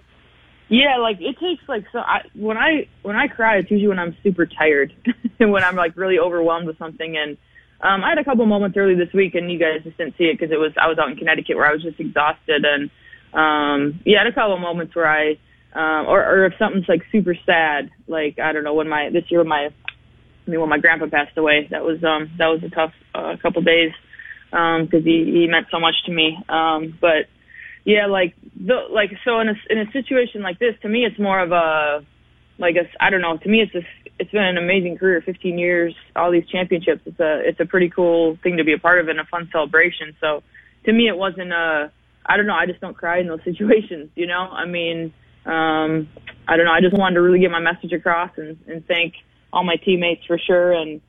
Yeah, 0.69 0.97
like 0.99 1.21
it 1.21 1.39
takes 1.39 1.67
like 1.69 1.85
so. 1.93 1.99
I, 2.01 2.23
when 2.35 2.59
I 2.59 2.89
when 3.03 3.17
I 3.17 3.29
cry, 3.29 3.59
it's 3.59 3.71
usually 3.71 3.89
when 3.89 3.99
I'm 3.99 4.17
super 4.23 4.47
tired 4.47 4.93
and 5.39 5.53
when 5.53 5.63
I'm 5.63 5.77
like 5.77 5.97
really 5.97 6.19
overwhelmed 6.19 6.67
with 6.67 6.77
something. 6.79 7.17
And 7.17 7.39
um, 7.81 8.03
I 8.03 8.11
had 8.11 8.19
a 8.19 8.25
couple 8.25 8.45
moments 8.47 8.77
early 8.77 8.97
this 8.97 9.13
week, 9.15 9.37
and 9.37 9.51
you 9.51 9.59
guys 9.59 9.85
just 9.85 9.97
didn't 9.97 10.17
see 10.19 10.25
it 10.25 10.39
because 10.39 10.53
it 10.53 10.59
was 10.59 10.73
I 10.77 10.89
was 10.89 10.99
out 10.99 11.09
in 11.09 11.17
Connecticut 11.17 11.57
where 11.57 11.67
I 11.67 11.73
was 11.73 11.83
just 11.83 12.01
exhausted. 12.01 12.65
And 12.65 12.91
um, 13.33 14.01
yeah, 14.05 14.19
I 14.19 14.25
had 14.25 14.33
a 14.33 14.35
couple 14.35 14.59
moments 14.59 14.95
where 14.97 15.09
I 15.09 15.39
um, 15.77 16.07
or 16.07 16.25
or 16.25 16.47
if 16.47 16.55
something's 16.59 16.89
like 16.89 17.03
super 17.12 17.35
sad, 17.45 17.91
like 18.09 18.39
I 18.39 18.53
don't 18.53 18.65
know 18.65 18.75
when 18.75 18.89
my 18.89 19.11
this 19.11 19.25
year 19.29 19.41
when 19.41 19.49
my 19.49 19.69
I 19.69 20.51
mean 20.51 20.61
when 20.61 20.71
my 20.71 20.79
grandpa 20.79 21.07
passed 21.07 21.37
away, 21.37 21.69
that 21.71 21.85
was 21.85 22.03
um 22.03 22.31
that 22.39 22.47
was 22.47 22.62
a 22.65 22.71
tough 22.71 22.93
uh, 23.15 23.37
couple 23.43 23.61
days 23.62 23.93
um 24.53 24.87
because 24.87 25.05
he 25.05 25.25
he 25.25 25.47
meant 25.49 25.67
so 25.71 25.79
much 25.79 25.95
to 26.07 26.12
me. 26.12 26.39
Um, 26.49 26.97
but 26.99 27.29
yeah, 27.85 28.07
like 28.07 28.35
the 28.57 28.87
like 28.91 29.11
so 29.23 29.41
in 29.41 29.49
a 29.49 29.55
in 29.69 29.79
a 29.79 29.93
situation 29.93 30.41
like 30.41 30.59
this, 30.59 30.75
to 30.81 30.89
me, 30.89 31.05
it's 31.05 31.19
more 31.19 31.41
of 31.41 31.53
a 31.53 32.05
like 32.59 32.77
a 32.77 32.89
I 32.99 33.11
don't 33.11 33.21
know. 33.21 33.37
To 33.37 33.49
me, 33.49 33.61
it's 33.61 33.75
a 33.75 33.83
it's 34.19 34.31
been 34.31 34.45
an 34.45 34.57
amazing 34.57 34.97
career, 34.97 35.21
15 35.21 35.59
years, 35.59 35.95
all 36.15 36.33
these 36.33 36.49
championships. 36.49 37.03
It's 37.05 37.21
a 37.21 37.41
it's 37.45 37.61
a 37.61 37.67
pretty 37.67 37.91
cool 37.91 38.39
thing 38.43 38.57
to 38.57 38.65
be 38.65 38.73
a 38.73 38.79
part 38.79 39.01
of 39.01 39.09
and 39.09 39.21
a 39.21 39.25
fun 39.25 39.49
celebration. 39.53 40.17
So 40.23 40.43
to 40.87 40.93
me, 40.93 41.09
it 41.09 41.17
wasn't 41.17 41.53
a 41.53 41.93
I 42.25 42.37
don't 42.37 42.47
know. 42.47 42.55
I 42.55 42.67
just 42.67 42.81
don't 42.81 42.97
cry 42.97 43.21
in 43.21 43.27
those 43.27 43.43
situations. 43.45 44.11
You 44.15 44.27
know, 44.27 44.49
I 44.51 44.65
mean, 44.65 45.12
um, 45.47 46.09
I 46.49 46.57
don't 46.57 46.67
know. 46.67 46.73
I 46.73 46.81
just 46.81 46.97
wanted 46.97 47.15
to 47.15 47.23
really 47.23 47.41
get 47.41 47.51
my 47.51 47.61
message 47.61 47.93
across 47.93 48.31
and 48.37 48.59
and 48.67 48.87
thank 48.87 49.15
all 49.53 49.65
my 49.65 49.77
teammates 49.77 50.25
for 50.27 50.39
sure 50.39 50.73
and 50.73 51.01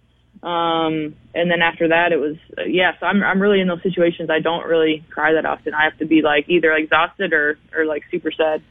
um 0.44 1.16
and 1.34 1.50
then 1.50 1.64
after 1.64 1.88
that 1.88 2.12
it 2.12 2.18
was 2.18 2.36
uh, 2.60 2.64
yeah 2.64 2.92
so 3.00 3.08
i'm 3.08 3.24
i'm 3.24 3.42
really 3.42 3.60
in 3.60 3.68
those 3.68 3.82
situations 3.82 4.30
i 4.30 4.40
don't 4.40 4.68
really 4.68 5.04
cry 5.10 5.34
that 5.34 5.48
often 5.48 5.74
i 5.74 5.84
have 5.84 5.98
to 5.98 6.06
be 6.06 6.22
like 6.22 6.48
either 6.48 6.72
exhausted 6.74 7.34
or 7.34 7.58
or 7.76 7.86
like 7.86 8.04
super 8.12 8.32
sad 8.32 8.62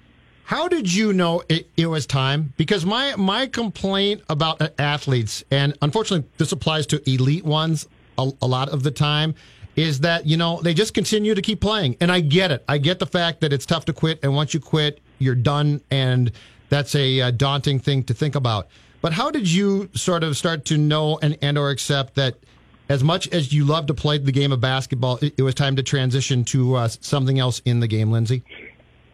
How 0.45 0.69
did 0.69 0.95
you 0.95 1.13
know 1.13 1.43
it, 1.49 1.69
it 1.77 1.87
was 1.87 2.07
time? 2.07 2.55
Because 2.57 2.87
my 2.87 3.17
my 3.17 3.49
complaint 3.49 4.23
about 4.29 4.63
athletes, 4.79 5.43
and 5.51 5.77
unfortunately 5.83 6.29
this 6.37 6.53
applies 6.53 6.87
to 6.87 7.03
elite 7.11 7.45
ones 7.45 7.89
a, 8.17 8.31
a 8.41 8.47
lot 8.47 8.69
of 8.69 8.85
the 8.85 8.93
time, 8.93 9.35
is 9.75 10.01
that 10.01 10.25
you 10.25 10.37
know 10.37 10.61
they 10.63 10.73
just 10.73 10.95
continue 10.95 11.35
to 11.35 11.43
keep 11.43 11.61
playing. 11.61 11.97
And 12.01 12.13
I 12.13 12.21
get 12.21 12.53
it. 12.53 12.65
I 12.69 12.79
get 12.79 13.01
the 13.01 13.07
fact 13.07 13.41
that 13.41 13.53
it's 13.53 13.67
tough 13.67 13.87
to 13.87 13.93
quit, 13.93 14.21
and 14.23 14.37
once 14.37 14.55
you 14.55 14.61
quit, 14.61 15.01
you're 15.19 15.35
done, 15.35 15.81
and 15.91 16.33
that's 16.69 16.95
a, 16.95 17.21
uh 17.21 17.31
daunting 17.31 17.79
thing 17.79 18.03
to 18.05 18.15
think 18.15 18.35
about. 18.35 18.69
But 19.01 19.13
how 19.13 19.31
did 19.31 19.51
you 19.51 19.89
sort 19.95 20.25
of 20.25 20.37
start 20.37 20.65
to 20.67 20.77
know 20.77 21.19
and, 21.23 21.39
and 21.43 21.57
or 21.59 21.71
accept 21.71 22.15
that? 22.17 22.37
As 22.89 23.03
much 23.03 23.27
as 23.33 23.53
you 23.53 23.65
love 23.65 23.87
to 23.87 23.95
play 23.95 24.17
the 24.19 24.31
game 24.31 24.53
of 24.53 24.61
basketball, 24.61 25.19
it, 25.21 25.35
it 25.39 25.43
was 25.43 25.57
time 25.57 25.75
to 25.75 25.83
transition 25.83 26.45
to 26.45 26.77
uh, 26.77 26.87
something 26.89 27.37
else 27.41 27.61
in 27.65 27.81
the 27.81 27.89
game, 27.89 28.13
Lindsay. 28.13 28.45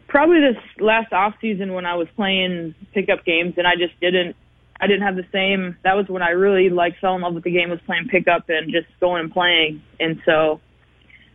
probably 0.07 0.39
this 0.39 0.61
last 0.79 1.11
off 1.11 1.33
season 1.41 1.73
when 1.73 1.83
I 1.83 1.95
was 1.95 2.07
playing 2.15 2.75
pickup 2.93 3.25
games 3.25 3.55
and 3.57 3.65
I 3.65 3.75
just 3.75 3.99
didn't 3.99 4.35
I 4.79 4.85
didn't 4.85 5.01
have 5.01 5.15
the 5.15 5.25
same 5.31 5.75
that 5.83 5.95
was 5.95 6.07
when 6.07 6.21
I 6.21 6.29
really 6.31 6.69
like 6.69 6.99
fell 6.99 7.15
in 7.15 7.21
love 7.21 7.33
with 7.33 7.43
the 7.45 7.51
game 7.51 7.71
was 7.71 7.79
playing 7.87 8.09
pickup 8.09 8.47
and 8.49 8.71
just 8.71 8.87
going 8.99 9.21
and 9.23 9.33
playing. 9.33 9.81
And 9.99 10.21
so 10.23 10.61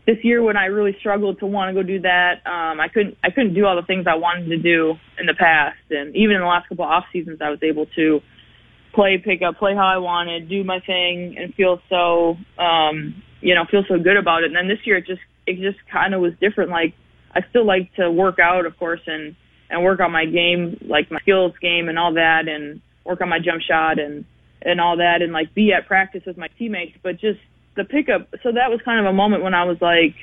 this 0.09 0.25
year 0.25 0.43
when 0.43 0.57
I 0.57 0.67
really 0.73 0.97
struggled 1.01 1.41
to 1.41 1.47
want 1.47 1.69
to 1.69 1.75
go 1.75 1.87
do 1.87 2.01
that, 2.01 2.41
um 2.47 2.81
I 2.81 2.89
couldn't 2.89 3.19
I 3.23 3.29
couldn't 3.31 3.53
do 3.53 3.67
all 3.67 3.77
the 3.77 3.87
things 3.87 4.07
I 4.09 4.17
wanted 4.17 4.49
to 4.49 4.57
do 4.57 4.95
in 5.21 5.27
the 5.27 5.35
past 5.35 5.77
and 5.91 6.17
even 6.17 6.37
in 6.37 6.41
the 6.41 6.49
last 6.49 6.67
couple 6.67 6.87
of 6.87 6.91
off 6.91 7.05
seasons 7.13 7.41
I 7.43 7.51
was 7.51 7.59
able 7.63 7.85
to 7.97 8.21
play 8.95 9.21
pickup, 9.23 9.59
play 9.59 9.75
how 9.75 9.87
I 9.87 9.99
wanted, 9.99 10.49
do 10.49 10.65
my 10.65 10.81
thing 10.81 11.37
and 11.39 11.55
feel 11.55 11.81
so 11.91 12.37
um 12.59 13.23
you 13.43 13.55
know, 13.55 13.67
feel 13.71 13.85
so 13.87 13.99
good 13.99 14.17
about 14.17 14.43
it. 14.43 14.47
And 14.47 14.57
then 14.57 14.67
this 14.67 14.81
year 14.87 14.97
it 14.97 15.07
just 15.07 15.21
it 15.47 15.57
just 15.61 15.79
kind 15.93 16.15
of 16.15 16.23
was 16.23 16.33
different 16.41 16.71
like 16.71 16.95
I 17.37 17.41
still 17.51 17.67
like 17.67 17.95
to 17.97 18.11
work 18.11 18.39
out, 18.39 18.65
of 18.65 18.79
course, 18.79 19.05
and 19.07 19.37
and 19.69 19.85
work 19.85 20.01
on 20.01 20.11
my 20.11 20.25
game, 20.25 20.79
like 20.89 21.11
my 21.11 21.21
skills 21.21 21.53
game 21.61 21.91
and 21.91 21.99
all 21.99 22.15
that, 22.15 22.49
and 22.49 22.81
work 23.05 23.21
on 23.21 23.29
my 23.29 23.39
jump 23.39 23.61
shot 23.61 23.99
and 23.99 24.25
and 24.63 24.81
all 24.81 24.97
that, 24.97 25.21
and 25.21 25.35
like 25.35 25.55
be 25.55 25.75
at 25.75 25.87
practice 25.87 26.23
with 26.27 26.39
my 26.39 26.49
teammates. 26.59 26.97
But 27.03 27.21
just 27.21 27.41
the 27.79 27.85
pickup, 27.85 28.29
so 28.43 28.53
that 28.53 28.71
was 28.71 28.81
kind 28.85 29.01
of 29.01 29.07
a 29.07 29.13
moment 29.13 29.43
when 29.43 29.55
I 29.55 29.65
was 29.65 29.79
like, 29.81 30.15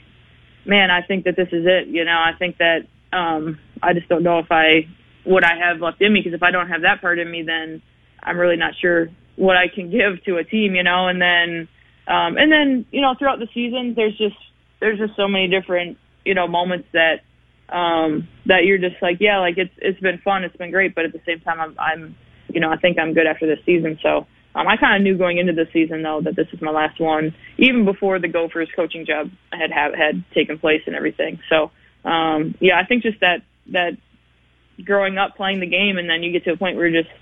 man, 0.65 0.91
I 0.91 1.01
think 1.01 1.23
that 1.23 1.35
this 1.35 1.47
is 1.51 1.65
it. 1.65 1.87
You 1.87 2.05
know, 2.05 2.11
I 2.11 2.33
think 2.37 2.57
that 2.57 2.85
um 3.11 3.57
I 3.81 3.93
just 3.93 4.09
don't 4.09 4.23
know 4.23 4.39
if 4.39 4.51
I 4.51 4.87
what 5.23 5.43
I 5.43 5.55
have 5.57 5.81
left 5.81 6.01
in 6.01 6.13
me 6.13 6.19
because 6.19 6.35
if 6.35 6.43
I 6.43 6.51
don't 6.51 6.67
have 6.67 6.81
that 6.81 7.01
part 7.01 7.17
in 7.17 7.31
me, 7.31 7.43
then 7.43 7.81
I'm 8.21 8.37
really 8.37 8.57
not 8.57 8.73
sure 8.79 9.07
what 9.37 9.55
I 9.57 9.69
can 9.73 9.89
give 9.99 10.23
to 10.25 10.37
a 10.37 10.43
team. 10.43 10.75
You 10.75 10.83
know, 10.83 11.07
and 11.07 11.19
then 11.19 11.67
um 12.07 12.37
and 12.37 12.51
then 12.51 12.85
you 12.91 13.01
know 13.01 13.15
throughout 13.17 13.39
the 13.39 13.47
season, 13.53 13.93
there's 13.95 14.17
just 14.17 14.37
there's 14.81 14.99
just 14.99 15.15
so 15.15 15.27
many 15.27 15.47
different 15.47 15.97
you 16.25 16.33
know 16.35 16.47
moments 16.47 16.89
that 16.91 17.21
um 17.69 18.27
that 18.45 18.65
you're 18.65 18.77
just 18.77 19.01
like 19.01 19.17
yeah 19.19 19.39
like 19.39 19.57
it's 19.57 19.73
it's 19.77 19.99
been 19.99 20.19
fun 20.19 20.43
it's 20.43 20.55
been 20.55 20.69
great 20.69 20.93
but 20.93 21.03
at 21.03 21.11
the 21.13 21.21
same 21.25 21.39
time 21.39 21.59
i'm 21.59 21.75
i'm 21.79 22.15
you 22.47 22.59
know 22.59 22.69
i 22.69 22.77
think 22.77 22.99
i'm 22.99 23.13
good 23.15 23.25
after 23.25 23.47
this 23.47 23.57
season 23.65 23.97
so 24.03 24.27
um 24.55 24.67
i 24.67 24.77
kind 24.77 24.95
of 24.95 25.03
knew 25.03 25.17
going 25.17 25.37
into 25.37 25.53
the 25.53 25.67
season 25.71 26.01
though 26.01 26.21
that 26.21 26.35
this 26.35 26.47
is 26.53 26.61
my 26.61 26.71
last 26.71 26.99
one 26.99 27.35
even 27.57 27.85
before 27.85 28.19
the 28.19 28.27
gophers 28.27 28.69
coaching 28.75 29.05
job 29.05 29.29
had 29.51 29.71
have 29.71 29.93
had 29.93 30.23
taken 30.33 30.57
place 30.57 30.81
and 30.87 30.95
everything. 30.95 31.39
So 31.49 31.71
um 32.03 32.55
yeah 32.59 32.79
i 32.79 32.85
think 32.85 33.03
just 33.03 33.19
that 33.19 33.41
that 33.67 33.97
growing 34.83 35.17
up 35.17 35.35
playing 35.35 35.59
the 35.59 35.67
game 35.67 35.97
and 35.97 36.09
then 36.09 36.23
you 36.23 36.31
get 36.31 36.43
to 36.45 36.51
a 36.51 36.57
point 36.57 36.75
where 36.77 36.87
you're 36.87 37.03
just 37.03 37.13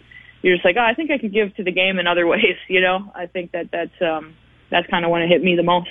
you're 0.42 0.56
just 0.56 0.66
like 0.66 0.76
oh 0.78 0.86
i 0.86 0.94
think 0.94 1.12
i 1.12 1.18
could 1.18 1.34
give 1.34 1.56
to 1.56 1.64
the 1.64 1.72
game 1.72 2.00
in 2.00 2.08
other 2.08 2.26
ways 2.34 2.58
you 2.68 2.82
know? 2.82 3.12
I 3.16 3.26
think 3.26 3.52
that 3.52 3.70
that's 3.72 4.02
um 4.02 4.36
that's 4.70 4.88
kind 4.88 5.06
of 5.06 5.12
when 5.12 5.22
it 5.22 5.28
hit 5.28 5.44
me 5.44 5.56
the 5.56 5.64
most 5.64 5.90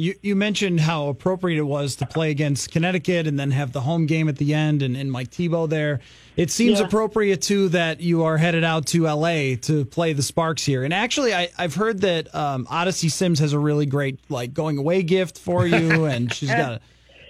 You 0.00 0.14
you 0.22 0.34
mentioned 0.34 0.80
how 0.80 1.08
appropriate 1.08 1.58
it 1.58 1.64
was 1.66 1.96
to 1.96 2.06
play 2.06 2.30
against 2.30 2.70
Connecticut 2.72 3.26
and 3.26 3.38
then 3.38 3.50
have 3.50 3.72
the 3.72 3.82
home 3.82 4.06
game 4.06 4.28
at 4.28 4.36
the 4.38 4.54
end 4.54 4.82
and, 4.82 4.96
and 4.96 5.12
Mike 5.12 5.30
Tebow 5.30 5.68
there. 5.68 6.00
It 6.36 6.50
seems 6.50 6.80
Yeah. 6.80 6.86
appropriate 6.86 7.42
too 7.42 7.68
that 7.68 8.00
you 8.00 8.24
are 8.24 8.38
headed 8.38 8.64
out 8.64 8.86
to 8.86 9.06
LA 9.06 9.56
to 9.62 9.84
play 9.84 10.14
the 10.14 10.22
Sparks 10.22 10.64
here. 10.64 10.84
And 10.84 10.94
actually, 10.94 11.34
I, 11.34 11.50
I've 11.58 11.74
heard 11.74 12.00
that 12.00 12.34
um, 12.34 12.66
Odyssey 12.70 13.10
Sims 13.10 13.40
has 13.40 13.52
a 13.52 13.58
really 13.58 13.84
great 13.84 14.18
like 14.30 14.54
going 14.54 14.78
away 14.78 15.02
gift 15.02 15.38
for 15.38 15.66
you, 15.66 16.04
and 16.12 16.32
she's 16.32 16.50
got 16.50 16.72
a, 16.72 16.80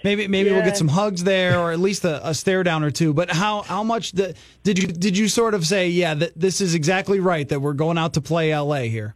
maybe 0.05 0.27
maybe 0.29 0.49
we'll 0.51 0.63
get 0.63 0.77
some 0.77 0.87
hugs 0.87 1.25
there 1.25 1.59
or 1.59 1.73
at 1.73 1.79
least 1.79 2.05
a, 2.05 2.25
a 2.25 2.33
stare 2.33 2.63
down 2.63 2.83
or 2.83 2.91
two. 2.91 3.13
But 3.13 3.31
how 3.31 3.63
how 3.63 3.83
much 3.83 4.13
the, 4.13 4.33
did 4.63 4.81
you 4.81 4.87
did 4.87 5.17
you 5.17 5.27
sort 5.27 5.55
of 5.55 5.65
say 5.67 5.89
yeah 5.89 6.13
that 6.13 6.39
this 6.39 6.61
is 6.61 6.73
exactly 6.73 7.19
right 7.19 7.49
that 7.49 7.59
we're 7.59 7.73
going 7.73 7.97
out 7.97 8.13
to 8.13 8.21
play 8.21 8.55
LA 8.57 8.83
here? 8.83 9.13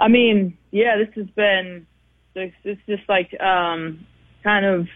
I 0.00 0.08
mean, 0.08 0.56
yeah, 0.72 0.96
this 0.96 1.14
has 1.14 1.26
been 1.36 1.86
it's, 2.34 2.54
it's 2.64 2.80
just 2.86 3.08
like 3.08 3.38
um 3.40 4.06
kind 4.42 4.64
of 4.64 4.88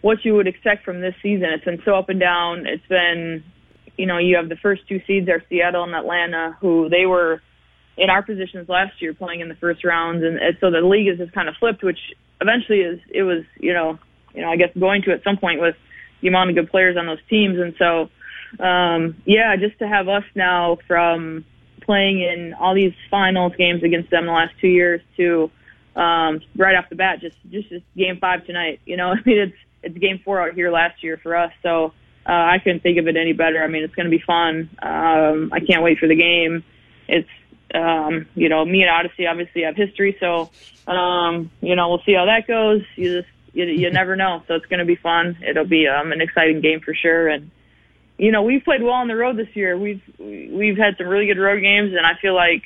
what 0.00 0.24
you 0.24 0.34
would 0.34 0.46
expect 0.46 0.84
from 0.84 1.00
this 1.00 1.14
season. 1.22 1.48
It's 1.52 1.64
been 1.64 1.82
so 1.84 1.94
up 1.94 2.08
and 2.08 2.18
down. 2.18 2.66
It's 2.66 2.86
been 2.88 3.44
you 3.96 4.06
know, 4.06 4.16
you 4.16 4.36
have 4.36 4.48
the 4.48 4.56
first 4.56 4.88
two 4.88 5.00
seeds 5.06 5.28
are 5.28 5.42
Seattle 5.48 5.84
and 5.84 5.94
Atlanta 5.94 6.56
who 6.60 6.88
they 6.88 7.06
were 7.06 7.42
in 7.98 8.08
our 8.08 8.22
positions 8.22 8.68
last 8.68 9.00
year 9.02 9.12
playing 9.12 9.40
in 9.40 9.48
the 9.48 9.54
first 9.56 9.84
rounds 9.84 10.22
and, 10.24 10.38
and 10.38 10.56
so 10.60 10.70
the 10.70 10.80
league 10.80 11.08
has 11.08 11.18
just 11.18 11.32
kind 11.32 11.48
of 11.48 11.54
flipped 11.56 11.82
which 11.82 11.98
eventually 12.40 12.80
is 12.80 13.00
it 13.10 13.22
was, 13.22 13.44
you 13.58 13.74
know, 13.74 13.98
you 14.34 14.42
know, 14.42 14.48
I 14.50 14.56
guess 14.56 14.70
going 14.78 15.02
to 15.02 15.12
at 15.12 15.22
some 15.24 15.36
point 15.36 15.60
with 15.60 15.76
the 16.22 16.28
amount 16.28 16.50
of 16.50 16.56
good 16.56 16.70
players 16.70 16.96
on 16.96 17.06
those 17.06 17.18
teams 17.28 17.58
and 17.58 17.74
so 17.78 18.08
um 18.64 19.16
yeah, 19.26 19.56
just 19.56 19.78
to 19.80 19.88
have 19.88 20.08
us 20.08 20.24
now 20.34 20.78
from 20.86 21.44
playing 21.82 22.22
in 22.22 22.54
all 22.54 22.74
these 22.74 22.94
finals 23.10 23.52
games 23.58 23.82
against 23.82 24.10
them 24.10 24.26
the 24.26 24.32
last 24.32 24.54
two 24.60 24.68
years 24.68 25.00
to 25.16 25.50
um 25.96 26.40
right 26.56 26.76
off 26.76 26.88
the 26.88 26.96
bat 26.96 27.20
just 27.20 27.36
just 27.50 27.68
just 27.68 27.84
game 27.96 28.18
five 28.20 28.46
tonight 28.46 28.80
you 28.84 28.96
know 28.96 29.08
i 29.12 29.16
mean 29.26 29.38
it's 29.38 29.56
it's 29.82 29.96
game 29.98 30.20
four 30.24 30.40
out 30.40 30.54
here 30.54 30.70
last 30.70 31.02
year 31.02 31.18
for 31.22 31.36
us. 31.36 31.52
So 31.62 31.92
uh, 32.26 32.32
I 32.32 32.58
couldn't 32.62 32.82
think 32.82 32.98
of 32.98 33.08
it 33.08 33.16
any 33.16 33.32
better. 33.32 33.62
I 33.62 33.68
mean, 33.68 33.82
it's 33.82 33.94
going 33.94 34.10
to 34.10 34.16
be 34.16 34.22
fun. 34.24 34.70
Um, 34.82 35.50
I 35.52 35.60
can't 35.60 35.82
wait 35.82 35.98
for 35.98 36.08
the 36.08 36.16
game. 36.16 36.64
It's 37.08 37.28
um, 37.72 38.26
you 38.34 38.48
know, 38.48 38.64
me 38.64 38.82
and 38.82 38.90
Odyssey 38.90 39.26
obviously 39.26 39.62
have 39.62 39.76
history, 39.76 40.16
so 40.18 40.50
um, 40.90 41.52
you 41.60 41.76
know, 41.76 41.88
we'll 41.88 42.02
see 42.04 42.14
how 42.14 42.26
that 42.26 42.48
goes. 42.48 42.82
You 42.96 43.20
just 43.20 43.28
you, 43.52 43.64
you 43.64 43.90
never 43.92 44.16
know, 44.16 44.42
so 44.48 44.54
it's 44.54 44.66
going 44.66 44.80
to 44.80 44.84
be 44.84 44.96
fun. 44.96 45.38
It'll 45.46 45.66
be 45.66 45.86
um, 45.86 46.10
an 46.10 46.20
exciting 46.20 46.60
game 46.60 46.80
for 46.80 46.94
sure, 46.94 47.28
and 47.28 47.50
you 48.18 48.32
know, 48.32 48.42
we've 48.42 48.64
played 48.64 48.82
well 48.82 48.94
on 48.94 49.06
the 49.06 49.14
road 49.14 49.36
this 49.36 49.54
year. 49.54 49.78
We've 49.78 50.02
we've 50.18 50.76
had 50.76 50.96
some 50.98 51.06
really 51.06 51.26
good 51.26 51.38
road 51.38 51.60
games, 51.60 51.92
and 51.96 52.04
I 52.04 52.20
feel 52.20 52.34
like 52.34 52.64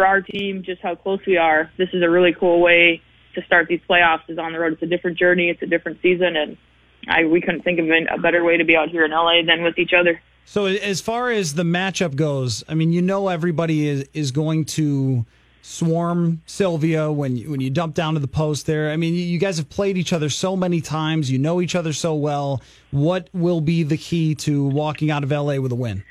for 0.00 0.06
our 0.06 0.22
team, 0.22 0.62
just 0.62 0.80
how 0.80 0.94
close 0.94 1.20
we 1.26 1.36
are, 1.36 1.70
this 1.76 1.90
is 1.92 2.02
a 2.02 2.08
really 2.08 2.32
cool 2.32 2.62
way 2.62 3.02
to 3.34 3.42
start 3.44 3.68
these 3.68 3.82
playoffs. 3.88 4.22
Is 4.28 4.38
on 4.38 4.54
the 4.54 4.58
road. 4.58 4.72
It's 4.72 4.82
a 4.82 4.86
different 4.86 5.18
journey. 5.18 5.50
It's 5.50 5.60
a 5.60 5.66
different 5.66 5.98
season, 6.00 6.36
and 6.36 6.56
I 7.06 7.26
we 7.26 7.42
couldn't 7.42 7.64
think 7.64 7.78
of 7.78 7.86
a 7.86 8.18
better 8.18 8.42
way 8.42 8.56
to 8.56 8.64
be 8.64 8.76
out 8.76 8.88
here 8.88 9.04
in 9.04 9.10
LA 9.10 9.42
than 9.46 9.62
with 9.62 9.78
each 9.78 9.92
other. 9.92 10.18
So 10.46 10.64
as 10.64 11.02
far 11.02 11.30
as 11.30 11.52
the 11.52 11.64
matchup 11.64 12.16
goes, 12.16 12.64
I 12.66 12.74
mean, 12.74 12.92
you 12.92 13.02
know, 13.02 13.28
everybody 13.28 13.88
is 13.88 14.08
is 14.14 14.30
going 14.30 14.64
to 14.76 15.26
swarm 15.60 16.40
Sylvia 16.46 17.12
when 17.12 17.36
you, 17.36 17.50
when 17.50 17.60
you 17.60 17.68
dump 17.68 17.94
down 17.94 18.14
to 18.14 18.20
the 18.20 18.26
post 18.26 18.64
there. 18.64 18.90
I 18.90 18.96
mean, 18.96 19.12
you 19.12 19.38
guys 19.38 19.58
have 19.58 19.68
played 19.68 19.98
each 19.98 20.14
other 20.14 20.30
so 20.30 20.56
many 20.56 20.80
times. 20.80 21.30
You 21.30 21.38
know 21.38 21.60
each 21.60 21.74
other 21.74 21.92
so 21.92 22.14
well. 22.14 22.62
What 22.90 23.28
will 23.34 23.60
be 23.60 23.82
the 23.82 23.98
key 23.98 24.34
to 24.36 24.64
walking 24.64 25.10
out 25.10 25.24
of 25.24 25.30
LA 25.30 25.56
with 25.56 25.72
a 25.72 25.76
win? 25.76 26.04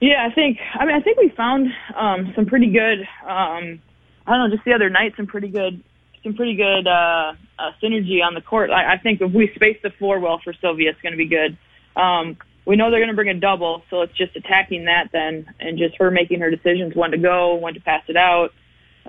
Yeah, 0.00 0.26
I 0.30 0.34
think. 0.34 0.58
I 0.74 0.84
mean, 0.84 0.94
I 0.94 1.00
think 1.00 1.18
we 1.18 1.30
found 1.30 1.68
um, 1.94 2.32
some 2.36 2.46
pretty 2.46 2.70
good. 2.70 3.00
Um, 3.22 3.80
I 4.26 4.36
don't 4.36 4.50
know, 4.50 4.50
just 4.50 4.64
the 4.64 4.74
other 4.74 4.90
night, 4.90 5.14
some 5.16 5.26
pretty 5.26 5.48
good, 5.48 5.82
some 6.22 6.34
pretty 6.34 6.54
good 6.54 6.86
uh, 6.86 7.32
uh, 7.58 7.70
synergy 7.82 8.22
on 8.22 8.34
the 8.34 8.40
court. 8.42 8.70
I, 8.70 8.94
I 8.94 8.98
think 8.98 9.20
if 9.20 9.32
we 9.32 9.50
space 9.54 9.78
the 9.82 9.90
floor 9.90 10.18
well 10.20 10.40
for 10.42 10.52
Sylvia, 10.60 10.90
it's 10.90 11.00
going 11.00 11.12
to 11.12 11.16
be 11.16 11.28
good. 11.28 11.56
Um, 11.98 12.36
we 12.66 12.76
know 12.76 12.90
they're 12.90 13.00
going 13.00 13.10
to 13.10 13.14
bring 13.14 13.28
a 13.28 13.40
double, 13.40 13.84
so 13.88 14.02
it's 14.02 14.16
just 14.16 14.34
attacking 14.36 14.86
that 14.86 15.10
then, 15.12 15.46
and 15.60 15.78
just 15.78 15.96
her 15.98 16.10
making 16.10 16.40
her 16.40 16.50
decisions 16.50 16.94
when 16.94 17.12
to 17.12 17.18
go, 17.18 17.54
when 17.54 17.74
to 17.74 17.80
pass 17.80 18.02
it 18.08 18.16
out, 18.16 18.52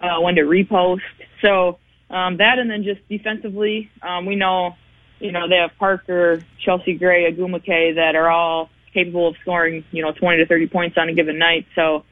uh, 0.02 0.22
when 0.22 0.36
to 0.36 0.42
repost. 0.42 1.02
So 1.42 1.80
um, 2.10 2.38
that, 2.38 2.60
and 2.60 2.70
then 2.70 2.84
just 2.84 3.02
defensively, 3.10 3.90
um, 4.02 4.26
we 4.26 4.36
know, 4.36 4.76
you 5.20 5.32
know, 5.32 5.50
they 5.50 5.56
have 5.56 5.72
Parker, 5.80 6.46
Chelsea 6.64 6.94
Gray, 6.94 7.30
Ogwumike 7.32 7.96
that 7.96 8.16
are 8.16 8.30
all 8.30 8.70
capable 8.94 9.28
of 9.28 9.36
scoring, 9.42 9.84
you 9.92 10.04
know, 10.04 10.12
20 10.12 10.38
to 10.38 10.46
30 10.46 10.68
points 10.68 10.98
on 10.98 11.10
a 11.10 11.14
given 11.14 11.38
night. 11.38 11.66
So 11.76 12.04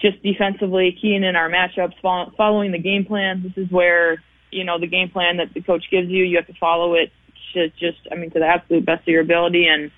just 0.00 0.22
defensively, 0.22 0.96
keying 1.00 1.24
in 1.24 1.36
our 1.36 1.48
matchups, 1.48 1.94
following 2.02 2.72
the 2.72 2.78
game 2.78 3.04
plan. 3.04 3.42
This 3.42 3.64
is 3.64 3.70
where, 3.70 4.22
you 4.50 4.64
know, 4.64 4.78
the 4.78 4.88
game 4.88 5.10
plan 5.10 5.38
that 5.38 5.54
the 5.54 5.62
coach 5.62 5.84
gives 5.90 6.08
you, 6.08 6.24
you 6.24 6.36
have 6.36 6.46
to 6.48 6.58
follow 6.58 6.94
it 6.94 7.12
to 7.54 7.68
just, 7.68 7.98
I 8.10 8.16
mean, 8.16 8.30
to 8.30 8.38
the 8.38 8.46
absolute 8.46 8.84
best 8.84 9.02
of 9.02 9.08
your 9.08 9.22
ability 9.22 9.66
and 9.66 9.90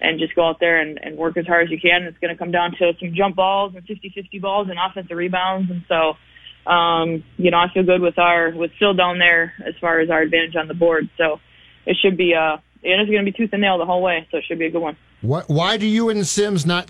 and 0.00 0.20
just 0.20 0.34
go 0.34 0.48
out 0.48 0.60
there 0.60 0.80
and, 0.80 0.98
and 1.02 1.16
work 1.16 1.36
as 1.36 1.46
hard 1.46 1.64
as 1.64 1.70
you 1.70 1.80
can. 1.80 2.04
It's 2.04 2.18
going 2.18 2.32
to 2.32 2.38
come 2.38 2.52
down 2.52 2.72
to 2.78 2.92
some 3.00 3.14
jump 3.16 3.34
balls 3.34 3.74
and 3.74 3.84
50-50 3.84 4.40
balls 4.40 4.68
and 4.70 4.78
offensive 4.78 5.16
rebounds. 5.16 5.72
And 5.72 5.84
so, 5.88 6.70
um, 6.70 7.24
you 7.36 7.50
know, 7.50 7.58
I 7.58 7.66
feel 7.74 7.82
good 7.82 8.00
with 8.00 8.16
our, 8.16 8.52
with 8.54 8.70
still 8.76 8.94
down 8.94 9.18
there 9.18 9.54
as 9.66 9.74
far 9.80 9.98
as 9.98 10.08
our 10.08 10.22
advantage 10.22 10.54
on 10.54 10.68
the 10.68 10.74
board. 10.74 11.10
So 11.18 11.40
it 11.84 11.96
should 12.00 12.16
be, 12.16 12.34
uh, 12.34 12.58
it 12.88 13.00
is 13.00 13.06
going 13.08 13.24
to 13.24 13.30
be 13.30 13.36
tooth 13.36 13.50
and 13.52 13.60
nail 13.60 13.78
the 13.78 13.86
whole 13.86 14.02
way. 14.02 14.26
So 14.30 14.38
it 14.38 14.44
should 14.44 14.58
be 14.58 14.66
a 14.66 14.70
good 14.70 14.82
one. 14.82 14.96
What, 15.20 15.48
why 15.48 15.76
do 15.76 15.86
you 15.86 16.08
and 16.08 16.26
Sims 16.26 16.64
not 16.64 16.88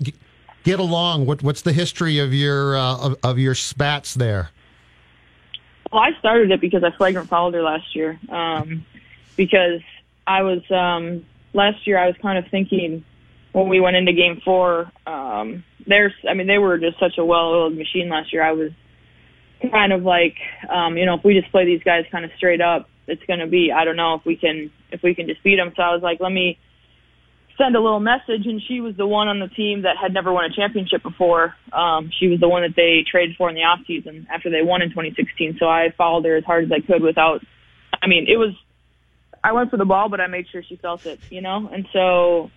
get 0.63 0.79
along? 0.79 1.25
What, 1.25 1.43
what's 1.43 1.61
the 1.61 1.73
history 1.73 2.19
of 2.19 2.33
your, 2.33 2.77
uh, 2.77 2.97
of, 2.97 3.15
of 3.23 3.39
your 3.39 3.55
spats 3.55 4.13
there? 4.13 4.51
Well, 5.91 6.01
I 6.01 6.11
started 6.19 6.51
it 6.51 6.61
because 6.61 6.83
I 6.83 6.91
flagrant 6.91 7.29
followed 7.29 7.53
her 7.55 7.63
last 7.63 7.95
year. 7.95 8.19
Um, 8.29 8.85
because 9.35 9.81
I 10.27 10.43
was, 10.43 10.61
um, 10.69 11.25
last 11.53 11.87
year 11.87 11.97
I 11.97 12.07
was 12.07 12.15
kind 12.21 12.37
of 12.37 12.49
thinking 12.51 13.03
when 13.51 13.67
we 13.67 13.79
went 13.79 13.95
into 13.95 14.13
game 14.13 14.41
four, 14.45 14.91
um, 15.07 15.63
there's, 15.87 16.13
I 16.29 16.35
mean, 16.35 16.45
they 16.45 16.59
were 16.59 16.77
just 16.77 16.99
such 16.99 17.17
a 17.17 17.25
well-oiled 17.25 17.75
machine 17.75 18.09
last 18.09 18.31
year. 18.31 18.43
I 18.43 18.51
was 18.51 18.71
kind 19.71 19.91
of 19.91 20.03
like, 20.03 20.37
um, 20.69 20.97
you 20.97 21.05
know, 21.05 21.15
if 21.15 21.23
we 21.23 21.33
just 21.39 21.51
play 21.51 21.65
these 21.65 21.81
guys 21.81 22.05
kind 22.11 22.25
of 22.25 22.31
straight 22.37 22.61
up, 22.61 22.87
it's 23.09 23.23
going 23.27 23.39
to 23.39 23.47
be, 23.47 23.71
I 23.75 23.85
don't 23.85 23.95
know 23.95 24.15
if 24.15 24.25
we 24.25 24.35
can, 24.35 24.71
if 24.91 25.01
we 25.03 25.15
can 25.15 25.27
just 25.27 25.43
beat 25.43 25.57
them. 25.57 25.73
So 25.75 25.81
I 25.81 25.93
was 25.93 26.01
like, 26.01 26.19
let 26.19 26.31
me 26.31 26.57
send 27.57 27.75
a 27.75 27.81
little 27.81 27.99
message. 27.99 28.45
And 28.45 28.61
she 28.67 28.81
was 28.81 28.95
the 28.95 29.05
one 29.05 29.27
on 29.27 29.39
the 29.39 29.47
team 29.47 29.83
that 29.83 29.97
had 30.01 30.13
never 30.13 30.31
won 30.31 30.45
a 30.45 30.53
championship 30.53 31.03
before. 31.03 31.55
Um, 31.71 32.09
she 32.17 32.27
was 32.27 32.39
the 32.39 32.49
one 32.49 32.63
that 32.63 32.75
they 32.75 33.03
traded 33.09 33.35
for 33.37 33.49
in 33.49 33.55
the 33.55 33.61
off 33.61 33.79
season 33.85 34.27
after 34.33 34.49
they 34.49 34.61
won 34.61 34.81
in 34.81 34.89
2016. 34.89 35.57
So 35.59 35.67
I 35.67 35.93
followed 35.97 36.25
her 36.25 36.37
as 36.37 36.45
hard 36.45 36.65
as 36.65 36.71
I 36.71 36.79
could 36.85 37.03
without, 37.03 37.41
I 38.01 38.07
mean, 38.07 38.25
it 38.27 38.37
was, 38.37 38.55
I 39.43 39.53
went 39.53 39.69
for 39.69 39.77
the 39.77 39.85
ball, 39.85 40.09
but 40.09 40.19
I 40.19 40.27
made 40.27 40.47
sure 40.51 40.63
she 40.67 40.77
felt 40.77 41.05
it, 41.05 41.19
you 41.29 41.41
know? 41.41 41.69
And 41.71 41.87
so 41.93 42.49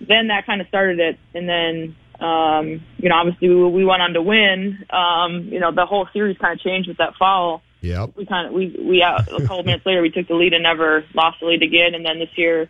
then 0.00 0.28
that 0.28 0.46
kind 0.46 0.60
of 0.60 0.68
started 0.68 0.98
it. 0.98 1.18
And 1.34 1.48
then, 1.48 1.96
um, 2.20 2.82
you 2.98 3.08
know, 3.08 3.16
obviously 3.16 3.48
we, 3.48 3.68
we 3.70 3.84
went 3.84 4.02
on 4.02 4.12
to 4.14 4.22
win. 4.22 4.84
Um, 4.90 5.48
you 5.50 5.60
know, 5.60 5.72
the 5.72 5.86
whole 5.86 6.08
series 6.12 6.38
kind 6.38 6.58
of 6.58 6.60
changed 6.64 6.88
with 6.88 6.98
that 6.98 7.14
foul. 7.18 7.62
Yep. 7.84 8.16
We 8.16 8.24
kind 8.24 8.48
of, 8.48 8.54
we, 8.54 8.74
we, 8.80 9.02
out, 9.02 9.28
a 9.28 9.40
couple 9.40 9.62
minutes 9.64 9.84
later, 9.84 10.00
we 10.00 10.10
took 10.10 10.26
the 10.26 10.34
lead 10.34 10.54
and 10.54 10.62
never 10.62 11.04
lost 11.14 11.40
the 11.40 11.46
lead 11.46 11.62
again. 11.62 11.94
And 11.94 12.04
then 12.04 12.18
this 12.18 12.30
year, 12.36 12.62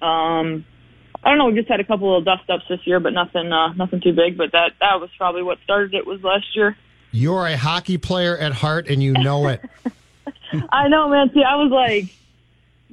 um, 0.00 0.64
I 1.24 1.30
don't 1.30 1.38
know, 1.38 1.46
we 1.46 1.54
just 1.54 1.68
had 1.68 1.80
a 1.80 1.84
couple 1.84 2.16
of 2.16 2.24
dust 2.24 2.48
ups 2.48 2.64
this 2.68 2.78
year, 2.84 3.00
but 3.00 3.12
nothing, 3.12 3.52
uh, 3.52 3.72
nothing 3.72 4.00
too 4.00 4.12
big. 4.12 4.38
But 4.38 4.52
that, 4.52 4.72
that 4.80 5.00
was 5.00 5.10
probably 5.18 5.42
what 5.42 5.58
started 5.64 5.94
it 5.94 6.06
was 6.06 6.22
last 6.22 6.54
year. 6.54 6.76
You're 7.10 7.46
a 7.46 7.56
hockey 7.56 7.98
player 7.98 8.38
at 8.38 8.52
heart 8.52 8.88
and 8.88 9.02
you 9.02 9.14
know 9.14 9.48
it. 9.48 9.62
I 10.70 10.88
know, 10.88 11.08
man. 11.08 11.30
See, 11.34 11.42
I 11.42 11.56
was 11.56 11.72
like, 11.72 12.14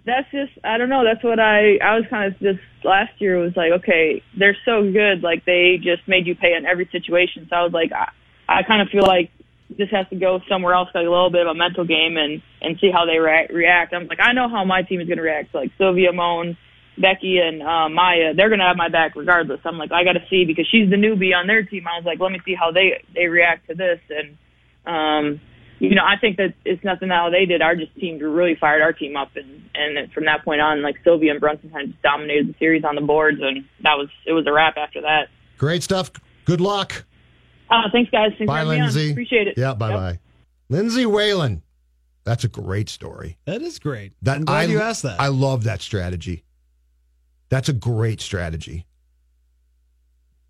that's 0.05 0.29
just 0.31 0.51
I 0.63 0.77
don't 0.77 0.89
know. 0.89 1.03
That's 1.03 1.23
what 1.23 1.39
I 1.39 1.77
I 1.77 1.95
was 1.95 2.05
kind 2.09 2.33
of 2.33 2.39
just 2.39 2.59
last 2.83 3.13
year 3.19 3.37
was 3.37 3.55
like, 3.55 3.71
okay, 3.73 4.21
they're 4.37 4.57
so 4.65 4.81
good. 4.91 5.23
Like 5.23 5.45
they 5.45 5.79
just 5.81 6.07
made 6.07 6.27
you 6.27 6.35
pay 6.35 6.55
in 6.55 6.65
every 6.65 6.89
situation. 6.91 7.47
So 7.49 7.55
I 7.55 7.63
was 7.63 7.73
like, 7.73 7.91
I, 7.91 8.11
I 8.47 8.63
kind 8.63 8.81
of 8.81 8.89
feel 8.89 9.03
like 9.03 9.31
this 9.77 9.89
has 9.91 10.07
to 10.09 10.15
go 10.15 10.41
somewhere 10.49 10.73
else, 10.73 10.89
like 10.93 11.05
a 11.05 11.09
little 11.09 11.29
bit 11.29 11.45
of 11.45 11.47
a 11.47 11.57
mental 11.57 11.85
game, 11.85 12.17
and 12.17 12.41
and 12.61 12.77
see 12.79 12.91
how 12.91 13.05
they 13.05 13.17
re- 13.17 13.47
react. 13.49 13.93
I'm 13.93 14.07
like, 14.07 14.19
I 14.21 14.33
know 14.33 14.49
how 14.49 14.63
my 14.65 14.81
team 14.81 15.01
is 15.01 15.07
going 15.07 15.17
to 15.17 15.23
react. 15.23 15.51
So 15.51 15.59
like 15.59 15.71
Sylvia, 15.77 16.13
Moan, 16.13 16.57
Becky, 16.97 17.39
and 17.39 17.61
uh, 17.61 17.89
Maya, 17.89 18.33
they're 18.33 18.49
going 18.49 18.59
to 18.59 18.65
have 18.65 18.77
my 18.77 18.89
back 18.89 19.15
regardless. 19.15 19.59
I'm 19.65 19.77
like, 19.77 19.91
I 19.91 20.03
got 20.03 20.13
to 20.13 20.25
see 20.29 20.45
because 20.45 20.67
she's 20.69 20.89
the 20.89 20.95
newbie 20.95 21.35
on 21.35 21.47
their 21.47 21.63
team. 21.63 21.87
I 21.87 21.97
was 21.97 22.05
like, 22.05 22.19
let 22.19 22.31
me 22.31 22.39
see 22.45 22.55
how 22.55 22.71
they 22.71 23.03
they 23.13 23.27
react 23.27 23.67
to 23.67 23.75
this, 23.75 23.99
and 24.09 24.37
um, 24.85 25.41
you 25.79 25.95
know, 25.95 26.05
I 26.05 26.17
think 26.17 26.37
that 26.37 26.53
it's 26.63 26.83
nothing 26.83 27.09
that 27.09 27.15
how 27.15 27.29
they 27.29 27.45
did. 27.45 27.61
Our 27.61 27.75
just 27.75 27.93
team 27.95 28.19
really 28.19 28.55
fired 28.55 28.81
our 28.81 28.93
team 28.93 29.17
up, 29.17 29.35
and 29.35 29.69
and 29.75 30.11
from 30.13 30.25
that 30.25 30.45
point 30.45 30.61
on, 30.61 30.81
like 30.81 30.95
Sylvia 31.03 31.31
and 31.31 31.39
Brunson 31.39 31.71
kind 31.71 31.85
of 31.85 31.91
just 31.91 32.01
dominated 32.01 32.47
the 32.47 32.55
series 32.59 32.83
on 32.83 32.95
the 32.95 33.01
boards, 33.01 33.39
and 33.41 33.65
that 33.81 33.97
was 33.97 34.09
it 34.25 34.33
was 34.33 34.45
a 34.47 34.53
wrap 34.53 34.77
after 34.77 35.01
that. 35.01 35.27
Great 35.57 35.83
stuff. 35.83 36.11
Good 36.45 36.61
luck. 36.61 37.05
Uh, 37.73 37.89
thanks, 37.91 38.11
guys. 38.11 38.31
Thanks 38.37 38.45
bye, 38.45 38.63
Lindsay. 38.63 39.11
Appreciate 39.11 39.47
it. 39.47 39.57
Yeah. 39.57 39.73
Bye, 39.73 39.89
yep. 39.89 39.97
bye. 39.97 40.19
Lindsay 40.69 41.07
Whalen. 41.07 41.63
That's 42.23 42.43
a 42.43 42.47
great 42.47 42.87
story. 42.87 43.37
That 43.45 43.61
is 43.61 43.79
great. 43.79 44.13
That, 44.21 44.37
I'm 44.37 44.45
glad 44.45 44.69
I, 44.69 44.71
you 44.71 44.79
asked 44.79 45.03
that. 45.03 45.19
I 45.19 45.27
love 45.27 45.63
that 45.63 45.81
strategy. 45.81 46.43
That's 47.49 47.67
a 47.67 47.73
great 47.73 48.21
strategy. 48.21 48.85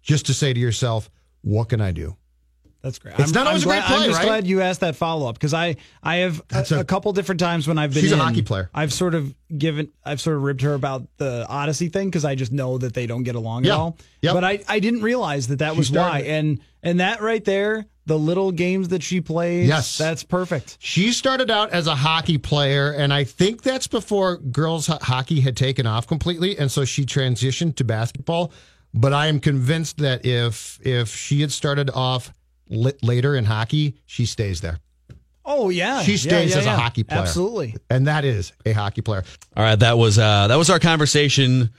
Just 0.02 0.26
to 0.28 0.34
say 0.34 0.54
to 0.54 0.60
yourself, 0.60 1.10
what 1.42 1.70
can 1.70 1.82
I 1.82 1.92
do? 1.92 2.18
That's 2.84 3.00
great. 3.00 3.18
It's 3.18 3.30
I'm, 3.30 3.34
not 3.34 3.48
always 3.48 3.64
I'm 3.64 3.70
a 3.70 3.72
great 3.72 3.80
glad, 3.80 3.88
play, 3.88 3.98
I'm 3.98 4.04
just 4.10 4.20
right? 4.20 4.26
glad 4.28 4.46
you 4.48 4.62
asked 4.62 4.82
that 4.82 4.96
follow 4.98 5.30
up 5.30 5.36
because 5.36 5.54
I 5.54 5.78
I 6.04 6.18
have 6.18 6.42
a, 6.52 6.66
a- 6.70 6.80
a 6.82 6.84
couple 6.84 7.14
different 7.14 7.40
times 7.40 7.66
when 7.68 7.78
I've 7.78 7.94
been 7.94 8.02
She's 8.04 8.12
a 8.12 8.18
hockey 8.18 8.42
player. 8.42 8.70
I've 8.74 8.92
sort 8.92 9.16
of 9.16 9.34
given 9.58 9.90
I've 10.04 10.20
sort 10.20 10.36
of 10.36 10.44
ribbed 10.44 10.62
her 10.64 10.74
about 10.74 11.08
the 11.18 11.46
Odyssey 11.48 11.88
thing 11.88 12.10
because 12.10 12.26
I 12.26 12.36
just 12.36 12.52
know 12.52 12.78
that 12.78 12.94
they 12.94 13.08
don't 13.08 13.24
get 13.24 13.36
along 13.36 13.64
Yeah. 13.64 13.74
at 13.74 13.80
all. 13.80 13.98
Yep. 14.22 14.34
But 14.34 14.44
I 14.44 14.64
I 14.68 14.80
didn't 14.80 15.02
realize 15.02 15.48
that 15.48 15.60
that 15.60 15.74
She 15.74 15.78
was 15.80 15.92
why 15.92 16.20
it. 16.20 16.28
and 16.28 16.60
and 16.84 17.00
that 17.00 17.22
right 17.22 17.44
there 17.46 17.86
the 18.06 18.20
little 18.20 18.52
games 18.52 18.90
that 18.90 19.02
she 19.02 19.22
plays 19.22 19.66
Yes. 19.70 19.98
that's 19.98 20.24
perfect. 20.26 20.76
She 20.82 21.14
started 21.14 21.50
out 21.50 21.70
as 21.70 21.88
a 21.88 21.96
hockey 21.96 22.38
player, 22.38 22.92
and 22.92 23.14
I 23.14 23.24
think 23.24 23.62
that's 23.64 23.88
before 23.88 24.36
girls 24.40 24.88
ho- 24.88 24.98
hockey 25.02 25.40
had 25.40 25.56
taken 25.56 25.88
off 25.88 26.06
completely, 26.06 26.58
and 26.58 26.70
so 26.70 26.84
she 26.84 27.06
transitioned 27.06 27.78
to 27.78 27.86
basketball. 27.86 28.52
But 28.94 29.14
I 29.14 29.28
am 29.28 29.40
convinced 29.40 30.00
that 30.00 30.26
if 30.26 30.80
if 30.86 31.16
she 31.16 31.40
had 31.40 31.54
started 31.54 31.90
off 31.92 32.34
later 32.74 33.36
in 33.36 33.46
hockey, 33.46 33.96
she 34.06 34.26
stays 34.26 34.62
there. 34.62 34.80
Oh 35.46 35.70
yeah, 35.70 36.02
She 36.04 36.16
stays 36.18 36.52
yeah, 36.52 36.58
as 36.60 36.66
yeah. 36.66 36.76
a 36.76 36.78
hockey 36.78 37.04
player, 37.04 37.20
Absolutely. 37.22 37.76
and 37.90 38.08
that 38.08 38.24
is 38.24 38.54
a 38.66 38.72
hockey 38.72 39.02
player. 39.02 39.24
All 39.58 39.64
right, 39.64 39.78
that 39.80 39.98
was 39.98 40.18
uh, 40.18 40.48
that 40.48 40.56
was 40.56 40.70
our 40.70 40.80
conversation, 40.80 41.72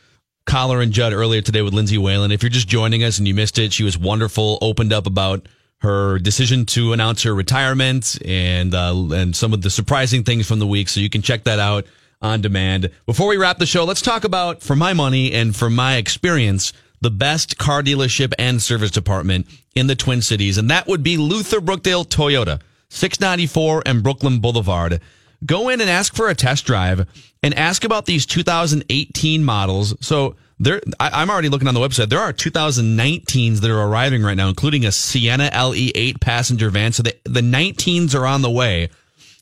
Collar 0.45 0.83
and 0.83 0.93
Judd 0.93 1.15
earlier 1.15 1.41
today 1.41 1.63
with 1.63 1.73
Lindsay 1.73 1.97
Whalen. 1.97 2.31
If 2.31 2.43
you're 2.43 2.51
just 2.51 2.69
joining 2.69 3.03
us 3.05 3.19
and 3.19 3.27
you 3.27 3.35
missed 3.35 3.59
it, 3.59 3.73
she 3.73 3.83
was 3.83 3.97
wonderful. 3.97 4.59
Opened 4.61 4.93
up 4.93 5.07
about 5.07 5.49
her 5.79 6.19
decision 6.19 6.67
to 6.67 6.93
announce 6.93 7.23
her 7.23 7.35
retirement 7.35 8.19
and 8.25 8.75
uh, 8.75 8.95
and 9.13 9.35
some 9.35 9.55
of 9.55 9.63
the 9.63 9.71
surprising 9.71 10.25
things 10.25 10.47
from 10.47 10.59
the 10.59 10.67
week. 10.67 10.89
So 10.91 11.01
you 11.01 11.09
can 11.09 11.23
check 11.23 11.45
that 11.45 11.59
out 11.59 11.87
on 12.21 12.41
demand. 12.43 12.91
Before 13.07 13.29
we 13.29 13.37
wrap 13.39 13.59
the 13.59 13.67
show, 13.67 13.85
let's 13.85 14.03
talk 14.03 14.25
about, 14.25 14.63
for 14.63 14.75
my 14.77 14.93
money 14.93 15.33
and 15.33 15.55
from 15.55 15.75
my 15.75 15.97
experience, 15.97 16.73
the 17.05 17.11
best 17.11 17.59
car 17.59 17.83
dealership 17.83 18.33
and 18.39 18.61
service 18.61 18.91
department 18.91 19.47
in 19.75 19.87
the 19.87 19.95
Twin 19.95 20.23
Cities, 20.23 20.57
and 20.57 20.71
that 20.71 20.89
would 20.89 21.03
be 21.03 21.19
Luther 21.19 21.61
Brookdale 21.61 22.07
Toyota, 22.07 22.61
694 22.89 23.83
and 23.85 24.03
Brooklyn 24.03 24.41
Boulevard. 24.41 25.01
go 25.45 25.69
in 25.69 25.83
and 25.83 25.91
ask 25.91 26.15
for 26.15 26.31
a 26.31 26.35
test 26.35 26.65
drive 26.65 27.07
and 27.43 27.53
ask 27.55 27.85
about 27.85 28.07
these 28.07 28.25
2018 28.25 29.45
models. 29.45 29.95
So 30.01 30.37
there, 30.59 30.81
I, 30.99 31.11
I'm 31.21 31.29
already 31.29 31.51
looking 31.51 31.69
on 31.69 31.75
the 31.75 31.81
website. 31.81 32.09
There 32.09 32.21
are 32.21 32.33
2019s 32.33 33.61
that 33.61 33.71
are 33.71 33.83
arriving 33.83 34.23
right 34.23 34.37
now, 34.37 34.49
including 34.49 34.87
a 34.87 34.93
Sienna 34.93 35.51
LE8 35.51 36.23
passenger 36.23 36.71
van. 36.71 36.93
So 36.93 37.03
the, 37.03 37.15
the 37.25 37.43
19s 37.43 38.15
are 38.19 38.27
on 38.27 38.41
the 38.41 38.51
way. 38.51 38.89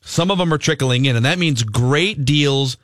Some 0.01 0.31
of 0.31 0.37
them 0.37 0.53
are 0.53 0.57
trickling 0.57 1.05
in, 1.05 1.15
and 1.15 1.25
that 1.25 1.39
means 1.39 1.63
great 1.63 2.25
deals 2.25 2.75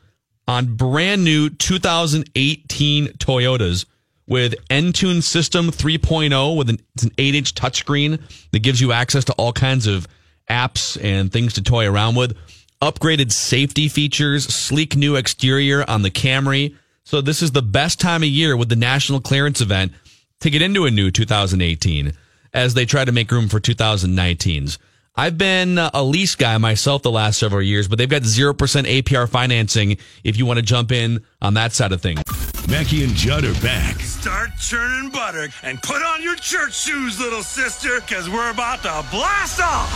on 0.48 0.78
brand 0.78 1.26
new 1.26 1.50
2018 1.50 3.08
Toyotas 3.08 3.86
with 4.30 4.54
Entune 4.70 5.22
System 5.24 5.72
3.0 5.72 6.56
with 6.56 6.70
an, 6.70 6.80
it's 6.94 7.04
an 7.04 7.12
8 7.18 7.36
inch 7.36 7.56
touchscreen 7.56 8.22
that 8.52 8.60
gives 8.60 8.80
you 8.80 8.94
access 8.94 9.26
to 9.26 9.34
all 9.34 9.52
kinds 9.52 9.88
of 9.88 10.08
apps 10.50 11.04
and 11.04 11.32
things 11.34 11.54
to 11.54 11.64
toy 11.64 11.88
around 11.88 12.16
with. 12.16 12.38
Upgraded 12.82 13.32
safety 13.34 13.90
features, 13.90 14.46
sleek 14.46 14.96
new 14.96 15.18
exterior 15.18 15.84
on 15.90 16.04
the 16.04 16.12
Camry. 16.12 16.76
So 17.04 17.20
this 17.20 17.42
is 17.42 17.52
the 17.52 17.62
best 17.62 18.00
time 18.00 18.24
of 18.24 18.30
year 18.30 18.56
with 18.56 18.70
the 18.70 18.76
national 18.76 19.20
clearance 19.20 19.60
event 19.60 19.92
to 20.40 20.50
get 20.50 20.62
into 20.62 20.86
a 20.86 20.92
new 20.92 21.12
2018 21.12 22.14
as 22.54 22.76
they 22.76 22.86
try 22.86 23.04
to 23.04 23.12
make 23.12 23.32
room 23.32 23.50
for 23.50 23.60
2019s. 23.60 24.78
I've 25.16 25.38
been 25.38 25.78
a 25.78 26.04
lease 26.04 26.36
guy 26.36 26.58
myself 26.58 27.02
the 27.02 27.12
last 27.12 27.40
several 27.40 27.62
years, 27.62 27.88
but 27.88 27.98
they've 27.98 28.10
got 28.10 28.22
0% 28.22 28.54
APR 28.56 29.28
financing 29.28 29.98
if 30.24 30.38
you 30.38 30.46
want 30.46 30.58
to 30.58 30.64
jump 30.64 30.92
in 30.92 31.24
on 31.42 31.56
that 31.56 31.74
side 31.74 31.92
of 31.92 32.02
things. 32.02 32.22
Mackey 32.70 33.04
and 33.04 33.14
Judd 33.14 33.44
are 33.44 33.60
back. 33.62 34.00
Start 34.00 34.52
churning 34.60 35.10
butter 35.10 35.48
and 35.64 35.82
put 35.82 36.02
on 36.04 36.22
your 36.22 36.36
church 36.36 36.74
shoes, 36.74 37.20
little 37.20 37.44
sister, 37.44 38.00
because 38.02 38.30
we're 38.30 38.52
about 38.52 38.84
to 38.84 39.06
blast 39.12 39.60
off. 39.60 39.92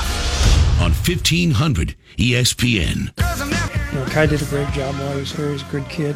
On 0.81 0.91
1500 0.91 1.95
ESPN. 2.17 3.93
You 3.93 3.99
know, 3.99 4.05
Kai 4.05 4.25
did 4.25 4.41
a 4.41 4.45
great 4.45 4.69
job 4.73 4.95
while 4.95 5.13
he 5.13 5.19
was 5.19 5.31
here. 5.31 5.51
He's 5.51 5.61
a 5.61 5.65
good 5.65 5.87
kid. 5.87 6.15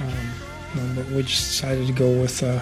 Um, 0.00 0.10
you 0.74 0.80
know, 0.80 0.94
but 0.96 1.06
we 1.10 1.22
just 1.22 1.50
decided 1.50 1.86
to 1.86 1.92
go 1.92 2.20
with 2.20 2.42
uh, 2.42 2.60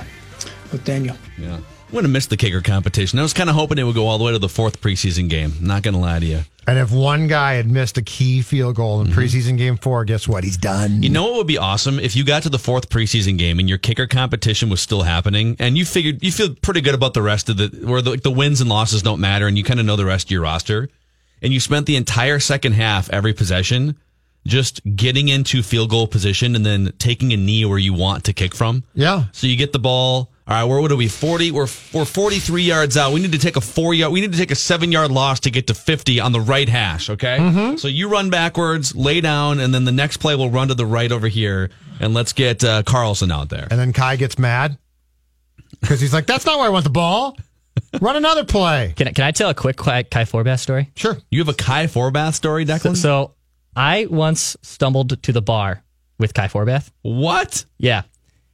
with 0.73 0.85
Daniel. 0.85 1.17
Yeah. 1.39 1.61
Would 1.93 2.05
have 2.05 2.11
missed 2.11 2.31
the 2.31 2.37
kicker 2.37 2.61
competition. 2.61 3.19
I 3.19 3.23
was 3.23 3.33
kind 3.33 3.49
of 3.49 3.55
hoping 3.55 3.79
it 3.79 3.85
would 3.85 3.95
go 3.95 4.07
all 4.07 4.19
the 4.19 4.25
way 4.25 4.33
to 4.33 4.39
the 4.39 4.49
fourth 4.49 4.81
preseason 4.81 5.29
game. 5.31 5.53
Not 5.61 5.83
going 5.83 5.95
to 5.95 6.01
lie 6.01 6.19
to 6.19 6.27
you. 6.27 6.41
And 6.67 6.79
if 6.79 6.91
one 6.91 7.29
guy 7.29 7.55
had 7.55 7.71
missed 7.71 7.97
a 7.97 8.03
key 8.03 8.43
field 8.43 8.75
goal 8.75 9.01
in 9.01 9.07
mm-hmm. 9.07 9.19
preseason 9.19 9.57
game 9.57 9.77
four, 9.77 10.05
guess 10.05 10.27
what? 10.27 10.43
He's 10.43 10.57
done. 10.57 11.05
You 11.05 11.11
know 11.11 11.25
what 11.25 11.35
would 11.35 11.47
be 11.47 11.59
awesome 11.59 12.01
if 12.01 12.17
you 12.17 12.25
got 12.25 12.43
to 12.43 12.49
the 12.49 12.59
fourth 12.59 12.89
preseason 12.89 13.39
game 13.39 13.61
and 13.61 13.69
your 13.69 13.79
kicker 13.79 14.09
competition 14.09 14.69
was 14.69 14.81
still 14.81 15.03
happening, 15.03 15.55
and 15.61 15.79
you 15.79 15.85
figured 15.85 16.25
you 16.25 16.33
feel 16.33 16.55
pretty 16.57 16.81
good 16.81 16.95
about 16.95 17.15
the 17.15 17.23
rest 17.23 17.49
of 17.49 17.57
the 17.57 17.69
where 17.85 18.03
the, 18.03 18.17
the 18.17 18.33
wins 18.33 18.61
and 18.61 18.69
losses 18.69 19.03
don't 19.03 19.21
matter, 19.21 19.47
and 19.47 19.57
you 19.57 19.63
kind 19.63 19.79
of 19.79 19.87
know 19.87 19.95
the 19.95 20.05
rest 20.05 20.27
of 20.27 20.31
your 20.33 20.43
roster, 20.43 20.89
and 21.41 21.53
you 21.53 21.61
spent 21.61 21.87
the 21.87 21.95
entire 21.95 22.41
second 22.41 22.73
half 22.73 23.09
every 23.11 23.33
possession 23.33 23.97
just 24.45 24.81
getting 24.97 25.29
into 25.29 25.63
field 25.63 25.91
goal 25.91 26.09
position 26.09 26.57
and 26.57 26.67
then 26.67 26.93
taking 26.99 27.33
a 27.33 27.37
knee 27.37 27.65
where 27.65 27.79
you 27.79 27.95
want 27.95 28.25
to 28.25 28.33
kick 28.33 28.57
from. 28.57 28.83
Yeah. 28.95 29.25
So 29.31 29.47
you 29.47 29.57
get 29.57 29.73
the 29.73 29.79
ball. 29.79 30.33
All 30.49 30.55
right, 30.55 30.65
where 30.65 30.81
would 30.81 30.93
it 30.93 30.99
be? 30.99 31.09
Forty. 31.09 31.51
We're 31.51 31.67
we're 31.93 32.05
forty 32.05 32.39
three 32.39 32.63
yards 32.63 32.97
out. 32.97 33.13
We 33.13 33.21
need 33.21 33.33
to 33.33 33.39
take 33.39 33.57
a 33.57 33.61
four 33.61 33.95
yard. 33.95 34.13
We 34.13 34.21
need 34.21 34.31
to 34.33 34.39
take 34.39 34.53
a 34.53 34.55
seven 34.57 34.93
yard 34.93 35.11
loss 35.11 35.41
to 35.41 35.51
get 35.51 35.67
to 35.67 35.75
fifty 35.75 36.21
on 36.21 36.31
the 36.31 36.41
right 36.41 36.69
hash. 36.69 37.11
Okay. 37.11 37.37
Mhm. 37.39 37.81
So 37.81 37.89
you 37.89 38.09
run 38.09 38.31
backwards, 38.31 38.95
lay 38.95 39.21
down, 39.21 39.59
and 39.59 39.75
then 39.75 39.85
the 39.85 39.91
next 39.93 40.19
play 40.19 40.37
will 40.37 40.51
run 40.51 40.69
to 40.69 40.75
the 40.75 40.87
right 40.87 41.11
over 41.11 41.27
here, 41.27 41.71
and 41.99 42.15
let's 42.15 42.33
get 42.33 42.63
uh, 42.63 42.85
Carlson 42.85 43.33
out 43.33 43.49
there. 43.49 43.67
And 43.71 43.81
then 43.81 43.93
Kai 43.93 44.15
gets 44.15 44.39
mad 44.39 44.79
because 45.81 46.01
he's 46.01 46.13
like, 46.15 46.27
"That's 46.27 46.47
not 46.47 46.59
where 46.59 46.67
I 46.67 46.71
want 46.71 46.85
the 46.85 46.91
ball. 46.91 47.37
Run 48.01 48.15
another 48.15 48.45
play." 48.45 48.95
Can 48.97 49.09
I, 49.09 49.13
can 49.13 49.25
I 49.25 49.33
tell 49.33 49.51
a 49.51 49.55
quick 49.55 49.77
Kai, 49.77 50.05
Kai 50.05 50.27
Forbath 50.27 50.61
story? 50.61 50.93
Sure. 50.95 51.17
You 51.29 51.41
have 51.41 51.49
a 51.49 51.55
Kai 51.55 51.89
Forbath 51.89 52.35
story, 52.35 52.65
So, 52.67 52.73
Declan? 52.79 52.97
so 52.97 53.35
I 53.75 54.07
once 54.09 54.57
stumbled 54.63 55.21
to 55.25 55.33
the 55.33 55.43
bar 55.43 55.83
with 56.21 56.35
Kai 56.35 56.47
Forbath. 56.47 56.91
What? 57.03 57.65
Yeah. 57.79 58.03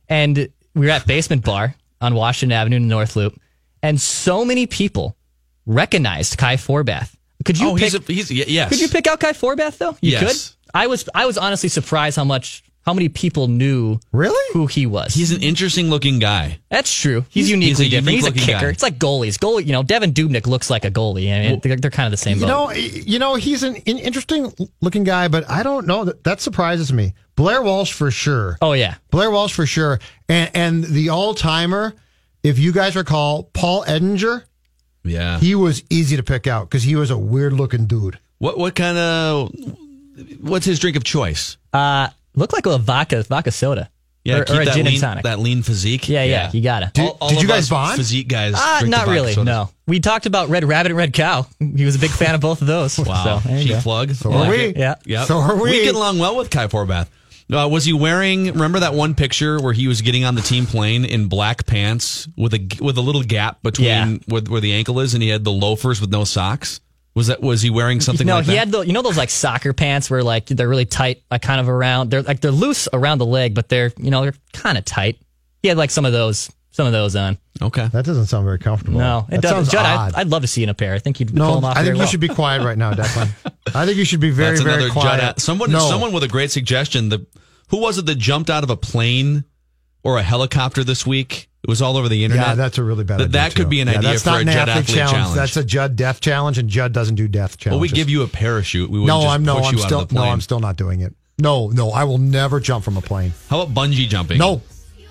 And 0.08 0.48
we 0.74 0.86
were 0.86 0.92
at 0.92 1.06
Basement 1.06 1.44
Bar 1.44 1.74
on 2.02 2.14
Washington 2.14 2.52
Avenue 2.52 2.76
in 2.76 2.82
the 2.82 2.88
North 2.88 3.16
Loop, 3.16 3.40
and 3.82 3.98
so 4.00 4.44
many 4.44 4.66
people 4.66 5.16
recognized 5.64 6.36
Kai 6.36 6.56
Forbath. 6.56 7.14
Could 7.44 7.58
you 7.58 7.70
oh, 7.70 7.74
pick, 7.74 7.84
he's, 7.84 7.94
a, 7.94 7.98
he's 8.00 8.30
yes. 8.30 8.68
Could 8.68 8.80
you 8.80 8.88
pick 8.88 9.06
out 9.06 9.20
Kai 9.20 9.32
Forbath 9.32 9.78
though? 9.78 9.96
You 10.00 10.12
Yes. 10.12 10.50
could. 10.50 10.56
I 10.74 10.86
was 10.86 11.08
I 11.14 11.26
was 11.26 11.38
honestly 11.38 11.68
surprised 11.68 12.16
how 12.16 12.24
much 12.24 12.62
how 12.84 12.92
many 12.94 13.08
people 13.08 13.46
knew 13.48 13.98
really 14.12 14.52
who 14.52 14.66
he 14.66 14.86
was. 14.86 15.14
He's 15.14 15.30
an 15.32 15.42
interesting 15.42 15.88
looking 15.88 16.18
guy. 16.18 16.58
That's 16.68 16.92
true. 16.92 17.24
He's, 17.30 17.46
He's- 17.46 17.50
uniquely 17.50 17.84
he's 17.84 17.92
a 17.94 17.96
different. 18.00 18.16
He's 18.16 18.26
a 18.26 18.32
kicker. 18.32 18.60
guy. 18.60 18.68
It's 18.68 18.82
like 18.82 18.98
goalies. 18.98 19.38
Goalie, 19.38 19.64
you 19.66 19.72
know, 19.72 19.82
Devan 19.82 20.12
Dubnyk 20.12 20.46
looks 20.46 20.68
like 20.70 20.84
a 20.84 20.90
goalie. 20.90 21.32
I 21.32 21.48
mean, 21.50 21.60
they're, 21.62 21.76
they're 21.76 21.90
kind 21.90 22.06
of 22.06 22.10
the 22.10 22.16
same. 22.16 22.38
You 22.38 22.46
boat. 22.46 22.48
know, 22.48 22.70
you 22.72 23.18
know, 23.18 23.34
he's 23.36 23.62
an, 23.62 23.76
an 23.76 23.98
interesting 23.98 24.52
looking 24.80 25.04
guy, 25.04 25.28
but 25.28 25.48
I 25.48 25.62
don't 25.62 25.86
know 25.86 26.04
that 26.04 26.24
that 26.24 26.40
surprises 26.40 26.92
me. 26.92 27.14
Blair 27.36 27.62
Walsh 27.62 27.92
for 27.92 28.10
sure. 28.10 28.58
Oh 28.60 28.72
yeah, 28.72 28.96
Blair 29.10 29.30
Walsh 29.30 29.52
for 29.54 29.64
sure, 29.66 30.00
and 30.28 30.50
and 30.54 30.84
the 30.84 31.08
all 31.10 31.34
timer. 31.34 31.94
If 32.42 32.58
you 32.58 32.72
guys 32.72 32.96
recall, 32.96 33.44
Paul 33.52 33.84
Edinger, 33.84 34.42
Yeah. 35.04 35.38
he 35.38 35.54
was 35.54 35.84
easy 35.90 36.16
to 36.16 36.24
pick 36.24 36.48
out 36.48 36.68
because 36.68 36.82
he 36.82 36.96
was 36.96 37.10
a 37.10 37.16
weird 37.16 37.52
looking 37.52 37.86
dude. 37.86 38.18
What 38.38 38.58
what 38.58 38.74
kind 38.74 38.98
of 38.98 39.52
what's 40.40 40.66
his 40.66 40.78
drink 40.80 40.96
of 40.96 41.04
choice? 41.04 41.56
Uh, 41.72 42.08
look 42.34 42.52
like 42.52 42.66
a 42.66 42.78
vodka 42.78 43.22
vodka 43.22 43.50
soda. 43.50 43.90
Yeah, 44.24 44.38
or, 44.38 44.44
keep 44.44 44.56
or 44.56 44.62
a 44.62 44.64
that 44.66 44.74
gin 44.74 44.84
lean, 44.86 44.94
and 44.94 45.02
tonic. 45.02 45.24
that 45.24 45.40
lean 45.40 45.64
physique. 45.64 46.08
yeah, 46.08 46.22
yeah, 46.22 46.48
you 46.52 46.62
gotta. 46.62 46.92
Did, 46.94 47.02
All- 47.06 47.18
all 47.20 47.28
did 47.30 47.42
you 47.42 47.48
guys 47.48 47.64
us 47.64 47.70
bond? 47.70 47.96
Physique 47.96 48.28
guys. 48.28 48.54
Ah, 48.56 48.76
drink 48.78 48.92
the 48.92 48.96
not 48.98 49.06
vodka 49.06 49.12
really. 49.12 49.32
sodas. 49.32 49.46
No, 49.46 49.70
we 49.88 49.98
talked 49.98 50.26
about 50.26 50.48
Red 50.48 50.62
Rabbit 50.64 50.92
and 50.92 50.96
Red 50.96 51.12
Cow. 51.12 51.44
He 51.58 51.84
was 51.84 51.96
a 51.96 51.98
big 51.98 52.10
fan 52.12 52.36
of 52.36 52.40
both 52.40 52.60
of 52.60 52.68
those. 52.68 52.96
Wow. 53.04 53.40
So, 53.40 53.48
there 53.48 53.58
you 53.58 53.64
Cheap 53.64 53.72
go. 53.76 53.80
plug. 53.80 54.10
So 54.14 54.32
are 54.32 54.48
we. 54.48 54.74
Yeah. 54.76 54.94
Yep. 55.06 55.26
So 55.26 55.38
are 55.38 55.56
we. 55.56 55.70
We 55.72 55.82
get 55.82 55.96
along 55.96 56.20
well 56.20 56.36
with 56.36 56.50
Kai 56.50 56.68
Forbath. 56.68 57.08
Uh, 57.52 57.68
was 57.68 57.84
he 57.84 57.92
wearing? 57.92 58.44
Remember 58.46 58.78
that 58.78 58.94
one 58.94 59.14
picture 59.16 59.60
where 59.60 59.72
he 59.72 59.88
was 59.88 60.00
getting 60.02 60.24
on 60.24 60.36
the 60.36 60.40
team 60.40 60.66
plane 60.66 61.04
in 61.04 61.26
black 61.26 61.66
pants 61.66 62.28
with 62.36 62.54
a 62.54 62.68
with 62.80 62.96
a 62.98 63.02
little 63.02 63.24
gap 63.24 63.60
between 63.64 63.86
Yeah. 63.88 64.16
where, 64.28 64.42
where 64.42 64.60
the 64.60 64.72
ankle 64.74 65.00
is, 65.00 65.14
and 65.14 65.22
he 65.22 65.30
had 65.30 65.42
the 65.42 65.50
loafers 65.52 66.00
with 66.00 66.10
no 66.10 66.22
socks. 66.22 66.80
Was 67.14 67.26
that 67.26 67.42
was 67.42 67.60
he 67.60 67.68
wearing 67.68 68.00
something 68.00 68.26
no, 68.26 68.36
like 68.36 68.46
he 68.46 68.52
that? 68.52 68.58
had 68.58 68.70
the 68.72 68.80
you 68.80 68.94
know 68.94 69.02
those 69.02 69.18
like 69.18 69.28
soccer 69.28 69.74
pants 69.74 70.10
where 70.10 70.22
like 70.22 70.46
they're 70.46 70.68
really 70.68 70.86
tight, 70.86 71.22
like 71.30 71.42
kind 71.42 71.60
of 71.60 71.68
around. 71.68 72.10
They're 72.10 72.22
like 72.22 72.40
they're 72.40 72.50
loose 72.50 72.88
around 72.90 73.18
the 73.18 73.26
leg, 73.26 73.54
but 73.54 73.68
they're 73.68 73.92
you 73.98 74.10
know 74.10 74.22
they're 74.22 74.34
kind 74.54 74.78
of 74.78 74.84
tight. 74.86 75.18
He 75.62 75.68
had 75.68 75.76
like 75.76 75.90
some 75.90 76.06
of 76.06 76.12
those, 76.12 76.50
some 76.70 76.86
of 76.86 76.92
those 76.92 77.14
on. 77.14 77.36
okay. 77.60 77.86
That 77.88 78.06
doesn't 78.06 78.26
sound 78.26 78.46
very 78.46 78.58
comfortable. 78.58 78.98
No, 78.98 79.26
it 79.28 79.32
that 79.32 79.42
doesn't. 79.42 79.70
Judd, 79.70 79.84
odd. 79.84 80.14
I'd, 80.14 80.20
I'd 80.22 80.28
love 80.28 80.40
to 80.42 80.48
see 80.48 80.62
you 80.62 80.64
in 80.64 80.68
a 80.70 80.74
pair. 80.74 80.94
I 80.94 80.98
think 80.98 81.20
you'd 81.20 81.36
pull 81.36 81.56
them 81.56 81.64
off 81.64 81.76
I 81.76 81.82
think 81.82 81.96
you 81.96 81.98
well. 82.00 82.08
should 82.08 82.20
be 82.20 82.28
quiet 82.28 82.62
right 82.62 82.78
now, 82.78 82.94
Declan. 82.94 83.28
I 83.74 83.84
think 83.84 83.98
you 83.98 84.06
should 84.06 84.20
be 84.20 84.30
very, 84.30 84.56
That's 84.56 84.62
very 84.62 84.90
quiet. 84.90 85.20
Judd. 85.20 85.40
Someone 85.40 85.70
no. 85.70 85.80
someone 85.80 86.12
with 86.12 86.22
a 86.22 86.28
great 86.28 86.50
suggestion. 86.50 87.10
The 87.10 87.26
who 87.68 87.78
was 87.78 87.98
it 87.98 88.06
that 88.06 88.16
jumped 88.16 88.48
out 88.48 88.64
of 88.64 88.70
a 88.70 88.76
plane 88.76 89.44
or 90.02 90.18
a 90.18 90.22
helicopter 90.22 90.84
this 90.84 91.06
week? 91.06 91.48
It 91.62 91.68
was 91.70 91.80
all 91.80 91.96
over 91.96 92.08
the 92.08 92.24
internet. 92.24 92.46
Yeah, 92.48 92.54
that's 92.56 92.78
a 92.78 92.82
really 92.82 93.04
bad 93.04 93.20
That- 93.20 93.24
idea. 93.28 93.32
that 93.32 93.54
could 93.54 93.62
too. 93.64 93.68
be 93.68 93.80
an 93.80 93.88
Yeah, 93.88 93.98
idea 93.98 94.10
that's 94.10 94.22
for 94.24 94.30
not 94.30 94.36
a 94.36 94.40
an 94.40 94.46
Judd 94.48 94.68
athlete 94.68 94.76
athlete 94.90 94.96
challenge. 94.96 95.34
That's 95.36 95.56
a 95.56 95.64
Judd 95.64 95.96
death 95.96 96.20
challenge, 96.20 96.58
and 96.58 96.68
Judd 96.68 96.92
doesn't 96.92 97.14
do 97.14 97.28
death 97.28 97.56
challenges. 97.56 97.76
well, 97.76 97.80
we 97.80 97.88
give 97.88 98.10
you 98.10 98.22
a 98.22 98.26
parachute. 98.28 98.90
We 98.90 99.04
no, 99.04 99.28
I'm 99.28 99.44
no, 99.44 99.58
I'm 99.58 99.78
still 99.78 100.08
no. 100.10 100.22
I'm 100.22 100.40
still 100.40 100.58
not 100.60 100.76
doing 100.76 101.00
it. 101.02 101.14
No, 101.38 101.68
no, 101.68 101.90
I 101.90 102.02
will 102.04 102.18
never 102.18 102.58
jump 102.58 102.84
from 102.84 102.96
a 102.96 103.00
plane. 103.00 103.32
How 103.48 103.60
about 103.60 103.74
bungee 103.74 104.08
jumping? 104.08 104.38
No, 104.38 104.60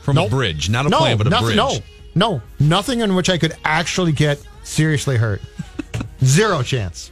from 0.01 0.15
Nope. 0.15 0.27
a 0.27 0.29
bridge, 0.29 0.69
not 0.69 0.85
a 0.85 0.89
no, 0.89 0.97
plane, 0.99 1.17
but 1.17 1.27
a 1.27 1.29
nothing, 1.29 1.45
bridge. 1.55 1.57
No, 1.57 1.79
no, 2.15 2.41
nothing 2.59 2.99
in 2.99 3.15
which 3.15 3.29
I 3.29 3.37
could 3.37 3.55
actually 3.63 4.11
get 4.11 4.39
seriously 4.63 5.15
hurt. 5.17 5.41
Zero 6.23 6.63
chance. 6.63 7.11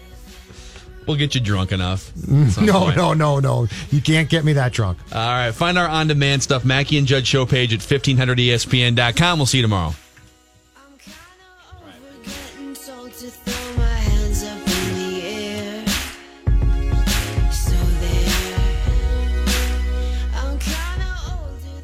We'll 1.10 1.18
get 1.18 1.34
you 1.34 1.41
drunk 1.41 1.72
enough. 1.72 2.14
Mm. 2.14 2.68
No, 2.68 2.82
point. 2.82 2.97
no, 2.97 3.14
no, 3.16 3.39
no. 3.39 3.68
You 3.89 3.99
can't 3.99 4.30
get 4.30 4.45
me 4.45 4.53
that 4.53 4.72
drunk. 4.74 4.99
All 5.12 5.18
right, 5.18 5.51
find 5.51 5.76
our 5.76 5.88
on-demand 5.88 6.43
stuff, 6.43 6.64
Mackey 6.64 6.99
and 6.99 7.07
Judd 7.07 7.26
show 7.26 7.47
page 7.47 7.74
at 7.74 7.80
1500ESPN.com. 7.80 9.39
We'll 9.39 9.47
see 9.47 9.57
you 9.57 9.64
tomorrow. 9.64 9.95